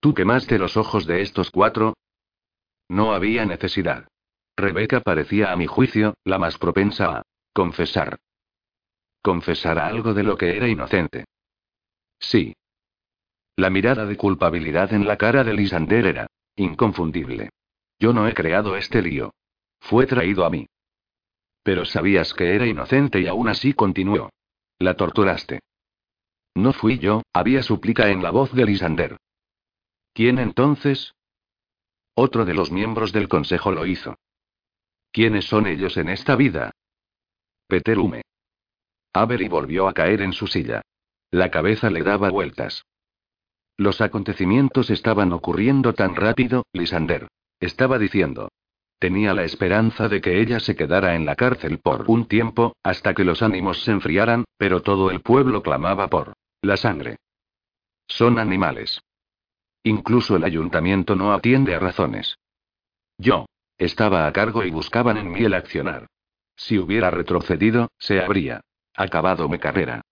¿Tú 0.00 0.14
quemaste 0.14 0.58
los 0.58 0.76
ojos 0.76 1.06
de 1.06 1.22
estos 1.22 1.50
cuatro? 1.50 1.94
No 2.88 3.12
había 3.12 3.44
necesidad. 3.46 4.08
Rebeca 4.56 5.00
parecía, 5.00 5.52
a 5.52 5.56
mi 5.56 5.66
juicio, 5.66 6.14
la 6.24 6.38
más 6.38 6.58
propensa 6.58 7.18
a 7.18 7.22
confesar. 7.52 8.18
Confesar 9.22 9.78
algo 9.78 10.14
de 10.14 10.24
lo 10.24 10.36
que 10.36 10.56
era 10.56 10.68
inocente. 10.68 11.24
Sí. 12.22 12.54
La 13.56 13.68
mirada 13.68 14.06
de 14.06 14.16
culpabilidad 14.16 14.94
en 14.94 15.06
la 15.06 15.18
cara 15.18 15.44
de 15.44 15.52
Lisander 15.52 16.06
era 16.06 16.26
inconfundible. 16.56 17.50
Yo 17.98 18.12
no 18.12 18.26
he 18.26 18.34
creado 18.34 18.76
este 18.76 19.02
lío. 19.02 19.34
Fue 19.80 20.06
traído 20.06 20.44
a 20.44 20.50
mí. 20.50 20.66
Pero 21.62 21.84
sabías 21.84 22.32
que 22.34 22.54
era 22.54 22.66
inocente 22.66 23.20
y 23.20 23.26
aún 23.26 23.48
así 23.48 23.74
continuó. 23.74 24.30
La 24.78 24.94
torturaste. 24.94 25.60
No 26.54 26.72
fui 26.72 26.98
yo, 26.98 27.22
había 27.32 27.62
súplica 27.62 28.10
en 28.10 28.22
la 28.22 28.30
voz 28.30 28.52
de 28.52 28.64
Lisander. 28.64 29.16
¿Quién 30.12 30.38
entonces? 30.38 31.14
Otro 32.14 32.44
de 32.44 32.54
los 32.54 32.70
miembros 32.70 33.12
del 33.12 33.28
consejo 33.28 33.72
lo 33.72 33.86
hizo. 33.86 34.16
¿Quiénes 35.12 35.46
son 35.46 35.66
ellos 35.66 35.96
en 35.96 36.08
esta 36.08 36.36
vida? 36.36 36.72
Peter 37.66 37.98
Hume. 37.98 38.22
Avery 39.14 39.48
volvió 39.48 39.88
a 39.88 39.94
caer 39.94 40.22
en 40.22 40.32
su 40.32 40.46
silla. 40.46 40.82
La 41.32 41.50
cabeza 41.50 41.88
le 41.88 42.02
daba 42.02 42.28
vueltas. 42.28 42.84
Los 43.78 44.02
acontecimientos 44.02 44.90
estaban 44.90 45.32
ocurriendo 45.32 45.94
tan 45.94 46.14
rápido, 46.14 46.66
Lisander. 46.74 47.28
Estaba 47.58 47.98
diciendo. 47.98 48.50
Tenía 48.98 49.32
la 49.32 49.42
esperanza 49.42 50.10
de 50.10 50.20
que 50.20 50.42
ella 50.42 50.60
se 50.60 50.76
quedara 50.76 51.14
en 51.14 51.24
la 51.24 51.34
cárcel 51.34 51.78
por 51.78 52.04
un 52.06 52.26
tiempo, 52.26 52.76
hasta 52.82 53.14
que 53.14 53.24
los 53.24 53.42
ánimos 53.42 53.82
se 53.82 53.92
enfriaran, 53.92 54.44
pero 54.58 54.82
todo 54.82 55.10
el 55.10 55.22
pueblo 55.22 55.62
clamaba 55.62 56.08
por 56.08 56.34
la 56.60 56.76
sangre. 56.76 57.16
Son 58.06 58.38
animales. 58.38 59.00
Incluso 59.84 60.36
el 60.36 60.44
ayuntamiento 60.44 61.16
no 61.16 61.32
atiende 61.32 61.74
a 61.74 61.78
razones. 61.78 62.36
Yo. 63.16 63.46
Estaba 63.78 64.26
a 64.26 64.32
cargo 64.32 64.62
y 64.64 64.70
buscaban 64.70 65.16
en 65.16 65.32
mí 65.32 65.42
el 65.44 65.54
accionar. 65.54 66.06
Si 66.54 66.78
hubiera 66.78 67.10
retrocedido, 67.10 67.88
se 67.98 68.20
habría 68.20 68.60
acabado 68.94 69.48
mi 69.48 69.58
carrera. 69.58 70.02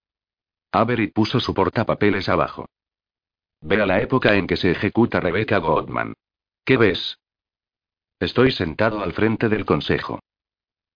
Avery 0.73 1.09
puso 1.09 1.41
su 1.41 1.53
portapapeles 1.55 2.29
abajo. 2.29 2.66
Ve 3.61 3.81
a 3.83 3.87
la 3.87 4.01
época 4.01 4.37
en 4.37 4.47
que 4.47 4.57
se 4.57 4.71
ejecuta 4.71 5.21
Rebecca 5.21 5.59
Goldman. 5.59 6.14
¿Qué 6.64 6.77
ves? 6.77 7.18
Estoy 8.21 8.53
sentado 8.53 9.01
al 9.01 9.12
frente 9.12 9.49
del 9.49 9.64
consejo. 9.64 10.21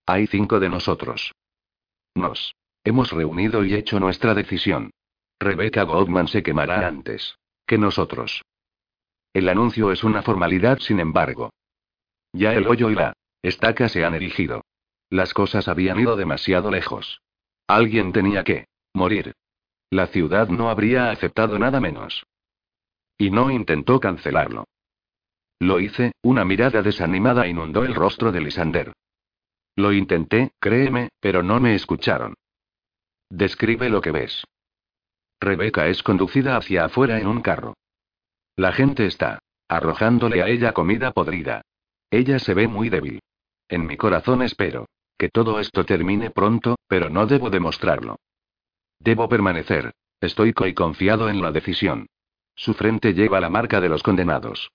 Hay 0.06 0.26
cinco 0.26 0.60
de 0.60 0.68
nosotros. 0.68 1.32
Nos 2.14 2.54
hemos 2.84 3.10
reunido 3.10 3.64
y 3.64 3.74
hecho 3.74 3.98
nuestra 3.98 4.34
decisión. 4.34 4.90
Rebecca 5.40 5.82
Goldman 5.82 6.28
se 6.28 6.42
quemará 6.42 6.86
antes 6.86 7.36
que 7.66 7.78
nosotros. 7.78 8.42
El 9.32 9.48
anuncio 9.48 9.90
es 9.90 10.04
una 10.04 10.22
formalidad, 10.22 10.78
sin 10.78 11.00
embargo. 11.00 11.50
Ya 12.32 12.52
el 12.52 12.66
hoyo 12.66 12.90
y 12.90 12.94
la 12.94 13.14
estaca 13.42 13.88
se 13.88 14.04
han 14.04 14.14
erigido. 14.14 14.62
Las 15.10 15.34
cosas 15.34 15.66
habían 15.68 15.98
ido 15.98 16.16
demasiado 16.16 16.70
lejos. 16.70 17.20
Alguien 17.66 18.12
tenía 18.12 18.44
que 18.44 18.66
morir. 18.92 19.32
La 19.94 20.08
ciudad 20.08 20.48
no 20.48 20.70
habría 20.70 21.12
aceptado 21.12 21.56
nada 21.56 21.78
menos. 21.78 22.26
Y 23.16 23.30
no 23.30 23.52
intentó 23.52 24.00
cancelarlo. 24.00 24.66
Lo 25.60 25.78
hice, 25.78 26.14
una 26.20 26.44
mirada 26.44 26.82
desanimada 26.82 27.46
inundó 27.46 27.84
el 27.84 27.94
rostro 27.94 28.32
de 28.32 28.40
Lisander. 28.40 28.92
Lo 29.76 29.92
intenté, 29.92 30.50
créeme, 30.58 31.10
pero 31.20 31.44
no 31.44 31.60
me 31.60 31.76
escucharon. 31.76 32.34
Describe 33.30 33.88
lo 33.88 34.00
que 34.00 34.10
ves. 34.10 34.42
Rebeca 35.40 35.86
es 35.86 36.02
conducida 36.02 36.56
hacia 36.56 36.86
afuera 36.86 37.20
en 37.20 37.28
un 37.28 37.40
carro. 37.40 37.74
La 38.56 38.72
gente 38.72 39.06
está 39.06 39.38
arrojándole 39.68 40.42
a 40.42 40.48
ella 40.48 40.72
comida 40.72 41.12
podrida. 41.12 41.62
Ella 42.10 42.40
se 42.40 42.52
ve 42.52 42.66
muy 42.66 42.88
débil. 42.88 43.20
En 43.68 43.86
mi 43.86 43.96
corazón 43.96 44.42
espero 44.42 44.86
que 45.16 45.28
todo 45.28 45.60
esto 45.60 45.84
termine 45.84 46.30
pronto, 46.30 46.78
pero 46.88 47.10
no 47.10 47.28
debo 47.28 47.48
demostrarlo. 47.48 48.16
Debo 49.04 49.28
permanecer. 49.28 49.92
Estoy 50.22 50.54
y 50.64 50.72
confiado 50.72 51.28
en 51.28 51.42
la 51.42 51.52
decisión. 51.52 52.06
Su 52.54 52.72
frente 52.72 53.12
lleva 53.12 53.38
la 53.38 53.50
marca 53.50 53.82
de 53.82 53.90
los 53.90 54.02
condenados. 54.02 54.70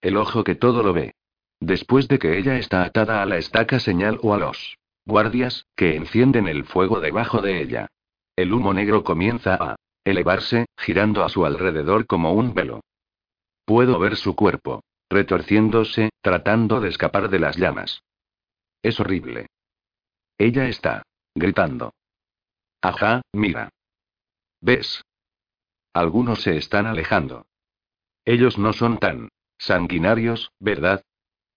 El 0.00 0.16
ojo 0.16 0.42
que 0.42 0.56
todo 0.56 0.82
lo 0.82 0.92
ve. 0.92 1.14
Después 1.60 2.08
de 2.08 2.18
que 2.18 2.36
ella 2.36 2.58
está 2.58 2.82
atada 2.82 3.22
a 3.22 3.26
la 3.26 3.38
estaca 3.38 3.78
señal 3.78 4.18
o 4.22 4.34
a 4.34 4.38
los 4.38 4.76
guardias, 5.06 5.66
que 5.76 5.94
encienden 5.94 6.48
el 6.48 6.64
fuego 6.64 6.98
debajo 6.98 7.42
de 7.42 7.62
ella. 7.62 7.86
El 8.34 8.52
humo 8.52 8.74
negro 8.74 9.04
comienza 9.04 9.54
a 9.54 9.76
elevarse, 10.02 10.66
girando 10.76 11.22
a 11.22 11.28
su 11.28 11.46
alrededor 11.46 12.06
como 12.06 12.32
un 12.32 12.54
velo. 12.54 12.80
Puedo 13.64 14.00
ver 14.00 14.16
su 14.16 14.34
cuerpo, 14.34 14.82
retorciéndose, 15.08 16.10
tratando 16.22 16.80
de 16.80 16.88
escapar 16.88 17.28
de 17.28 17.38
las 17.38 17.56
llamas. 17.56 18.02
Es 18.82 18.98
horrible. 18.98 19.46
Ella 20.38 20.66
está 20.66 21.04
gritando. 21.36 21.92
Ajá, 22.84 23.22
mira. 23.32 23.70
¿Ves? 24.60 25.02
Algunos 25.94 26.42
se 26.42 26.58
están 26.58 26.84
alejando. 26.84 27.46
Ellos 28.26 28.58
no 28.58 28.74
son 28.74 28.98
tan 28.98 29.30
sanguinarios, 29.56 30.52
¿verdad? 30.60 31.02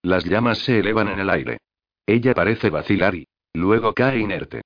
Las 0.02 0.24
llamas 0.24 0.60
se 0.60 0.80
elevan 0.80 1.10
en 1.10 1.20
el 1.20 1.30
aire. 1.30 1.58
Ella 2.06 2.34
parece 2.34 2.70
vacilar 2.70 3.16
y 3.16 3.28
luego 3.54 3.94
cae 3.94 4.20
inerte. 4.20 4.62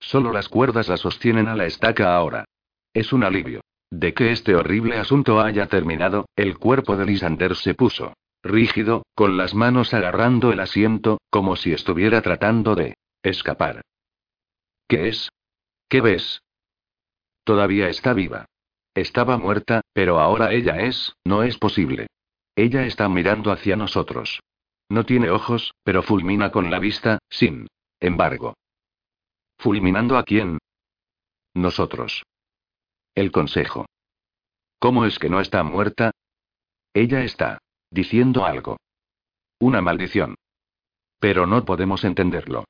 Solo 0.00 0.32
las 0.32 0.48
cuerdas 0.48 0.88
la 0.88 0.96
sostienen 0.96 1.48
a 1.48 1.54
la 1.54 1.66
estaca 1.66 2.16
ahora. 2.16 2.46
Es 2.94 3.12
un 3.12 3.22
alivio. 3.22 3.60
De 3.90 4.14
que 4.14 4.32
este 4.32 4.54
horrible 4.54 4.96
asunto 4.96 5.42
haya 5.42 5.66
terminado, 5.66 6.24
el 6.34 6.56
cuerpo 6.56 6.96
de 6.96 7.04
Lisander 7.04 7.56
se 7.56 7.74
puso 7.74 8.14
rígido, 8.42 9.02
con 9.14 9.36
las 9.36 9.54
manos 9.54 9.92
agarrando 9.92 10.50
el 10.50 10.60
asiento, 10.60 11.18
como 11.28 11.56
si 11.56 11.74
estuviera 11.74 12.22
tratando 12.22 12.74
de 12.74 12.94
escapar. 13.22 13.82
¿Qué 14.88 15.08
es? 15.08 15.28
¿Qué 15.88 16.00
ves? 16.00 16.42
Todavía 17.44 17.88
está 17.88 18.12
viva. 18.12 18.46
Estaba 18.94 19.36
muerta, 19.38 19.82
pero 19.92 20.18
ahora 20.18 20.52
ella 20.52 20.80
es, 20.80 21.14
no 21.24 21.42
es 21.42 21.58
posible. 21.58 22.08
Ella 22.56 22.86
está 22.86 23.08
mirando 23.08 23.52
hacia 23.52 23.76
nosotros. 23.76 24.40
No 24.88 25.04
tiene 25.04 25.30
ojos, 25.30 25.74
pero 25.84 26.02
fulmina 26.02 26.50
con 26.50 26.70
la 26.70 26.78
vista, 26.78 27.18
sin 27.28 27.66
embargo. 28.00 28.54
¿Fulminando 29.58 30.16
a 30.16 30.24
quién? 30.24 30.58
Nosotros. 31.54 32.24
El 33.14 33.30
consejo. 33.32 33.86
¿Cómo 34.78 35.04
es 35.04 35.18
que 35.18 35.28
no 35.28 35.40
está 35.40 35.62
muerta? 35.62 36.12
Ella 36.94 37.22
está 37.22 37.58
diciendo 37.90 38.44
algo. 38.44 38.78
Una 39.58 39.80
maldición. 39.80 40.34
Pero 41.18 41.46
no 41.46 41.64
podemos 41.64 42.04
entenderlo. 42.04 42.64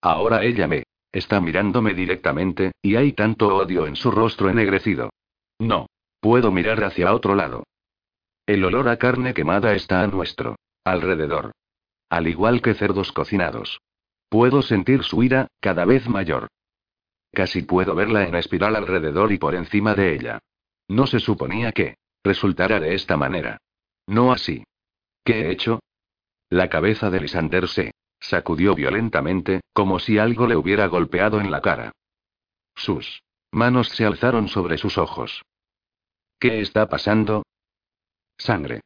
Ahora 0.00 0.42
ella 0.44 0.66
me 0.66 0.84
está 1.12 1.40
mirándome 1.40 1.94
directamente, 1.94 2.72
y 2.82 2.96
hay 2.96 3.12
tanto 3.12 3.54
odio 3.56 3.86
en 3.86 3.96
su 3.96 4.10
rostro 4.10 4.50
ennegrecido. 4.50 5.10
No. 5.58 5.86
Puedo 6.20 6.52
mirar 6.52 6.84
hacia 6.84 7.14
otro 7.14 7.34
lado. 7.34 7.64
El 8.46 8.64
olor 8.64 8.88
a 8.88 8.98
carne 8.98 9.32
quemada 9.32 9.74
está 9.74 10.02
a 10.02 10.06
nuestro 10.06 10.56
alrededor. 10.84 11.52
Al 12.10 12.28
igual 12.28 12.60
que 12.60 12.74
cerdos 12.74 13.12
cocinados. 13.12 13.80
Puedo 14.28 14.60
sentir 14.62 15.02
su 15.02 15.22
ira, 15.22 15.48
cada 15.60 15.84
vez 15.84 16.08
mayor. 16.08 16.48
Casi 17.32 17.62
puedo 17.62 17.94
verla 17.94 18.24
en 18.26 18.34
espiral 18.34 18.76
alrededor 18.76 19.32
y 19.32 19.38
por 19.38 19.54
encima 19.54 19.94
de 19.94 20.14
ella. 20.14 20.40
No 20.88 21.06
se 21.06 21.20
suponía 21.20 21.72
que 21.72 21.96
resultara 22.24 22.80
de 22.80 22.94
esta 22.94 23.16
manera. 23.16 23.58
No 24.06 24.32
así. 24.32 24.64
¿Qué 25.24 25.42
he 25.42 25.52
hecho? 25.52 25.80
La 26.50 26.68
cabeza 26.68 27.10
de 27.10 27.20
Lisander 27.20 27.68
se 27.68 27.92
sacudió 28.20 28.74
violentamente, 28.74 29.60
como 29.72 29.98
si 29.98 30.18
algo 30.18 30.46
le 30.46 30.56
hubiera 30.56 30.86
golpeado 30.86 31.40
en 31.40 31.50
la 31.50 31.60
cara. 31.60 31.92
Sus 32.76 33.22
manos 33.50 33.88
se 33.88 34.04
alzaron 34.04 34.48
sobre 34.48 34.78
sus 34.78 34.98
ojos. 34.98 35.42
¿Qué 36.38 36.60
está 36.60 36.88
pasando? 36.88 37.42
Sangre. 38.38 38.82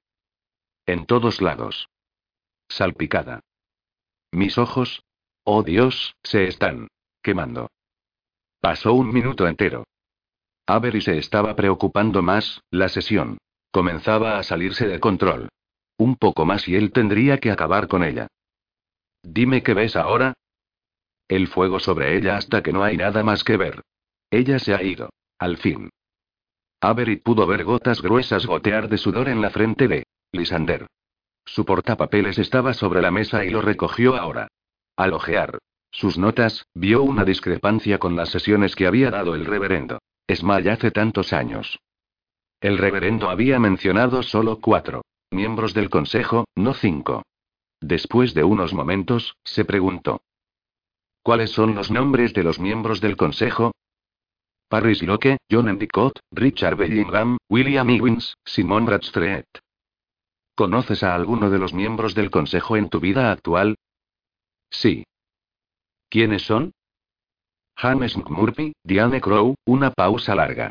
En 0.86 1.06
todos 1.06 1.40
lados. 1.40 1.88
Salpicada. 2.68 3.40
Mis 4.32 4.58
ojos. 4.58 5.02
Oh 5.44 5.62
Dios, 5.62 6.14
se 6.22 6.44
están 6.44 6.88
quemando. 7.22 7.68
Pasó 8.60 8.94
un 8.94 9.12
minuto 9.12 9.46
entero. 9.46 9.84
Avery 10.66 11.02
se 11.02 11.18
estaba 11.18 11.54
preocupando 11.54 12.22
más, 12.22 12.62
la 12.70 12.88
sesión 12.88 13.38
comenzaba 13.74 14.38
a 14.38 14.44
salirse 14.44 14.86
de 14.86 15.00
control. 15.00 15.48
Un 15.98 16.14
poco 16.14 16.44
más 16.44 16.68
y 16.68 16.76
él 16.76 16.92
tendría 16.92 17.38
que 17.38 17.50
acabar 17.50 17.88
con 17.88 18.04
ella. 18.04 18.28
Dime 19.24 19.62
qué 19.62 19.72
ves 19.72 19.96
ahora. 19.96 20.34
El 21.26 21.48
fuego 21.48 21.80
sobre 21.80 22.16
ella 22.16 22.36
hasta 22.36 22.62
que 22.62 22.72
no 22.72 22.84
hay 22.84 22.98
nada 22.98 23.24
más 23.24 23.42
que 23.42 23.56
ver. 23.56 23.82
Ella 24.30 24.58
se 24.58 24.74
ha 24.74 24.82
ido. 24.82 25.10
Al 25.38 25.56
fin. 25.56 25.90
Avery 26.80 27.16
pudo 27.16 27.46
ver 27.46 27.64
gotas 27.64 28.02
gruesas 28.02 28.46
gotear 28.46 28.88
de 28.88 28.98
sudor 28.98 29.28
en 29.28 29.40
la 29.40 29.50
frente 29.50 29.88
de 29.88 30.04
Lisander. 30.32 30.86
Su 31.46 31.64
portapapeles 31.64 32.38
estaba 32.38 32.74
sobre 32.74 33.00
la 33.00 33.10
mesa 33.10 33.44
y 33.44 33.50
lo 33.50 33.62
recogió 33.62 34.16
ahora. 34.16 34.48
Al 34.96 35.14
ojear 35.14 35.58
sus 35.90 36.18
notas, 36.18 36.66
vio 36.74 37.02
una 37.02 37.24
discrepancia 37.24 37.98
con 37.98 38.16
las 38.16 38.28
sesiones 38.28 38.74
que 38.74 38.86
había 38.86 39.10
dado 39.10 39.34
el 39.34 39.46
reverendo. 39.46 40.00
Small 40.28 40.68
hace 40.68 40.90
tantos 40.90 41.32
años. 41.32 41.78
El 42.60 42.78
reverendo 42.78 43.30
había 43.30 43.58
mencionado 43.58 44.22
solo 44.22 44.60
cuatro 44.60 45.02
miembros 45.30 45.74
del 45.74 45.90
consejo, 45.90 46.44
no 46.54 46.74
cinco. 46.74 47.22
Después 47.86 48.32
de 48.32 48.44
unos 48.44 48.72
momentos, 48.72 49.36
se 49.44 49.66
preguntó. 49.66 50.22
¿Cuáles 51.22 51.50
son 51.50 51.74
los 51.74 51.90
nombres 51.90 52.32
de 52.32 52.42
los 52.42 52.58
miembros 52.58 53.02
del 53.02 53.14
consejo? 53.14 53.72
Paris 54.70 55.02
Locke, 55.02 55.36
John 55.50 55.68
Endicott, 55.68 56.18
Richard 56.30 56.76
Bellingham, 56.76 57.36
William 57.50 57.90
Ewins, 57.90 58.38
Simon 58.42 58.86
Bradstreet. 58.86 59.44
¿Conoces 60.56 61.02
a 61.02 61.14
alguno 61.14 61.50
de 61.50 61.58
los 61.58 61.74
miembros 61.74 62.14
del 62.14 62.30
Consejo 62.30 62.78
en 62.78 62.88
tu 62.88 63.00
vida 63.00 63.30
actual? 63.30 63.76
Sí. 64.70 65.04
¿Quiénes 66.08 66.40
son? 66.40 66.72
James 67.76 68.16
McMurphy, 68.16 68.72
Diane 68.82 69.20
Crow, 69.20 69.56
una 69.66 69.90
pausa 69.90 70.34
larga. 70.34 70.70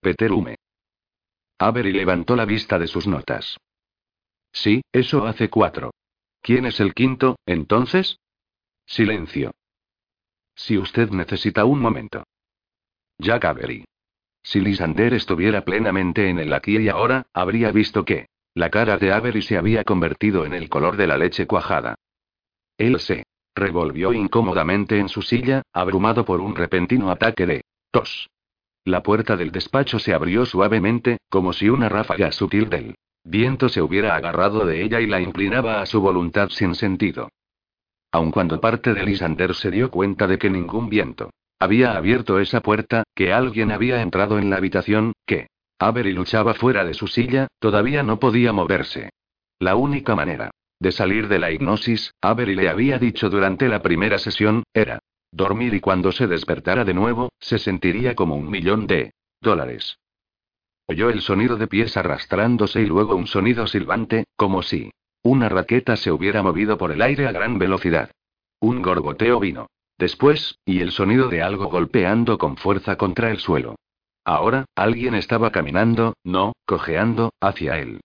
Peter 0.00 0.30
Hume. 0.30 0.54
Avery 1.58 1.92
levantó 1.92 2.36
la 2.36 2.44
vista 2.44 2.78
de 2.78 2.86
sus 2.86 3.08
notas. 3.08 3.56
Sí, 4.52 4.82
eso 4.92 5.26
hace 5.26 5.50
cuatro. 5.50 5.90
¿Quién 6.42 6.64
es 6.66 6.80
el 6.80 6.94
quinto, 6.94 7.38
entonces? 7.46 8.18
Silencio. 8.86 9.52
Si 10.54 10.78
usted 10.78 11.10
necesita 11.10 11.64
un 11.64 11.80
momento. 11.80 12.24
Jack 13.18 13.44
Avery. 13.44 13.84
Si 14.42 14.60
Lisander 14.60 15.14
estuviera 15.14 15.64
plenamente 15.64 16.28
en 16.28 16.38
el 16.38 16.52
aquí 16.52 16.78
y 16.78 16.88
ahora, 16.88 17.26
habría 17.34 17.70
visto 17.72 18.04
que 18.04 18.26
la 18.54 18.70
cara 18.70 18.96
de 18.96 19.12
Avery 19.12 19.42
se 19.42 19.58
había 19.58 19.84
convertido 19.84 20.44
en 20.44 20.54
el 20.54 20.68
color 20.68 20.96
de 20.96 21.06
la 21.06 21.18
leche 21.18 21.46
cuajada. 21.46 21.96
Él 22.78 22.98
se 22.98 23.24
revolvió 23.54 24.12
incómodamente 24.12 24.98
en 24.98 25.08
su 25.08 25.22
silla, 25.22 25.62
abrumado 25.72 26.24
por 26.24 26.40
un 26.40 26.56
repentino 26.56 27.10
ataque 27.10 27.46
de 27.46 27.64
tos. 27.90 28.28
La 28.84 29.02
puerta 29.02 29.36
del 29.36 29.52
despacho 29.52 29.98
se 29.98 30.14
abrió 30.14 30.46
suavemente, 30.46 31.18
como 31.28 31.52
si 31.52 31.68
una 31.68 31.88
ráfaga 31.88 32.32
sutil 32.32 32.70
del 32.70 32.94
viento 33.24 33.68
se 33.68 33.82
hubiera 33.82 34.14
agarrado 34.16 34.64
de 34.66 34.82
ella 34.82 35.00
y 35.00 35.06
la 35.06 35.20
inclinaba 35.20 35.80
a 35.80 35.86
su 35.86 36.00
voluntad 36.00 36.48
sin 36.50 36.74
sentido. 36.74 37.30
Aun 38.12 38.30
cuando 38.30 38.60
parte 38.60 38.92
de 38.94 39.04
Lisander 39.04 39.54
se 39.54 39.70
dio 39.70 39.90
cuenta 39.90 40.26
de 40.26 40.38
que 40.38 40.50
ningún 40.50 40.88
viento 40.88 41.30
había 41.60 41.96
abierto 41.96 42.40
esa 42.40 42.60
puerta, 42.60 43.04
que 43.14 43.32
alguien 43.32 43.70
había 43.70 44.00
entrado 44.00 44.38
en 44.38 44.48
la 44.48 44.56
habitación, 44.56 45.12
que 45.26 45.48
Avery 45.78 46.12
luchaba 46.12 46.54
fuera 46.54 46.84
de 46.84 46.94
su 46.94 47.06
silla, 47.06 47.48
todavía 47.58 48.02
no 48.02 48.18
podía 48.18 48.52
moverse. 48.52 49.10
La 49.58 49.76
única 49.76 50.16
manera 50.16 50.50
de 50.80 50.92
salir 50.92 51.28
de 51.28 51.38
la 51.38 51.50
hipnosis, 51.50 52.14
Avery 52.22 52.54
le 52.54 52.70
había 52.70 52.98
dicho 52.98 53.28
durante 53.28 53.68
la 53.68 53.82
primera 53.82 54.18
sesión, 54.18 54.64
era 54.72 55.00
dormir 55.30 55.74
y 55.74 55.80
cuando 55.80 56.10
se 56.10 56.26
despertara 56.26 56.84
de 56.84 56.94
nuevo, 56.94 57.28
se 57.38 57.58
sentiría 57.58 58.14
como 58.14 58.34
un 58.34 58.50
millón 58.50 58.86
de 58.86 59.12
dólares. 59.42 59.98
Oyó 60.90 61.08
el 61.08 61.20
sonido 61.20 61.56
de 61.56 61.68
pies 61.68 61.96
arrastrándose 61.96 62.80
y 62.82 62.86
luego 62.86 63.14
un 63.14 63.28
sonido 63.28 63.68
silbante, 63.68 64.24
como 64.34 64.60
si 64.60 64.90
una 65.22 65.48
raqueta 65.48 65.94
se 65.94 66.10
hubiera 66.10 66.42
movido 66.42 66.78
por 66.78 66.90
el 66.90 67.00
aire 67.00 67.28
a 67.28 67.32
gran 67.32 67.60
velocidad. 67.60 68.10
Un 68.58 68.82
gorgoteo 68.82 69.38
vino. 69.38 69.68
Después, 69.98 70.58
y 70.64 70.80
el 70.80 70.90
sonido 70.90 71.28
de 71.28 71.42
algo 71.42 71.66
golpeando 71.66 72.38
con 72.38 72.56
fuerza 72.56 72.96
contra 72.96 73.30
el 73.30 73.38
suelo. 73.38 73.76
Ahora, 74.24 74.64
alguien 74.74 75.14
estaba 75.14 75.52
caminando, 75.52 76.14
no, 76.24 76.54
cojeando, 76.66 77.30
hacia 77.40 77.78
él. 77.78 78.00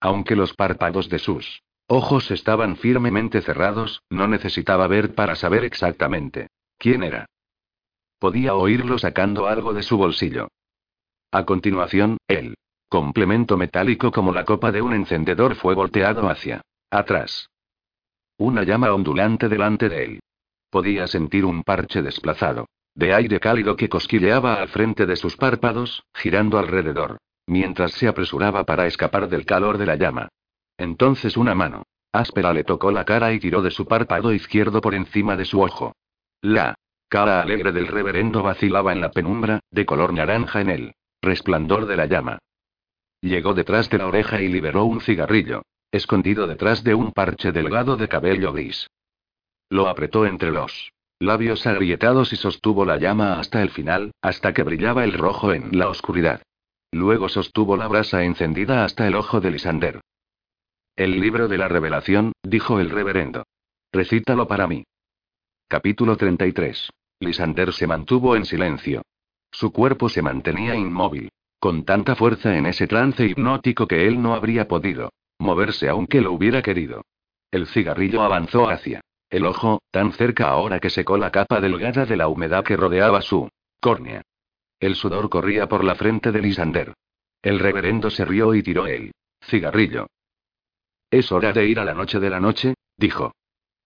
Aunque 0.00 0.34
los 0.34 0.54
párpados 0.54 1.10
de 1.10 1.18
sus 1.18 1.60
ojos 1.86 2.30
estaban 2.30 2.76
firmemente 2.76 3.42
cerrados, 3.42 4.00
no 4.08 4.26
necesitaba 4.26 4.86
ver 4.86 5.14
para 5.14 5.34
saber 5.34 5.64
exactamente 5.64 6.46
quién 6.78 7.02
era. 7.02 7.26
Podía 8.18 8.54
oírlo 8.54 8.96
sacando 8.96 9.48
algo 9.48 9.74
de 9.74 9.82
su 9.82 9.98
bolsillo. 9.98 10.48
A 11.34 11.46
continuación, 11.46 12.18
el 12.28 12.56
complemento 12.90 13.56
metálico 13.56 14.12
como 14.12 14.34
la 14.34 14.44
copa 14.44 14.70
de 14.70 14.82
un 14.82 14.92
encendedor 14.92 15.54
fue 15.54 15.74
volteado 15.74 16.28
hacia 16.28 16.60
atrás. 16.90 17.48
Una 18.36 18.64
llama 18.64 18.92
ondulante 18.92 19.48
delante 19.48 19.88
de 19.88 20.04
él. 20.04 20.20
Podía 20.68 21.06
sentir 21.06 21.46
un 21.46 21.62
parche 21.62 22.02
desplazado, 22.02 22.66
de 22.94 23.14
aire 23.14 23.40
cálido 23.40 23.76
que 23.76 23.88
cosquilleaba 23.88 24.56
al 24.56 24.68
frente 24.68 25.06
de 25.06 25.16
sus 25.16 25.38
párpados, 25.38 26.04
girando 26.12 26.58
alrededor, 26.58 27.16
mientras 27.46 27.92
se 27.92 28.08
apresuraba 28.08 28.64
para 28.64 28.86
escapar 28.86 29.30
del 29.30 29.46
calor 29.46 29.78
de 29.78 29.86
la 29.86 29.96
llama. 29.96 30.28
Entonces 30.76 31.38
una 31.38 31.54
mano 31.54 31.84
áspera 32.12 32.52
le 32.52 32.62
tocó 32.62 32.90
la 32.92 33.06
cara 33.06 33.32
y 33.32 33.40
tiró 33.40 33.62
de 33.62 33.70
su 33.70 33.86
párpado 33.86 34.34
izquierdo 34.34 34.82
por 34.82 34.94
encima 34.94 35.34
de 35.34 35.46
su 35.46 35.62
ojo. 35.62 35.94
La 36.42 36.74
cara 37.08 37.40
alegre 37.40 37.72
del 37.72 37.86
reverendo 37.86 38.42
vacilaba 38.42 38.92
en 38.92 39.00
la 39.00 39.10
penumbra, 39.10 39.60
de 39.70 39.86
color 39.86 40.12
naranja 40.12 40.60
en 40.60 40.68
el 40.68 40.94
resplandor 41.22 41.86
de 41.86 41.96
la 41.96 42.06
llama. 42.06 42.38
Llegó 43.20 43.54
detrás 43.54 43.88
de 43.88 43.98
la 43.98 44.08
oreja 44.08 44.42
y 44.42 44.48
liberó 44.48 44.84
un 44.84 45.00
cigarrillo, 45.00 45.62
escondido 45.92 46.46
detrás 46.46 46.82
de 46.82 46.94
un 46.94 47.12
parche 47.12 47.52
delgado 47.52 47.96
de 47.96 48.08
cabello 48.08 48.52
gris. 48.52 48.88
Lo 49.70 49.88
apretó 49.88 50.26
entre 50.26 50.50
los 50.50 50.90
labios 51.20 51.66
agrietados 51.66 52.32
y 52.32 52.36
sostuvo 52.36 52.84
la 52.84 52.98
llama 52.98 53.38
hasta 53.38 53.62
el 53.62 53.70
final, 53.70 54.10
hasta 54.20 54.52
que 54.52 54.64
brillaba 54.64 55.04
el 55.04 55.12
rojo 55.12 55.52
en 55.52 55.78
la 55.78 55.88
oscuridad. 55.88 56.42
Luego 56.90 57.28
sostuvo 57.28 57.76
la 57.76 57.86
brasa 57.86 58.24
encendida 58.24 58.84
hasta 58.84 59.06
el 59.06 59.14
ojo 59.14 59.40
de 59.40 59.52
Lisander. 59.52 60.00
El 60.96 61.20
libro 61.20 61.48
de 61.48 61.58
la 61.58 61.68
revelación, 61.68 62.32
dijo 62.42 62.80
el 62.80 62.90
reverendo. 62.90 63.44
Recítalo 63.92 64.46
para 64.46 64.66
mí. 64.66 64.84
Capítulo 65.68 66.16
33. 66.16 66.90
Lisander 67.20 67.72
se 67.72 67.86
mantuvo 67.86 68.36
en 68.36 68.44
silencio. 68.44 69.02
Su 69.52 69.70
cuerpo 69.72 70.08
se 70.08 70.22
mantenía 70.22 70.74
inmóvil, 70.74 71.30
con 71.60 71.84
tanta 71.84 72.16
fuerza 72.16 72.56
en 72.56 72.66
ese 72.66 72.88
trance 72.88 73.24
hipnótico 73.24 73.86
que 73.86 74.08
él 74.08 74.20
no 74.20 74.34
habría 74.34 74.66
podido 74.66 75.12
moverse 75.38 75.88
aunque 75.88 76.20
lo 76.20 76.32
hubiera 76.32 76.62
querido. 76.62 77.02
El 77.50 77.66
cigarrillo 77.66 78.22
avanzó 78.22 78.68
hacia 78.68 79.02
el 79.28 79.46
ojo, 79.46 79.80
tan 79.90 80.12
cerca 80.12 80.48
ahora 80.48 80.78
que 80.78 80.90
secó 80.90 81.16
la 81.16 81.30
capa 81.30 81.60
delgada 81.60 82.04
de 82.04 82.16
la 82.16 82.28
humedad 82.28 82.64
que 82.64 82.76
rodeaba 82.76 83.22
su 83.22 83.48
córnea. 83.80 84.22
El 84.78 84.94
sudor 84.94 85.30
corría 85.30 85.68
por 85.68 85.84
la 85.84 85.94
frente 85.94 86.32
de 86.32 86.42
Lisander. 86.42 86.94
El 87.42 87.58
reverendo 87.58 88.10
se 88.10 88.24
rió 88.24 88.54
y 88.54 88.62
tiró 88.62 88.86
el 88.86 89.12
cigarrillo. 89.44 90.06
Es 91.10 91.32
hora 91.32 91.52
de 91.52 91.66
ir 91.66 91.78
a 91.78 91.84
la 91.84 91.94
noche 91.94 92.20
de 92.20 92.30
la 92.30 92.40
noche, 92.40 92.74
dijo. 92.96 93.32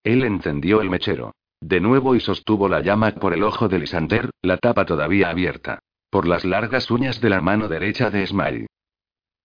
Él 0.03 0.25
encendió 0.25 0.81
el 0.81 0.91
mechero. 0.91 1.33
De 1.61 1.80
nuevo 1.80 2.14
y 2.14 2.20
sostuvo 2.20 2.68
la 2.68 2.80
llama 2.80 3.12
por 3.12 3.32
el 3.32 3.42
ojo 3.42 3.68
de 3.68 3.78
Lisander, 3.78 4.30
la 4.42 4.59
tapa 4.59 4.84
todavía 4.84 5.30
abierta. 5.30 5.80
Por 6.11 6.26
las 6.26 6.44
largas 6.44 6.90
uñas 6.90 7.20
de 7.20 7.30
la 7.30 7.40
mano 7.40 7.68
derecha 7.68 8.11
de 8.11 8.26
Smile. 8.26 8.66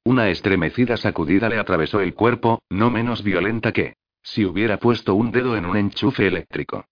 Una 0.04 0.30
estremecida 0.30 0.98
sacudida 0.98 1.48
le 1.50 1.60
atravesó 1.60 2.00
el 2.02 2.14
cuerpo, 2.14 2.62
no 2.70 2.90
menos 2.90 3.24
violenta 3.24 3.72
que 3.72 3.96
si 4.24 4.46
hubiera 4.46 4.78
puesto 4.78 5.16
un 5.16 5.32
dedo 5.32 5.56
en 5.56 5.66
un 5.66 5.78
enchufe 5.78 6.28
eléctrico. 6.28 6.86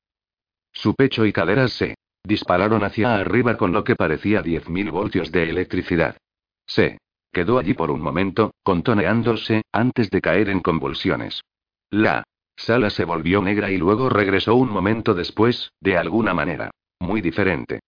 Su 0.71 0.95
pecho 0.95 1.25
y 1.25 1.33
caderas 1.33 1.73
se 1.73 1.95
dispararon 2.23 2.83
hacia 2.83 3.15
arriba 3.15 3.57
con 3.57 3.71
lo 3.71 3.83
que 3.83 3.95
parecía 3.95 4.41
10.000 4.41 4.91
voltios 4.91 5.31
de 5.31 5.49
electricidad. 5.49 6.17
Se 6.65 6.99
quedó 7.31 7.59
allí 7.59 7.73
por 7.73 7.91
un 7.91 8.01
momento, 8.01 8.51
contoneándose, 8.63 9.63
antes 9.71 10.09
de 10.09 10.21
caer 10.21 10.49
en 10.49 10.61
convulsiones. 10.61 11.41
La 11.89 12.23
sala 12.59 12.89
se 12.89 13.05
volvió 13.05 13.41
negra 13.41 13.71
y 13.71 13.77
luego 13.77 14.09
regresó 14.09 14.55
un 14.55 14.69
momento 14.69 15.13
después, 15.13 15.71
de 15.79 15.97
alguna 15.97 16.33
manera. 16.33 16.71
Muy 16.99 17.21
diferente. 17.21 17.79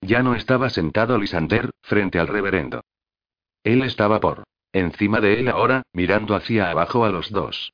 Ya 0.00 0.22
no 0.22 0.34
estaba 0.34 0.70
sentado 0.70 1.18
Lisander, 1.18 1.70
frente 1.82 2.20
al 2.20 2.28
reverendo. 2.28 2.82
Él 3.64 3.82
estaba 3.82 4.20
por 4.20 4.44
encima 4.72 5.20
de 5.20 5.40
él 5.40 5.48
ahora, 5.48 5.82
mirando 5.92 6.36
hacia 6.36 6.70
abajo 6.70 7.04
a 7.04 7.10
los 7.10 7.30
dos. 7.30 7.72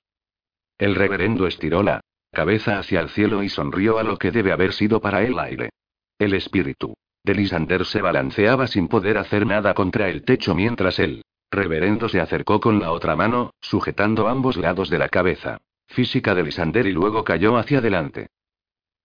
El 0.79 0.95
reverendo 0.95 1.47
estiró 1.47 1.83
la 1.83 2.01
cabeza 2.33 2.79
hacia 2.79 3.01
el 3.01 3.11
cielo 3.11 3.43
y 3.43 3.49
sonrió 3.49 3.99
a 3.99 4.03
lo 4.03 4.16
que 4.16 4.31
debe 4.31 4.53
haber 4.53 4.72
sido 4.72 5.01
para 5.01 5.22
él 5.22 5.39
aire. 5.39 5.70
El 6.18 6.35
espíritu 6.35 6.95
de 7.22 7.35
Lisander 7.35 7.85
se 7.85 8.01
balanceaba 8.01 8.66
sin 8.66 8.89
poder 8.89 9.18
hacer 9.18 9.47
nada 9.47 9.75
contra 9.75 10.09
el 10.09 10.25
techo 10.25 10.55
mientras 10.55 10.99
el 10.99 11.22
reverendo 11.51 12.09
se 12.09 12.20
acercó 12.20 12.61
con 12.61 12.81
la 12.81 12.91
otra 12.93 13.14
mano, 13.14 13.53
sujetando 13.61 14.29
ambos 14.29 14.57
lados 14.57 14.91
de 14.91 14.99
la 14.99 15.09
cabeza 15.09 15.61
física 15.87 16.35
de 16.35 16.43
Lisander 16.43 16.87
y 16.87 16.93
luego 16.93 17.24
cayó 17.24 17.57
hacia 17.57 17.78
adelante. 17.78 18.28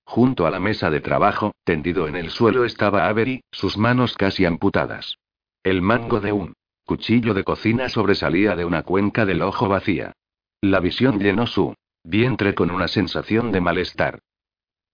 Junto 0.05 0.47
a 0.47 0.51
la 0.51 0.59
mesa 0.59 0.89
de 0.89 1.01
trabajo, 1.01 1.53
tendido 1.63 2.07
en 2.07 2.15
el 2.15 2.31
suelo 2.31 2.65
estaba 2.65 3.07
Avery, 3.07 3.41
sus 3.51 3.77
manos 3.77 4.15
casi 4.15 4.45
amputadas. 4.45 5.17
El 5.63 5.81
mango 5.81 6.19
de 6.19 6.31
un 6.31 6.53
cuchillo 6.85 7.35
de 7.35 7.43
cocina 7.43 7.89
sobresalía 7.89 8.55
de 8.55 8.65
una 8.65 8.81
cuenca 8.81 9.25
del 9.25 9.43
ojo 9.43 9.69
vacía. 9.69 10.13
La 10.61 10.79
visión 10.79 11.19
llenó 11.19 11.45
su 11.45 11.75
vientre 12.03 12.55
con 12.55 12.71
una 12.71 12.87
sensación 12.87 13.51
de 13.51 13.61
malestar. 13.61 14.19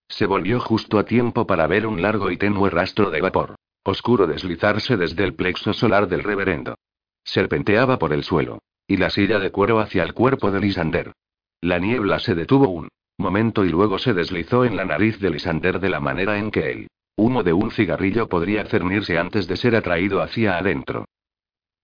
Se 0.09 0.25
volvió 0.25 0.59
justo 0.59 0.99
a 0.99 1.05
tiempo 1.05 1.47
para 1.47 1.67
ver 1.67 1.87
un 1.87 2.01
largo 2.01 2.29
y 2.29 2.37
tenue 2.37 2.69
rastro 2.69 3.09
de 3.09 3.21
vapor, 3.21 3.55
oscuro 3.83 4.27
deslizarse 4.27 4.97
desde 4.97 5.23
el 5.23 5.33
plexo 5.35 5.73
solar 5.73 6.07
del 6.07 6.23
reverendo. 6.23 6.75
Serpenteaba 7.23 7.97
por 7.97 8.11
el 8.11 8.23
suelo, 8.23 8.59
y 8.87 8.97
la 8.97 9.09
silla 9.09 9.39
de 9.39 9.51
cuero 9.51 9.79
hacia 9.79 10.03
el 10.03 10.13
cuerpo 10.13 10.51
de 10.51 10.59
Lisander. 10.59 11.13
La 11.61 11.79
niebla 11.79 12.19
se 12.19 12.35
detuvo 12.35 12.69
un 12.69 12.89
momento 13.17 13.65
y 13.65 13.69
luego 13.69 13.97
se 13.97 14.13
deslizó 14.13 14.65
en 14.65 14.75
la 14.75 14.85
nariz 14.85 15.19
de 15.19 15.29
Lisander 15.29 15.79
de 15.79 15.89
la 15.89 15.99
manera 15.99 16.37
en 16.37 16.51
que 16.51 16.71
el 16.71 16.87
humo 17.15 17.43
de 17.43 17.53
un 17.53 17.71
cigarrillo 17.71 18.27
podría 18.27 18.65
cernirse 18.65 19.17
antes 19.17 19.47
de 19.47 19.55
ser 19.55 19.75
atraído 19.75 20.21
hacia 20.21 20.57
adentro. 20.57 21.05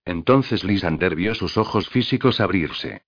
Entonces 0.04 0.64
Lisander 0.64 1.14
vio 1.14 1.34
sus 1.34 1.56
ojos 1.56 1.88
físicos 1.88 2.40
abrirse. 2.40 3.02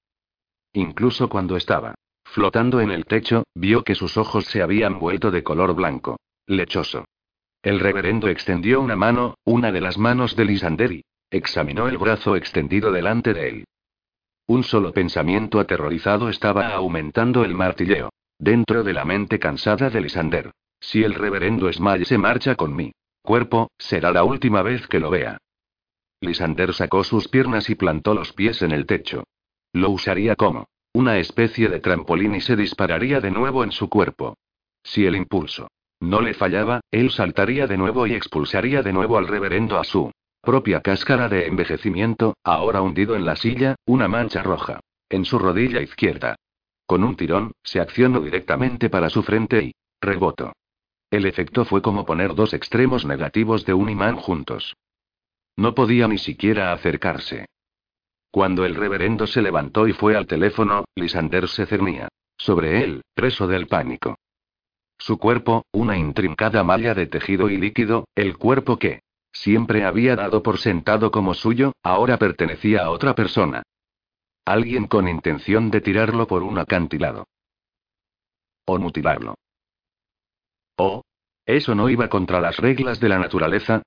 Incluso 0.73 1.29
cuando 1.29 1.57
estaba 1.57 1.95
flotando 2.25 2.81
en 2.81 2.91
el 2.91 3.05
techo, 3.05 3.45
vio 3.55 3.85
que 3.85 3.95
sus 3.95 4.17
ojos 4.17 4.47
se 4.47 4.63
habían 4.63 4.99
vuelto 4.99 5.31
de 5.31 5.45
color 5.45 5.75
blanco, 5.75 6.19
lechoso. 6.47 7.05
El 7.63 7.81
reverendo 7.81 8.29
extendió 8.29 8.81
una 8.81 8.97
mano, 8.97 9.37
una 9.45 9.71
de 9.71 9.81
las 9.81 9.99
manos 9.99 10.35
de 10.37 10.45
Lisanderi. 10.45 11.05
Examinó 11.31 11.89
el 11.89 11.99
brazo 11.99 12.37
extendido 12.37 12.93
delante 12.93 13.35
de 13.35 13.49
él. 13.49 13.65
Un 14.47 14.63
solo 14.63 14.93
pensamiento 14.93 15.59
aterrorizado 15.59 16.29
estaba 16.29 16.69
aumentando 16.69 17.45
el 17.45 17.55
martilleo. 17.55 18.11
Dentro 18.39 18.83
de 18.83 18.93
la 18.93 19.05
mente 19.05 19.39
cansada 19.39 19.89
de 19.89 20.03
Lisander. 20.03 20.51
Si 20.81 21.03
el 21.03 21.15
reverendo 21.15 21.73
Smile 21.73 22.05
se 22.05 22.19
marcha 22.19 22.55
con 22.55 22.77
mi 22.77 22.93
cuerpo, 23.23 23.71
será 23.79 24.13
la 24.13 24.23
última 24.25 24.63
vez 24.63 24.87
que 24.87 25.01
lo 25.01 25.09
vea. 25.09 25.39
Lisander 26.21 26.75
sacó 26.75 27.05
sus 27.05 27.29
piernas 27.29 27.71
y 27.71 27.75
plantó 27.75 28.13
los 28.13 28.35
pies 28.35 28.61
en 28.61 28.73
el 28.73 28.85
techo. 28.85 29.25
Lo 29.73 29.91
usaría 29.91 30.37
como 30.37 30.67
una 30.93 31.19
especie 31.19 31.69
de 31.69 31.81
trampolín 31.81 32.35
y 32.35 32.41
se 32.43 32.55
dispararía 32.55 33.21
de 33.21 33.31
nuevo 33.31 33.65
en 33.65 33.73
su 33.73 33.89
cuerpo. 33.89 34.37
Si 34.83 35.07
el 35.07 35.17
impulso 35.17 35.69
no 36.01 36.21
le 36.21 36.35
fallaba, 36.35 36.81
él 36.91 37.11
saltaría 37.11 37.67
de 37.67 37.79
nuevo 37.79 38.07
y 38.07 38.13
expulsaría 38.13 38.83
de 38.83 38.93
nuevo 38.93 39.17
al 39.17 39.27
reverendo 39.27 39.79
a 39.79 39.85
su 39.85 40.13
propia 40.45 40.81
cáscara 40.81 41.29
de 41.29 41.47
envejecimiento, 41.47 42.37
ahora 42.45 42.83
hundido 42.83 43.17
en 43.17 43.25
la 43.25 43.37
silla, 43.37 43.77
una 43.87 44.09
mancha 44.09 44.43
roja. 44.43 44.81
En 45.09 45.25
su 45.25 45.39
rodilla 45.39 45.81
izquierda. 45.81 46.37
Con 46.87 47.05
un 47.05 47.17
tirón, 47.17 47.53
se 47.63 47.81
accionó 47.81 48.21
directamente 48.21 48.91
para 48.91 49.11
su 49.11 49.23
frente 49.23 49.63
y. 49.63 49.75
rebotó. 50.01 50.53
El 51.11 51.27
efecto 51.27 51.65
fue 51.65 51.81
como 51.81 52.05
poner 52.05 52.35
dos 52.35 52.53
extremos 52.55 53.05
negativos 53.05 53.65
de 53.65 53.75
un 53.75 53.89
imán 53.89 54.17
juntos. 54.17 54.75
No 55.57 55.75
podía 55.75 56.09
ni 56.09 56.19
siquiera 56.19 56.73
acercarse. 56.73 57.47
Cuando 58.31 58.65
el 58.65 58.75
reverendo 58.75 59.29
se 59.29 59.41
levantó 59.41 59.87
y 59.87 59.93
fue 59.93 60.17
al 60.17 60.27
teléfono, 60.27 60.85
Lisander 60.97 61.49
se 61.49 61.67
cernía. 61.67 62.09
Sobre 62.37 62.83
él, 62.83 63.03
preso 63.15 63.47
del 63.47 63.69
pánico. 63.69 64.17
Su 64.99 65.19
cuerpo, 65.19 65.67
una 65.73 65.97
intrincada 65.97 66.65
malla 66.65 66.95
de 66.95 67.07
tejido 67.07 67.49
y 67.49 67.59
líquido, 67.59 68.09
el 68.17 68.37
cuerpo 68.37 68.79
que 68.79 69.04
siempre 69.35 69.85
había 69.85 70.17
dado 70.17 70.43
por 70.43 70.59
sentado 70.59 71.11
como 71.11 71.35
suyo, 71.35 71.75
ahora 71.83 72.17
pertenecía 72.19 72.85
a 72.85 72.91
otra 72.91 73.15
persona. 73.15 73.63
Alguien 74.47 74.87
con 74.87 75.09
intención 75.09 75.71
de 75.71 75.81
tirarlo 75.81 76.27
por 76.27 76.43
un 76.43 76.59
acantilado. 76.59 77.27
O 78.65 78.79
mutilarlo. 78.79 79.35
¿O? 80.77 81.03
¿Eso 81.45 81.75
no 81.75 81.91
iba 81.91 82.09
contra 82.09 82.41
las 82.41 82.57
reglas 82.57 83.01
de 83.01 83.09
la 83.11 83.19
naturaleza? 83.19 83.83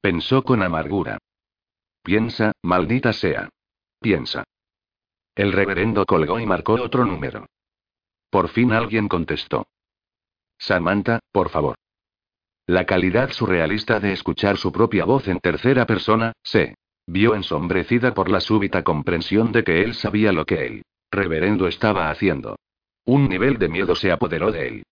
Pensó 0.00 0.44
con 0.44 0.62
amargura. 0.62 1.18
Piensa, 2.02 2.52
maldita 2.62 3.12
sea. 3.12 3.48
Piensa. 4.00 4.44
El 5.34 5.52
reverendo 5.52 6.04
colgó 6.04 6.38
y 6.38 6.46
marcó 6.46 6.74
otro 6.74 7.04
número. 7.04 7.46
Por 8.30 8.48
fin 8.48 8.72
alguien 8.72 9.08
contestó. 9.08 9.66
Samantha, 10.58 11.20
por 11.32 11.48
favor. 11.50 11.76
La 12.68 12.84
calidad 12.84 13.30
surrealista 13.30 13.98
de 13.98 14.12
escuchar 14.12 14.58
su 14.58 14.70
propia 14.72 15.06
voz 15.06 15.26
en 15.26 15.40
tercera 15.40 15.86
persona, 15.86 16.34
se 16.42 16.74
vio 17.06 17.34
ensombrecida 17.34 18.12
por 18.12 18.28
la 18.28 18.40
súbita 18.40 18.82
comprensión 18.82 19.52
de 19.52 19.64
que 19.64 19.80
él 19.80 19.94
sabía 19.94 20.32
lo 20.32 20.44
que 20.44 20.66
el 20.66 20.82
reverendo 21.10 21.66
estaba 21.66 22.10
haciendo. 22.10 22.58
Un 23.06 23.26
nivel 23.26 23.56
de 23.56 23.70
miedo 23.70 23.94
se 23.94 24.12
apoderó 24.12 24.52
de 24.52 24.68
él. 24.68 24.82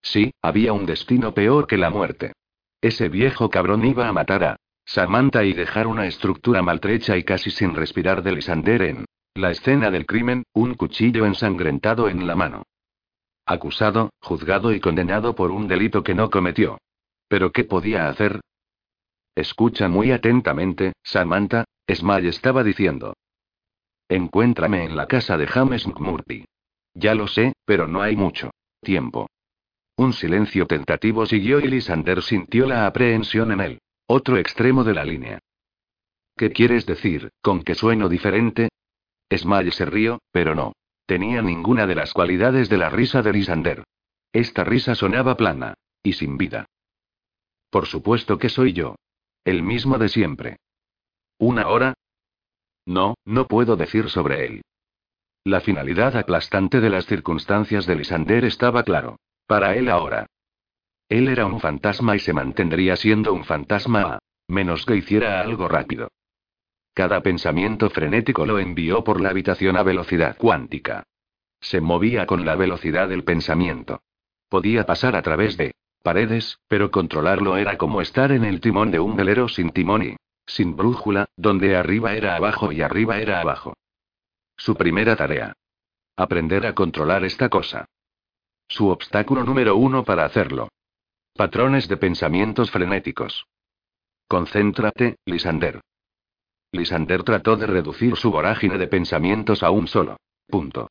Sí, 0.00 0.32
había 0.40 0.72
un 0.72 0.86
destino 0.86 1.34
peor 1.34 1.66
que 1.66 1.76
la 1.76 1.90
muerte. 1.90 2.32
Ese 2.80 3.10
viejo 3.10 3.50
cabrón 3.50 3.84
iba 3.84 4.08
a 4.08 4.12
matar 4.14 4.42
a 4.42 4.56
Samantha 4.86 5.44
y 5.44 5.52
dejar 5.52 5.86
una 5.86 6.06
estructura 6.06 6.62
maltrecha 6.62 7.18
y 7.18 7.22
casi 7.22 7.50
sin 7.50 7.74
respirar 7.74 8.22
de 8.22 8.32
Lisander 8.32 8.80
en 8.80 9.04
la 9.34 9.50
escena 9.50 9.90
del 9.90 10.06
crimen, 10.06 10.44
un 10.54 10.72
cuchillo 10.72 11.26
ensangrentado 11.26 12.08
en 12.08 12.26
la 12.26 12.34
mano. 12.34 12.62
Acusado, 13.44 14.08
juzgado 14.22 14.72
y 14.72 14.80
condenado 14.80 15.34
por 15.34 15.50
un 15.50 15.68
delito 15.68 16.02
que 16.02 16.14
no 16.14 16.30
cometió. 16.30 16.78
¿Pero 17.28 17.52
qué 17.52 17.64
podía 17.64 18.08
hacer? 18.08 18.40
Escucha 19.34 19.88
muy 19.88 20.12
atentamente, 20.12 20.92
Samantha, 21.02 21.64
Smile 21.92 22.28
estaba 22.28 22.62
diciendo. 22.62 23.14
Encuéntrame 24.08 24.84
en 24.84 24.96
la 24.96 25.06
casa 25.06 25.36
de 25.36 25.46
James 25.46 25.86
McMurphy. 25.86 26.44
Ya 26.94 27.14
lo 27.14 27.26
sé, 27.26 27.54
pero 27.64 27.88
no 27.88 28.02
hay 28.02 28.16
mucho 28.16 28.50
tiempo. 28.80 29.28
Un 29.96 30.12
silencio 30.12 30.66
tentativo 30.66 31.26
siguió 31.26 31.60
y 31.60 31.68
Lisander 31.68 32.22
sintió 32.22 32.66
la 32.66 32.86
aprehensión 32.86 33.52
en 33.52 33.60
él. 33.60 33.78
Otro 34.06 34.36
extremo 34.36 34.84
de 34.84 34.94
la 34.94 35.04
línea. 35.04 35.38
¿Qué 36.36 36.50
quieres 36.50 36.84
decir, 36.84 37.30
con 37.40 37.62
que 37.62 37.74
sueno 37.74 38.08
diferente? 38.08 38.68
Smile 39.32 39.70
se 39.70 39.86
rió, 39.86 40.20
pero 40.30 40.54
no. 40.54 40.72
Tenía 41.06 41.42
ninguna 41.42 41.86
de 41.86 41.94
las 41.94 42.12
cualidades 42.12 42.68
de 42.68 42.78
la 42.78 42.90
risa 42.90 43.22
de 43.22 43.32
Lisander. 43.32 43.84
Esta 44.32 44.64
risa 44.64 44.94
sonaba 44.94 45.36
plana. 45.36 45.74
Y 46.02 46.12
sin 46.12 46.36
vida. 46.36 46.66
Por 47.74 47.86
supuesto 47.86 48.38
que 48.38 48.50
soy 48.50 48.72
yo. 48.72 48.94
El 49.44 49.64
mismo 49.64 49.98
de 49.98 50.08
siempre. 50.08 50.58
¿Una 51.38 51.66
hora? 51.66 51.94
No, 52.86 53.16
no 53.24 53.48
puedo 53.48 53.74
decir 53.74 54.10
sobre 54.10 54.46
él. 54.46 54.62
La 55.42 55.60
finalidad 55.60 56.16
aplastante 56.16 56.80
de 56.80 56.88
las 56.88 57.04
circunstancias 57.06 57.84
de 57.86 57.96
Lisander 57.96 58.44
estaba 58.44 58.84
claro. 58.84 59.16
Para 59.48 59.74
él 59.74 59.88
ahora. 59.88 60.28
Él 61.08 61.26
era 61.26 61.46
un 61.46 61.58
fantasma 61.58 62.14
y 62.14 62.20
se 62.20 62.32
mantendría 62.32 62.94
siendo 62.94 63.32
un 63.32 63.44
fantasma 63.44 64.02
a 64.02 64.18
menos 64.46 64.86
que 64.86 64.94
hiciera 64.94 65.40
algo 65.40 65.66
rápido. 65.66 66.12
Cada 66.92 67.22
pensamiento 67.22 67.90
frenético 67.90 68.46
lo 68.46 68.60
envió 68.60 69.02
por 69.02 69.20
la 69.20 69.30
habitación 69.30 69.76
a 69.76 69.82
velocidad 69.82 70.36
cuántica. 70.36 71.02
Se 71.60 71.80
movía 71.80 72.24
con 72.24 72.44
la 72.44 72.54
velocidad 72.54 73.08
del 73.08 73.24
pensamiento. 73.24 74.00
Podía 74.48 74.86
pasar 74.86 75.16
a 75.16 75.22
través 75.22 75.56
de 75.56 75.74
paredes, 76.04 76.60
pero 76.68 76.90
controlarlo 76.90 77.56
era 77.56 77.78
como 77.78 78.02
estar 78.02 78.30
en 78.30 78.44
el 78.44 78.60
timón 78.60 78.90
de 78.90 79.00
un 79.00 79.16
velero 79.16 79.48
sin 79.48 79.70
timón 79.70 80.02
y 80.02 80.16
sin 80.46 80.76
brújula, 80.76 81.26
donde 81.36 81.74
arriba 81.76 82.12
era 82.12 82.36
abajo 82.36 82.70
y 82.70 82.82
arriba 82.82 83.18
era 83.18 83.40
abajo. 83.40 83.74
Su 84.56 84.76
primera 84.76 85.16
tarea. 85.16 85.54
Aprender 86.16 86.66
a 86.66 86.74
controlar 86.74 87.24
esta 87.24 87.48
cosa. 87.48 87.86
Su 88.68 88.88
obstáculo 88.88 89.44
número 89.44 89.76
uno 89.76 90.04
para 90.04 90.26
hacerlo. 90.26 90.68
Patrones 91.34 91.88
de 91.88 91.96
pensamientos 91.96 92.70
frenéticos. 92.70 93.46
Concéntrate, 94.28 95.16
Lisander. 95.24 95.80
Lisander 96.70 97.22
trató 97.22 97.56
de 97.56 97.66
reducir 97.66 98.16
su 98.16 98.30
vorágine 98.30 98.76
de 98.76 98.88
pensamientos 98.88 99.62
a 99.62 99.70
un 99.70 99.88
solo. 99.88 100.18
Punto. 100.46 100.90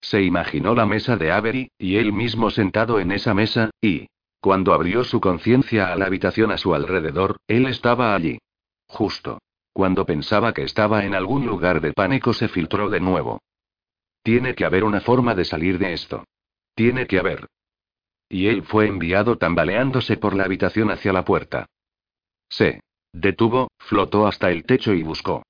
Se 0.00 0.22
imaginó 0.22 0.74
la 0.74 0.86
mesa 0.86 1.16
de 1.16 1.30
Avery, 1.30 1.70
y 1.78 1.96
él 1.96 2.12
mismo 2.12 2.50
sentado 2.50 3.00
en 3.00 3.12
esa 3.12 3.32
mesa, 3.32 3.70
y, 3.80 4.08
cuando 4.46 4.74
abrió 4.74 5.02
su 5.02 5.20
conciencia 5.20 5.92
a 5.92 5.96
la 5.96 6.06
habitación 6.06 6.52
a 6.52 6.56
su 6.56 6.72
alrededor, 6.72 7.38
él 7.48 7.66
estaba 7.66 8.14
allí. 8.14 8.38
Justo. 8.86 9.40
Cuando 9.72 10.06
pensaba 10.06 10.54
que 10.54 10.62
estaba 10.62 11.04
en 11.04 11.16
algún 11.16 11.44
lugar 11.44 11.80
de 11.80 11.92
pánico 11.92 12.32
se 12.32 12.46
filtró 12.46 12.88
de 12.88 13.00
nuevo. 13.00 13.40
Tiene 14.22 14.54
que 14.54 14.64
haber 14.64 14.84
una 14.84 15.00
forma 15.00 15.34
de 15.34 15.44
salir 15.44 15.80
de 15.80 15.94
esto. 15.94 16.22
Tiene 16.76 17.08
que 17.08 17.18
haber. 17.18 17.48
Y 18.28 18.46
él 18.46 18.62
fue 18.62 18.86
enviado 18.86 19.36
tambaleándose 19.36 20.16
por 20.16 20.36
la 20.36 20.44
habitación 20.44 20.92
hacia 20.92 21.12
la 21.12 21.24
puerta. 21.24 21.66
Se 22.48 22.82
detuvo, 23.12 23.72
flotó 23.80 24.28
hasta 24.28 24.52
el 24.52 24.64
techo 24.64 24.94
y 24.94 25.02
buscó. 25.02 25.42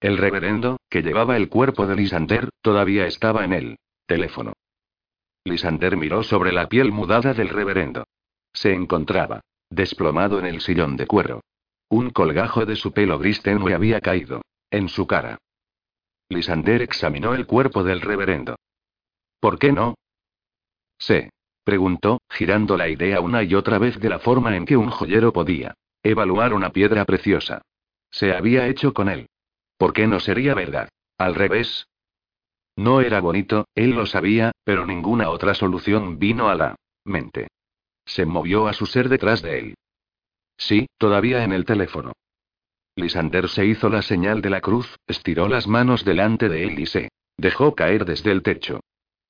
El 0.00 0.18
reverendo, 0.18 0.78
que 0.90 1.02
llevaba 1.02 1.36
el 1.36 1.48
cuerpo 1.48 1.86
de 1.86 1.94
Lisander, 1.94 2.48
todavía 2.60 3.06
estaba 3.06 3.44
en 3.44 3.52
el 3.52 3.76
teléfono. 4.08 4.52
Lisander 5.44 5.96
miró 5.96 6.22
sobre 6.22 6.52
la 6.52 6.68
piel 6.68 6.92
mudada 6.92 7.34
del 7.34 7.48
reverendo. 7.48 8.04
Se 8.52 8.72
encontraba 8.72 9.40
desplomado 9.70 10.38
en 10.38 10.46
el 10.46 10.60
sillón 10.60 10.96
de 10.96 11.06
cuero. 11.06 11.40
Un 11.88 12.10
colgajo 12.10 12.66
de 12.66 12.76
su 12.76 12.92
pelo 12.92 13.18
gris 13.18 13.42
tenue 13.42 13.74
había 13.74 14.00
caído 14.00 14.42
en 14.70 14.88
su 14.88 15.06
cara. 15.06 15.38
Lisander 16.28 16.82
examinó 16.82 17.34
el 17.34 17.46
cuerpo 17.46 17.84
del 17.84 18.00
reverendo. 18.00 18.56
¿Por 19.40 19.58
qué 19.58 19.72
no? 19.72 19.94
Se 20.98 21.30
preguntó, 21.64 22.20
girando 22.30 22.76
la 22.76 22.88
idea 22.88 23.20
una 23.20 23.42
y 23.42 23.54
otra 23.54 23.78
vez 23.78 23.98
de 23.98 24.08
la 24.08 24.18
forma 24.18 24.56
en 24.56 24.64
que 24.64 24.76
un 24.76 24.90
joyero 24.90 25.32
podía 25.32 25.74
evaluar 26.02 26.54
una 26.54 26.70
piedra 26.70 27.04
preciosa. 27.04 27.62
Se 28.10 28.32
había 28.32 28.66
hecho 28.66 28.92
con 28.92 29.08
él. 29.08 29.28
¿Por 29.76 29.92
qué 29.92 30.06
no 30.06 30.20
sería 30.20 30.54
verdad? 30.54 30.88
Al 31.18 31.34
revés, 31.34 31.86
no 32.76 33.00
era 33.00 33.20
bonito, 33.20 33.66
él 33.74 33.90
lo 33.90 34.06
sabía, 34.06 34.52
pero 34.64 34.86
ninguna 34.86 35.30
otra 35.30 35.54
solución 35.54 36.18
vino 36.18 36.48
a 36.48 36.54
la 36.54 36.76
mente. 37.04 37.48
Se 38.04 38.26
movió 38.26 38.66
a 38.66 38.72
su 38.72 38.86
ser 38.86 39.08
detrás 39.08 39.42
de 39.42 39.58
él. 39.58 39.74
Sí, 40.56 40.86
todavía 40.98 41.44
en 41.44 41.52
el 41.52 41.64
teléfono. 41.64 42.12
Lisander 42.96 43.48
se 43.48 43.64
hizo 43.66 43.88
la 43.88 44.02
señal 44.02 44.42
de 44.42 44.50
la 44.50 44.60
cruz, 44.60 44.96
estiró 45.06 45.48
las 45.48 45.66
manos 45.66 46.04
delante 46.04 46.48
de 46.48 46.64
él 46.64 46.78
y 46.78 46.86
se 46.86 47.08
dejó 47.36 47.74
caer 47.74 48.04
desde 48.04 48.32
el 48.32 48.42
techo. 48.42 48.80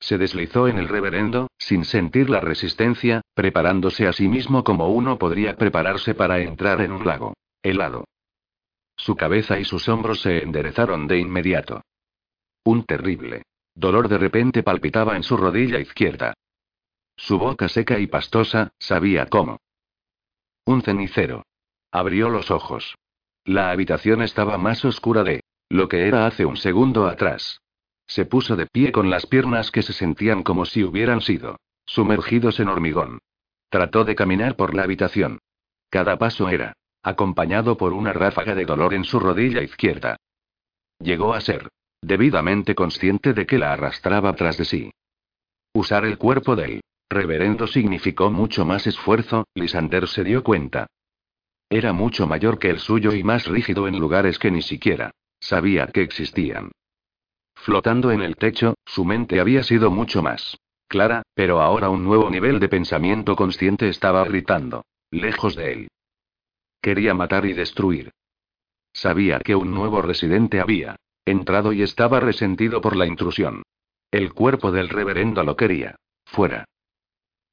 Se 0.00 0.18
deslizó 0.18 0.66
en 0.66 0.78
el 0.78 0.88
reverendo, 0.88 1.48
sin 1.58 1.84
sentir 1.84 2.28
la 2.28 2.40
resistencia, 2.40 3.20
preparándose 3.34 4.08
a 4.08 4.12
sí 4.12 4.26
mismo 4.26 4.64
como 4.64 4.88
uno 4.88 5.16
podría 5.16 5.56
prepararse 5.56 6.14
para 6.14 6.40
entrar 6.40 6.80
en 6.80 6.90
un 6.90 7.06
lago 7.06 7.34
helado. 7.62 8.04
Su 8.96 9.14
cabeza 9.14 9.60
y 9.60 9.64
sus 9.64 9.88
hombros 9.88 10.20
se 10.20 10.42
enderezaron 10.42 11.06
de 11.06 11.18
inmediato. 11.18 11.82
Un 12.64 12.84
terrible 12.84 13.42
dolor 13.74 14.08
de 14.08 14.18
repente 14.18 14.62
palpitaba 14.62 15.16
en 15.16 15.22
su 15.22 15.36
rodilla 15.36 15.80
izquierda. 15.80 16.34
Su 17.16 17.38
boca 17.38 17.68
seca 17.68 17.98
y 17.98 18.06
pastosa, 18.06 18.72
sabía 18.78 19.26
cómo. 19.26 19.58
Un 20.64 20.82
cenicero. 20.82 21.44
Abrió 21.90 22.28
los 22.28 22.50
ojos. 22.50 22.94
La 23.44 23.70
habitación 23.70 24.22
estaba 24.22 24.58
más 24.58 24.84
oscura 24.84 25.24
de 25.24 25.42
lo 25.68 25.88
que 25.88 26.06
era 26.06 26.26
hace 26.26 26.44
un 26.44 26.56
segundo 26.56 27.06
atrás. 27.06 27.60
Se 28.06 28.26
puso 28.26 28.56
de 28.56 28.66
pie 28.66 28.92
con 28.92 29.10
las 29.10 29.26
piernas 29.26 29.70
que 29.70 29.82
se 29.82 29.92
sentían 29.92 30.42
como 30.42 30.64
si 30.64 30.84
hubieran 30.84 31.20
sido 31.20 31.56
sumergidos 31.84 32.60
en 32.60 32.68
hormigón. 32.68 33.18
Trató 33.68 34.04
de 34.04 34.14
caminar 34.14 34.54
por 34.54 34.74
la 34.74 34.84
habitación. 34.84 35.40
Cada 35.90 36.16
paso 36.18 36.48
era 36.48 36.74
acompañado 37.02 37.76
por 37.76 37.92
una 37.92 38.12
ráfaga 38.12 38.54
de 38.54 38.64
dolor 38.64 38.94
en 38.94 39.04
su 39.04 39.18
rodilla 39.18 39.62
izquierda. 39.62 40.16
Llegó 41.00 41.34
a 41.34 41.40
ser 41.40 41.68
debidamente 42.02 42.74
consciente 42.74 43.32
de 43.32 43.46
que 43.46 43.58
la 43.58 43.72
arrastraba 43.72 44.34
tras 44.34 44.58
de 44.58 44.64
sí. 44.64 44.92
Usar 45.72 46.04
el 46.04 46.18
cuerpo 46.18 46.56
del 46.56 46.82
reverendo 47.08 47.66
significó 47.66 48.30
mucho 48.30 48.64
más 48.64 48.86
esfuerzo, 48.86 49.46
Lisander 49.54 50.08
se 50.08 50.24
dio 50.24 50.42
cuenta. 50.42 50.86
Era 51.70 51.92
mucho 51.92 52.26
mayor 52.26 52.58
que 52.58 52.70
el 52.70 52.80
suyo 52.80 53.14
y 53.14 53.22
más 53.22 53.46
rígido 53.46 53.88
en 53.88 53.98
lugares 53.98 54.38
que 54.38 54.50
ni 54.50 54.62
siquiera 54.62 55.12
sabía 55.40 55.86
que 55.86 56.02
existían. 56.02 56.72
Flotando 57.54 58.10
en 58.10 58.22
el 58.22 58.36
techo, 58.36 58.74
su 58.84 59.04
mente 59.04 59.40
había 59.40 59.62
sido 59.62 59.90
mucho 59.90 60.22
más 60.22 60.58
clara, 60.88 61.22
pero 61.34 61.62
ahora 61.62 61.88
un 61.88 62.04
nuevo 62.04 62.28
nivel 62.28 62.60
de 62.60 62.68
pensamiento 62.68 63.34
consciente 63.34 63.88
estaba 63.88 64.24
gritando, 64.24 64.84
lejos 65.10 65.56
de 65.56 65.72
él. 65.72 65.88
Quería 66.82 67.14
matar 67.14 67.46
y 67.46 67.54
destruir. 67.54 68.10
Sabía 68.92 69.38
que 69.38 69.54
un 69.54 69.70
nuevo 69.70 70.02
residente 70.02 70.60
había 70.60 70.96
entrado 71.24 71.72
y 71.72 71.82
estaba 71.82 72.20
resentido 72.20 72.80
por 72.80 72.96
la 72.96 73.06
intrusión. 73.06 73.62
El 74.10 74.32
cuerpo 74.32 74.72
del 74.72 74.88
reverendo 74.88 75.42
lo 75.42 75.56
quería. 75.56 75.96
Fuera. 76.24 76.64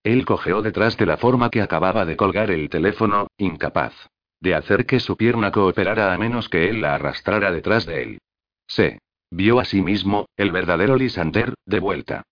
Él 0.04 0.26
cojeó 0.26 0.62
detrás 0.62 0.98
de 0.98 1.06
la 1.06 1.18
forma 1.18 1.50
que 1.50 1.62
acababa 1.62 2.06
de 2.06 2.18
colgar 2.18 2.52
el 2.52 2.70
teléfono, 2.70 3.28
incapaz 3.38 3.94
de 4.42 4.56
hacer 4.56 4.86
que 4.86 5.00
su 5.00 5.18
pierna 5.18 5.52
cooperara 5.52 6.14
a 6.14 6.18
menos 6.18 6.50
que 6.50 6.70
él 6.70 6.82
la 6.82 6.96
arrastrara 6.96 7.52
detrás 7.52 7.86
de 7.86 8.02
él. 8.02 8.20
Se 8.68 9.00
vio 9.32 9.60
a 9.60 9.66
sí 9.66 9.82
mismo, 9.82 10.28
el 10.38 10.52
verdadero 10.52 10.96
Lisander, 10.96 11.54
de 11.66 11.80
vuelta. 11.80 12.24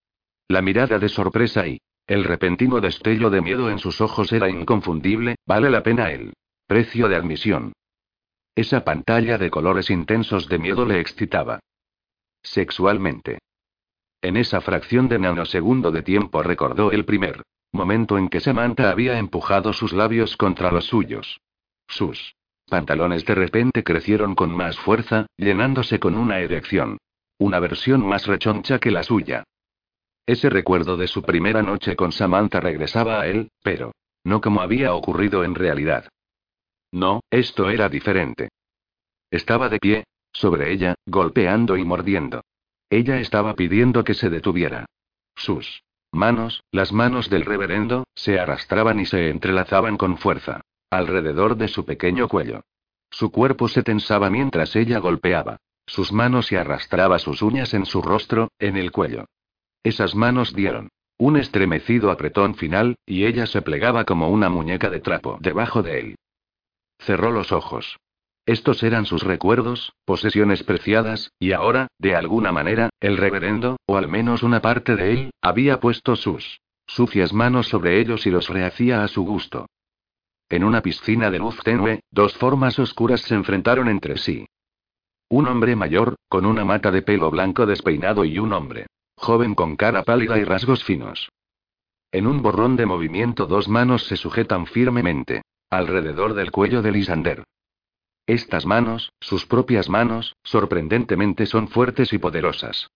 La 0.48 0.62
mirada 0.62 1.00
de 1.00 1.10
sorpresa 1.10 1.68
y 1.68 1.80
el 2.08 2.24
repentino 2.24 2.80
destello 2.80 3.30
de 3.30 3.42
miedo 3.42 3.70
en 3.70 3.80
sus 3.80 4.00
ojos 4.00 4.32
era 4.32 4.50
inconfundible, 4.50 5.36
vale 5.46 5.70
la 5.70 5.84
pena 5.84 6.12
el 6.12 6.34
precio 6.66 7.10
de 7.10 7.18
admisión. 7.18 7.74
Esa 8.58 8.84
pantalla 8.84 9.38
de 9.38 9.52
colores 9.52 9.92
intensos 9.92 10.50
de 10.50 10.58
miedo 10.58 10.84
le 10.84 11.00
excitaba. 11.00 11.60
Sexualmente. 12.42 13.38
En 14.20 14.36
esa 14.36 14.62
fracción 14.62 15.08
de 15.08 15.20
nanosegundo 15.20 15.92
de 15.92 16.02
tiempo 16.02 16.42
recordó 16.42 16.92
el 16.92 17.06
primer 17.06 17.44
momento 17.72 18.18
en 18.18 18.30
que 18.30 18.40
Samantha 18.40 18.90
había 18.90 19.20
empujado 19.20 19.74
sus 19.74 19.94
labios 19.94 20.38
contra 20.38 20.72
los 20.72 20.86
suyos. 20.86 21.40
Sus 21.88 22.34
pantalones 22.68 23.26
de 23.26 23.36
repente 23.36 23.84
crecieron 23.84 24.34
con 24.34 24.50
más 24.56 24.76
fuerza, 24.80 25.28
llenándose 25.38 26.00
con 26.00 26.16
una 26.16 26.40
erección. 26.40 26.98
Una 27.38 27.60
versión 27.60 28.04
más 28.08 28.26
rechoncha 28.26 28.80
que 28.80 28.90
la 28.90 29.04
suya. 29.04 29.44
Ese 30.26 30.50
recuerdo 30.50 30.98
de 30.98 31.06
su 31.06 31.22
primera 31.22 31.62
noche 31.62 31.96
con 31.96 32.12
Samantha 32.12 32.60
regresaba 32.60 33.22
a 33.22 33.28
él, 33.28 33.52
pero 33.62 33.92
no 34.24 34.42
como 34.42 34.62
había 34.62 34.96
ocurrido 34.96 35.44
en 35.44 35.54
realidad. 35.54 36.10
No, 36.92 37.22
esto 37.30 37.70
era 37.70 37.90
diferente. 37.90 38.50
Estaba 39.30 39.70
de 39.70 39.80
pie, 39.80 40.04
sobre 40.32 40.72
ella, 40.72 40.96
golpeando 41.06 41.78
y 41.78 41.84
mordiendo. 41.84 42.42
Ella 42.90 43.20
estaba 43.20 43.56
pidiendo 43.56 44.04
que 44.04 44.14
se 44.14 44.30
detuviera. 44.30 44.86
Sus 45.36 45.84
manos, 46.12 46.64
las 46.72 46.94
manos 46.94 47.30
del 47.30 47.46
reverendo, 47.46 48.06
se 48.16 48.40
arrastraban 48.40 49.00
y 49.00 49.06
se 49.06 49.30
entrelazaban 49.30 49.98
con 49.98 50.18
fuerza. 50.18 50.62
Alrededor 50.90 51.58
de 51.58 51.68
su 51.68 51.86
pequeño 51.86 52.30
cuello. 52.30 52.62
Su 53.10 53.32
cuerpo 53.32 53.68
se 53.68 53.84
tensaba 53.84 54.30
mientras 54.30 54.76
ella 54.76 55.00
golpeaba. 55.00 55.58
Sus 55.86 56.12
manos 56.12 56.52
y 56.52 56.56
arrastraba 56.56 57.20
sus 57.20 57.42
uñas 57.42 57.74
en 57.74 57.86
su 57.86 58.02
rostro, 58.02 58.50
en 58.60 58.78
el 58.78 58.92
cuello. 58.92 59.26
Esas 59.84 60.16
manos 60.16 60.54
dieron 60.54 60.90
un 61.20 61.36
estremecido 61.38 62.12
apretón 62.12 62.56
final, 62.56 62.96
y 63.06 63.26
ella 63.26 63.48
se 63.48 63.64
plegaba 63.64 64.06
como 64.06 64.30
una 64.30 64.50
muñeca 64.50 64.90
de 64.90 65.00
trapo 65.00 65.40
debajo 65.42 65.82
de 65.82 66.00
él. 66.00 66.16
Cerró 67.00 67.32
los 67.32 67.52
ojos. 67.52 67.98
Estos 68.46 68.82
eran 68.84 69.06
sus 69.06 69.24
recuerdos, 69.24 69.94
posesiones 70.06 70.64
preciadas, 70.64 71.32
y 71.40 71.52
ahora, 71.52 71.88
de 72.00 72.16
alguna 72.16 72.52
manera, 72.52 72.90
el 73.02 73.18
reverendo, 73.18 73.78
o 73.86 73.98
al 73.98 74.08
menos 74.08 74.44
una 74.44 74.62
parte 74.62 74.96
de 74.96 75.12
él, 75.12 75.32
había 75.42 75.80
puesto 75.80 76.16
sus 76.16 76.62
sucias 76.86 77.34
manos 77.34 77.68
sobre 77.68 78.00
ellos 78.00 78.26
y 78.26 78.32
los 78.32 78.48
rehacía 78.48 79.04
a 79.04 79.10
su 79.10 79.26
gusto. 79.26 79.66
En 80.50 80.64
una 80.64 80.82
piscina 80.82 81.30
de 81.30 81.40
luz 81.40 81.60
tenue, 81.64 82.00
dos 82.10 82.38
formas 82.38 82.80
oscuras 82.80 83.22
se 83.22 83.36
enfrentaron 83.36 83.90
entre 83.90 84.18
sí. 84.18 84.48
Un 85.30 85.48
hombre 85.48 85.76
mayor, 85.76 86.16
con 86.30 86.46
una 86.46 86.64
mata 86.64 86.90
de 86.90 87.02
pelo 87.02 87.30
blanco 87.30 87.66
despeinado 87.66 88.24
y 88.24 88.40
un 88.40 88.54
hombre 88.54 88.88
joven 89.18 89.56
con 89.56 89.76
cara 89.76 90.04
pálida 90.04 90.38
y 90.38 90.44
rasgos 90.44 90.84
finos. 90.84 91.30
En 92.12 92.28
un 92.28 92.42
borrón 92.42 92.76
de 92.78 92.86
movimiento 92.86 93.48
dos 93.48 93.68
manos 93.68 94.06
se 94.06 94.16
sujetan 94.16 94.68
firmemente, 94.68 95.42
alrededor 95.70 96.34
del 96.34 96.52
cuello 96.52 96.82
de 96.82 96.92
Lisander. 96.92 97.44
Estas 98.26 98.66
manos, 98.66 99.14
sus 99.20 99.46
propias 99.46 99.90
manos, 99.90 100.36
sorprendentemente 100.44 101.46
son 101.46 101.68
fuertes 101.68 102.12
y 102.14 102.18
poderosas. 102.18 102.90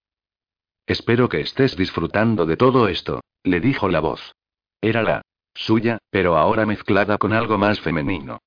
Espero 0.86 1.30
que 1.30 1.42
estés 1.42 1.78
disfrutando 1.78 2.46
de 2.46 2.58
todo 2.58 2.88
esto, 2.88 3.22
le 3.44 3.60
dijo 3.60 3.88
la 3.88 4.00
voz. 4.00 4.34
Era 4.82 5.04
la 5.04 5.22
suya, 5.54 6.00
pero 6.10 6.38
ahora 6.38 6.66
mezclada 6.66 7.18
con 7.18 7.34
algo 7.34 7.58
más 7.58 7.80
femenino. 7.80 8.40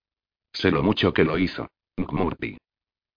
Sé 0.53 0.70
lo 0.70 0.83
mucho 0.83 1.12
que 1.12 1.25
lo 1.25 1.39
hizo. 1.39 1.68
Murphy. 1.97 2.59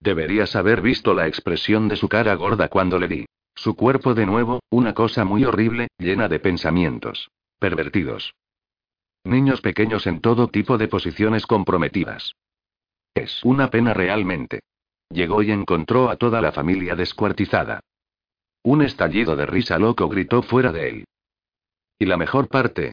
Deberías 0.00 0.54
haber 0.56 0.80
visto 0.80 1.14
la 1.14 1.26
expresión 1.26 1.88
de 1.88 1.96
su 1.96 2.08
cara 2.08 2.34
gorda 2.34 2.68
cuando 2.68 2.98
le 2.98 3.08
di. 3.08 3.26
Su 3.54 3.74
cuerpo 3.74 4.14
de 4.14 4.24
nuevo, 4.24 4.60
una 4.70 4.94
cosa 4.94 5.24
muy 5.24 5.44
horrible, 5.44 5.88
llena 5.98 6.28
de 6.28 6.38
pensamientos. 6.38 7.28
Pervertidos. 7.58 8.32
Niños 9.24 9.60
pequeños 9.60 10.06
en 10.06 10.20
todo 10.20 10.48
tipo 10.48 10.78
de 10.78 10.88
posiciones 10.88 11.46
comprometidas. 11.46 12.34
Es 13.14 13.44
una 13.44 13.70
pena 13.70 13.94
realmente. 13.94 14.60
Llegó 15.10 15.42
y 15.42 15.50
encontró 15.50 16.10
a 16.10 16.16
toda 16.16 16.40
la 16.40 16.52
familia 16.52 16.94
descuartizada. 16.94 17.80
Un 18.62 18.82
estallido 18.82 19.36
de 19.36 19.46
risa 19.46 19.78
loco 19.78 20.08
gritó 20.08 20.42
fuera 20.42 20.72
de 20.72 20.88
él. 20.88 21.04
¿Y 21.98 22.06
la 22.06 22.16
mejor 22.16 22.48
parte? 22.48 22.92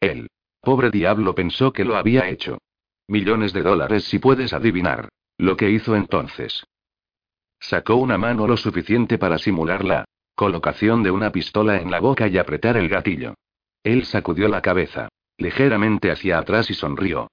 Él. 0.00 0.28
Pobre 0.60 0.90
diablo 0.90 1.34
pensó 1.34 1.72
que 1.72 1.84
lo 1.84 1.96
había 1.96 2.28
hecho. 2.28 2.58
Millones 3.06 3.52
de 3.52 3.62
dólares 3.62 4.04
si 4.04 4.18
puedes 4.18 4.52
adivinar. 4.52 5.08
Lo 5.36 5.56
que 5.56 5.70
hizo 5.70 5.94
entonces. 5.96 6.64
Sacó 7.60 7.96
una 7.96 8.18
mano 8.18 8.46
lo 8.46 8.56
suficiente 8.56 9.18
para 9.18 9.38
simular 9.38 9.84
la 9.84 10.04
colocación 10.34 11.02
de 11.02 11.10
una 11.10 11.30
pistola 11.30 11.76
en 11.76 11.90
la 11.90 12.00
boca 12.00 12.28
y 12.28 12.38
apretar 12.38 12.76
el 12.76 12.88
gatillo. 12.88 13.34
Él 13.82 14.04
sacudió 14.04 14.48
la 14.48 14.62
cabeza, 14.62 15.08
ligeramente 15.38 16.10
hacia 16.10 16.38
atrás 16.38 16.70
y 16.70 16.74
sonrió. 16.74 17.28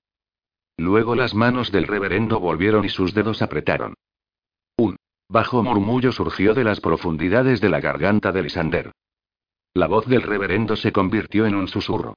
Luego 0.78 1.16
las 1.16 1.34
manos 1.34 1.72
del 1.72 1.88
reverendo 1.88 2.40
volvieron 2.40 2.86
y 2.86 2.90
sus 2.90 3.14
dedos 3.14 3.42
apretaron. 3.42 3.96
Un 4.78 4.98
bajo 5.30 5.64
murmullo 5.64 6.12
surgió 6.12 6.54
de 6.54 6.64
las 6.64 6.80
profundidades 6.80 7.62
de 7.62 7.70
la 7.70 7.80
garganta 7.80 8.32
de 8.32 8.44
Lisander. 8.44 8.92
La 9.74 9.88
voz 9.88 10.08
del 10.08 10.24
reverendo 10.24 10.76
se 10.76 10.92
convirtió 10.92 11.46
en 11.46 11.56
un 11.56 11.68
susurro. 11.68 12.16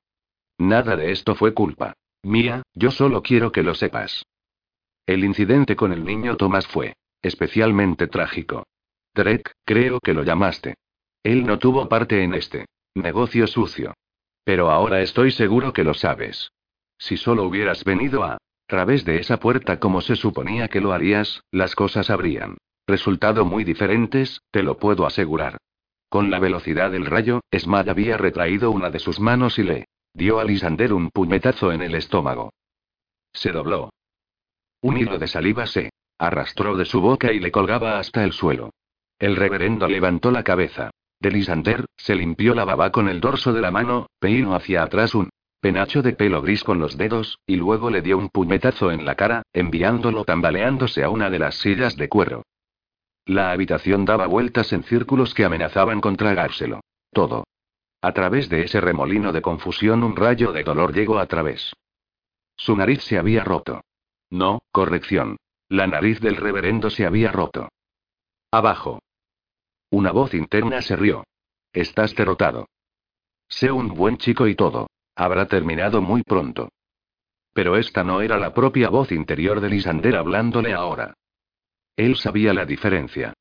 Nada 0.59 0.97
de 0.97 1.12
esto 1.12 1.35
fue 1.35 1.53
culpa 1.55 1.95
mía, 2.24 2.62
yo 2.74 2.91
solo 2.91 3.22
quiero 3.22 3.53
que 3.53 3.62
lo 3.62 3.74
sepas. 3.74 4.24
El 5.07 5.24
incidente 5.24 5.76
con 5.76 5.93
el 5.93 6.05
niño 6.05 6.37
Tomás 6.37 6.66
fue 6.66 6.95
especialmente 7.22 8.07
trágico. 8.07 8.66
Drake, 9.14 9.53
creo 9.64 10.01
que 10.01 10.14
lo 10.14 10.24
llamaste. 10.24 10.74
Él 11.22 11.47
no 11.47 11.59
tuvo 11.59 11.89
parte 11.89 12.22
en 12.22 12.35
este 12.35 12.66
negocio 12.95 13.47
sucio. 13.47 13.95
Pero 14.45 14.70
ahora 14.70 15.01
estoy 15.01 15.32
seguro 15.32 15.72
que 15.72 15.84
lo 15.84 15.95
sabes. 15.95 16.53
Si 16.99 17.16
solo 17.16 17.45
hubieras 17.45 17.84
venido 17.84 18.24
a 18.24 18.38
través 18.66 19.05
de 19.05 19.18
esa 19.18 19.38
puerta 19.38 19.78
como 19.78 20.01
se 20.01 20.16
suponía 20.16 20.68
que 20.68 20.80
lo 20.80 20.92
harías, 20.92 21.42
las 21.51 21.74
cosas 21.74 22.11
habrían 22.11 22.57
resultado 22.86 23.45
muy 23.45 23.64
diferentes, 23.64 24.42
te 24.51 24.62
lo 24.62 24.76
puedo 24.78 25.07
asegurar. 25.07 25.59
Con 26.09 26.30
la 26.30 26.38
velocidad 26.38 26.90
del 26.90 27.07
rayo, 27.07 27.40
Smad 27.53 27.88
había 27.88 28.16
retraído 28.16 28.70
una 28.70 28.90
de 28.90 28.99
sus 28.99 29.18
manos 29.20 29.59
y 29.59 29.62
le 29.62 29.86
dio 30.12 30.38
a 30.38 30.45
Lisander 30.45 30.92
un 30.92 31.11
puñetazo 31.11 31.72
en 31.72 31.82
el 31.82 31.95
estómago. 31.95 32.53
Se 33.32 33.51
dobló. 33.51 33.90
Un 34.80 34.99
hilo 34.99 35.18
de 35.18 35.26
saliva 35.26 35.66
se 35.66 35.90
arrastró 36.18 36.76
de 36.76 36.84
su 36.84 37.01
boca 37.01 37.32
y 37.32 37.40
le 37.40 37.51
colgaba 37.51 37.99
hasta 37.99 38.22
el 38.22 38.32
suelo. 38.32 38.70
El 39.18 39.36
reverendo 39.36 39.88
levantó 39.88 40.30
la 40.30 40.45
cabeza. 40.45 40.90
De 41.25 41.87
se 41.97 42.14
limpió 42.14 42.55
la 42.55 42.66
baba 42.66 42.93
con 42.93 43.09
el 43.09 43.18
dorso 43.18 43.55
de 43.55 43.62
la 43.62 43.70
mano, 43.70 44.09
peinó 44.18 44.55
hacia 44.55 44.83
atrás 44.83 45.14
un 45.14 45.31
penacho 45.59 46.03
de 46.03 46.12
pelo 46.12 46.43
gris 46.43 46.62
con 46.62 46.79
los 46.79 46.99
dedos, 46.99 47.39
y 47.47 47.57
luego 47.57 47.89
le 47.89 48.03
dio 48.03 48.18
un 48.18 48.29
puñetazo 48.29 48.91
en 48.91 49.07
la 49.07 49.14
cara, 49.14 49.43
enviándolo 49.55 50.27
tambaleándose 50.27 51.03
a 51.03 51.09
una 51.09 51.31
de 51.31 51.39
las 51.39 51.55
sillas 51.55 51.97
de 51.97 52.11
cuero. 52.11 52.43
La 53.25 53.53
habitación 53.53 54.05
daba 54.05 54.27
vueltas 54.27 54.70
en 54.75 54.83
círculos 54.83 55.33
que 55.33 55.47
amenazaban 55.47 56.03
con 56.03 56.16
tragárselo. 56.16 56.81
Todo. 57.11 57.45
A 58.03 58.12
través 58.12 58.51
de 58.51 58.64
ese 58.64 58.83
remolino 58.83 59.33
de 59.33 59.41
confusión 59.41 60.03
un 60.03 60.16
rayo 60.16 60.53
de 60.53 60.62
dolor 60.62 60.93
llegó 60.93 61.18
a 61.18 61.27
través. 61.27 61.72
Su 62.55 62.77
nariz 62.77 63.03
se 63.03 63.16
había 63.16 63.45
roto. 63.45 63.81
No, 64.29 64.61
corrección. 64.72 65.39
La 65.70 65.87
nariz 65.87 66.20
del 66.20 66.37
reverendo 66.37 66.91
se 66.91 67.07
había 67.07 67.33
roto. 67.33 67.70
Abajo. 68.51 69.01
Una 69.95 70.11
voz 70.11 70.34
interna 70.34 70.82
se 70.82 70.97
rió. 70.97 71.22
Estás 71.72 72.16
derrotado. 72.16 72.66
Sé 73.49 73.70
un 73.70 73.95
buen 73.95 74.18
chico 74.18 74.49
y 74.49 74.57
todo. 74.57 74.88
Habrá 75.14 75.47
terminado 75.47 76.03
muy 76.03 76.24
pronto. 76.24 76.68
Pero 77.53 77.76
esta 77.76 78.03
no 78.03 78.20
era 78.20 78.36
la 78.36 78.53
propia 78.53 78.88
voz 78.88 79.12
interior 79.12 79.61
de 79.61 79.68
Lisander 79.68 80.16
hablándole 80.16 80.74
ahora. 80.74 81.14
Él 81.95 82.16
sabía 82.16 82.53
la 82.53 82.66
diferencia. 82.66 83.34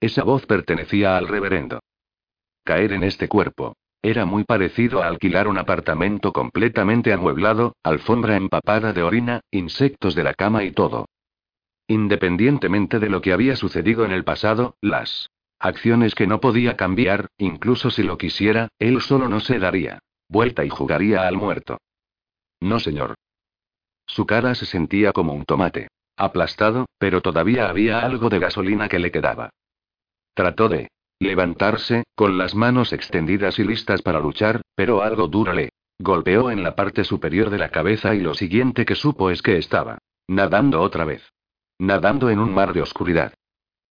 Esa 0.00 0.24
voz 0.24 0.46
pertenecía 0.46 1.16
al 1.16 1.28
reverendo. 1.28 1.78
Caer 2.64 2.92
en 2.92 3.04
este 3.04 3.28
cuerpo. 3.28 3.76
Era 4.02 4.24
muy 4.24 4.42
parecido 4.42 5.00
a 5.00 5.06
alquilar 5.06 5.46
un 5.46 5.58
apartamento 5.58 6.32
completamente 6.32 7.12
amueblado, 7.12 7.76
alfombra 7.84 8.34
empapada 8.34 8.92
de 8.92 9.04
orina, 9.04 9.42
insectos 9.52 10.16
de 10.16 10.24
la 10.24 10.34
cama 10.34 10.64
y 10.64 10.72
todo. 10.72 11.06
Independientemente 11.86 12.98
de 12.98 13.10
lo 13.10 13.20
que 13.20 13.32
había 13.32 13.54
sucedido 13.54 14.04
en 14.04 14.10
el 14.10 14.24
pasado, 14.24 14.74
las 14.80 15.30
acciones 15.58 16.14
que 16.14 16.26
no 16.26 16.40
podía 16.40 16.76
cambiar, 16.76 17.28
incluso 17.38 17.90
si 17.90 18.02
lo 18.02 18.18
quisiera, 18.18 18.68
él 18.78 19.00
solo 19.00 19.28
no 19.28 19.40
se 19.40 19.58
daría 19.58 20.00
vuelta 20.28 20.64
y 20.64 20.68
jugaría 20.68 21.26
al 21.26 21.36
muerto. 21.36 21.78
No, 22.60 22.78
señor. 22.78 23.14
Su 24.06 24.26
cara 24.26 24.54
se 24.54 24.66
sentía 24.66 25.12
como 25.12 25.32
un 25.32 25.44
tomate. 25.44 25.88
Aplastado, 26.16 26.86
pero 26.98 27.20
todavía 27.20 27.68
había 27.68 28.00
algo 28.00 28.28
de 28.28 28.40
gasolina 28.40 28.88
que 28.88 28.98
le 28.98 29.12
quedaba. 29.12 29.50
Trató 30.34 30.68
de 30.68 30.88
levantarse, 31.20 32.04
con 32.14 32.38
las 32.38 32.54
manos 32.54 32.92
extendidas 32.92 33.58
y 33.58 33.64
listas 33.64 34.02
para 34.02 34.20
luchar, 34.20 34.62
pero 34.74 35.02
algo 35.02 35.28
duro 35.28 35.52
le 35.52 35.70
golpeó 35.98 36.50
en 36.50 36.62
la 36.62 36.74
parte 36.74 37.04
superior 37.04 37.50
de 37.50 37.58
la 37.58 37.70
cabeza 37.70 38.14
y 38.14 38.20
lo 38.20 38.34
siguiente 38.34 38.84
que 38.84 38.94
supo 38.94 39.30
es 39.30 39.42
que 39.42 39.58
estaba 39.58 39.98
nadando 40.28 40.80
otra 40.80 41.04
vez. 41.04 41.32
Nadando 41.78 42.30
en 42.30 42.40
un 42.40 42.52
mar 42.52 42.72
de 42.72 42.82
oscuridad. 42.82 43.34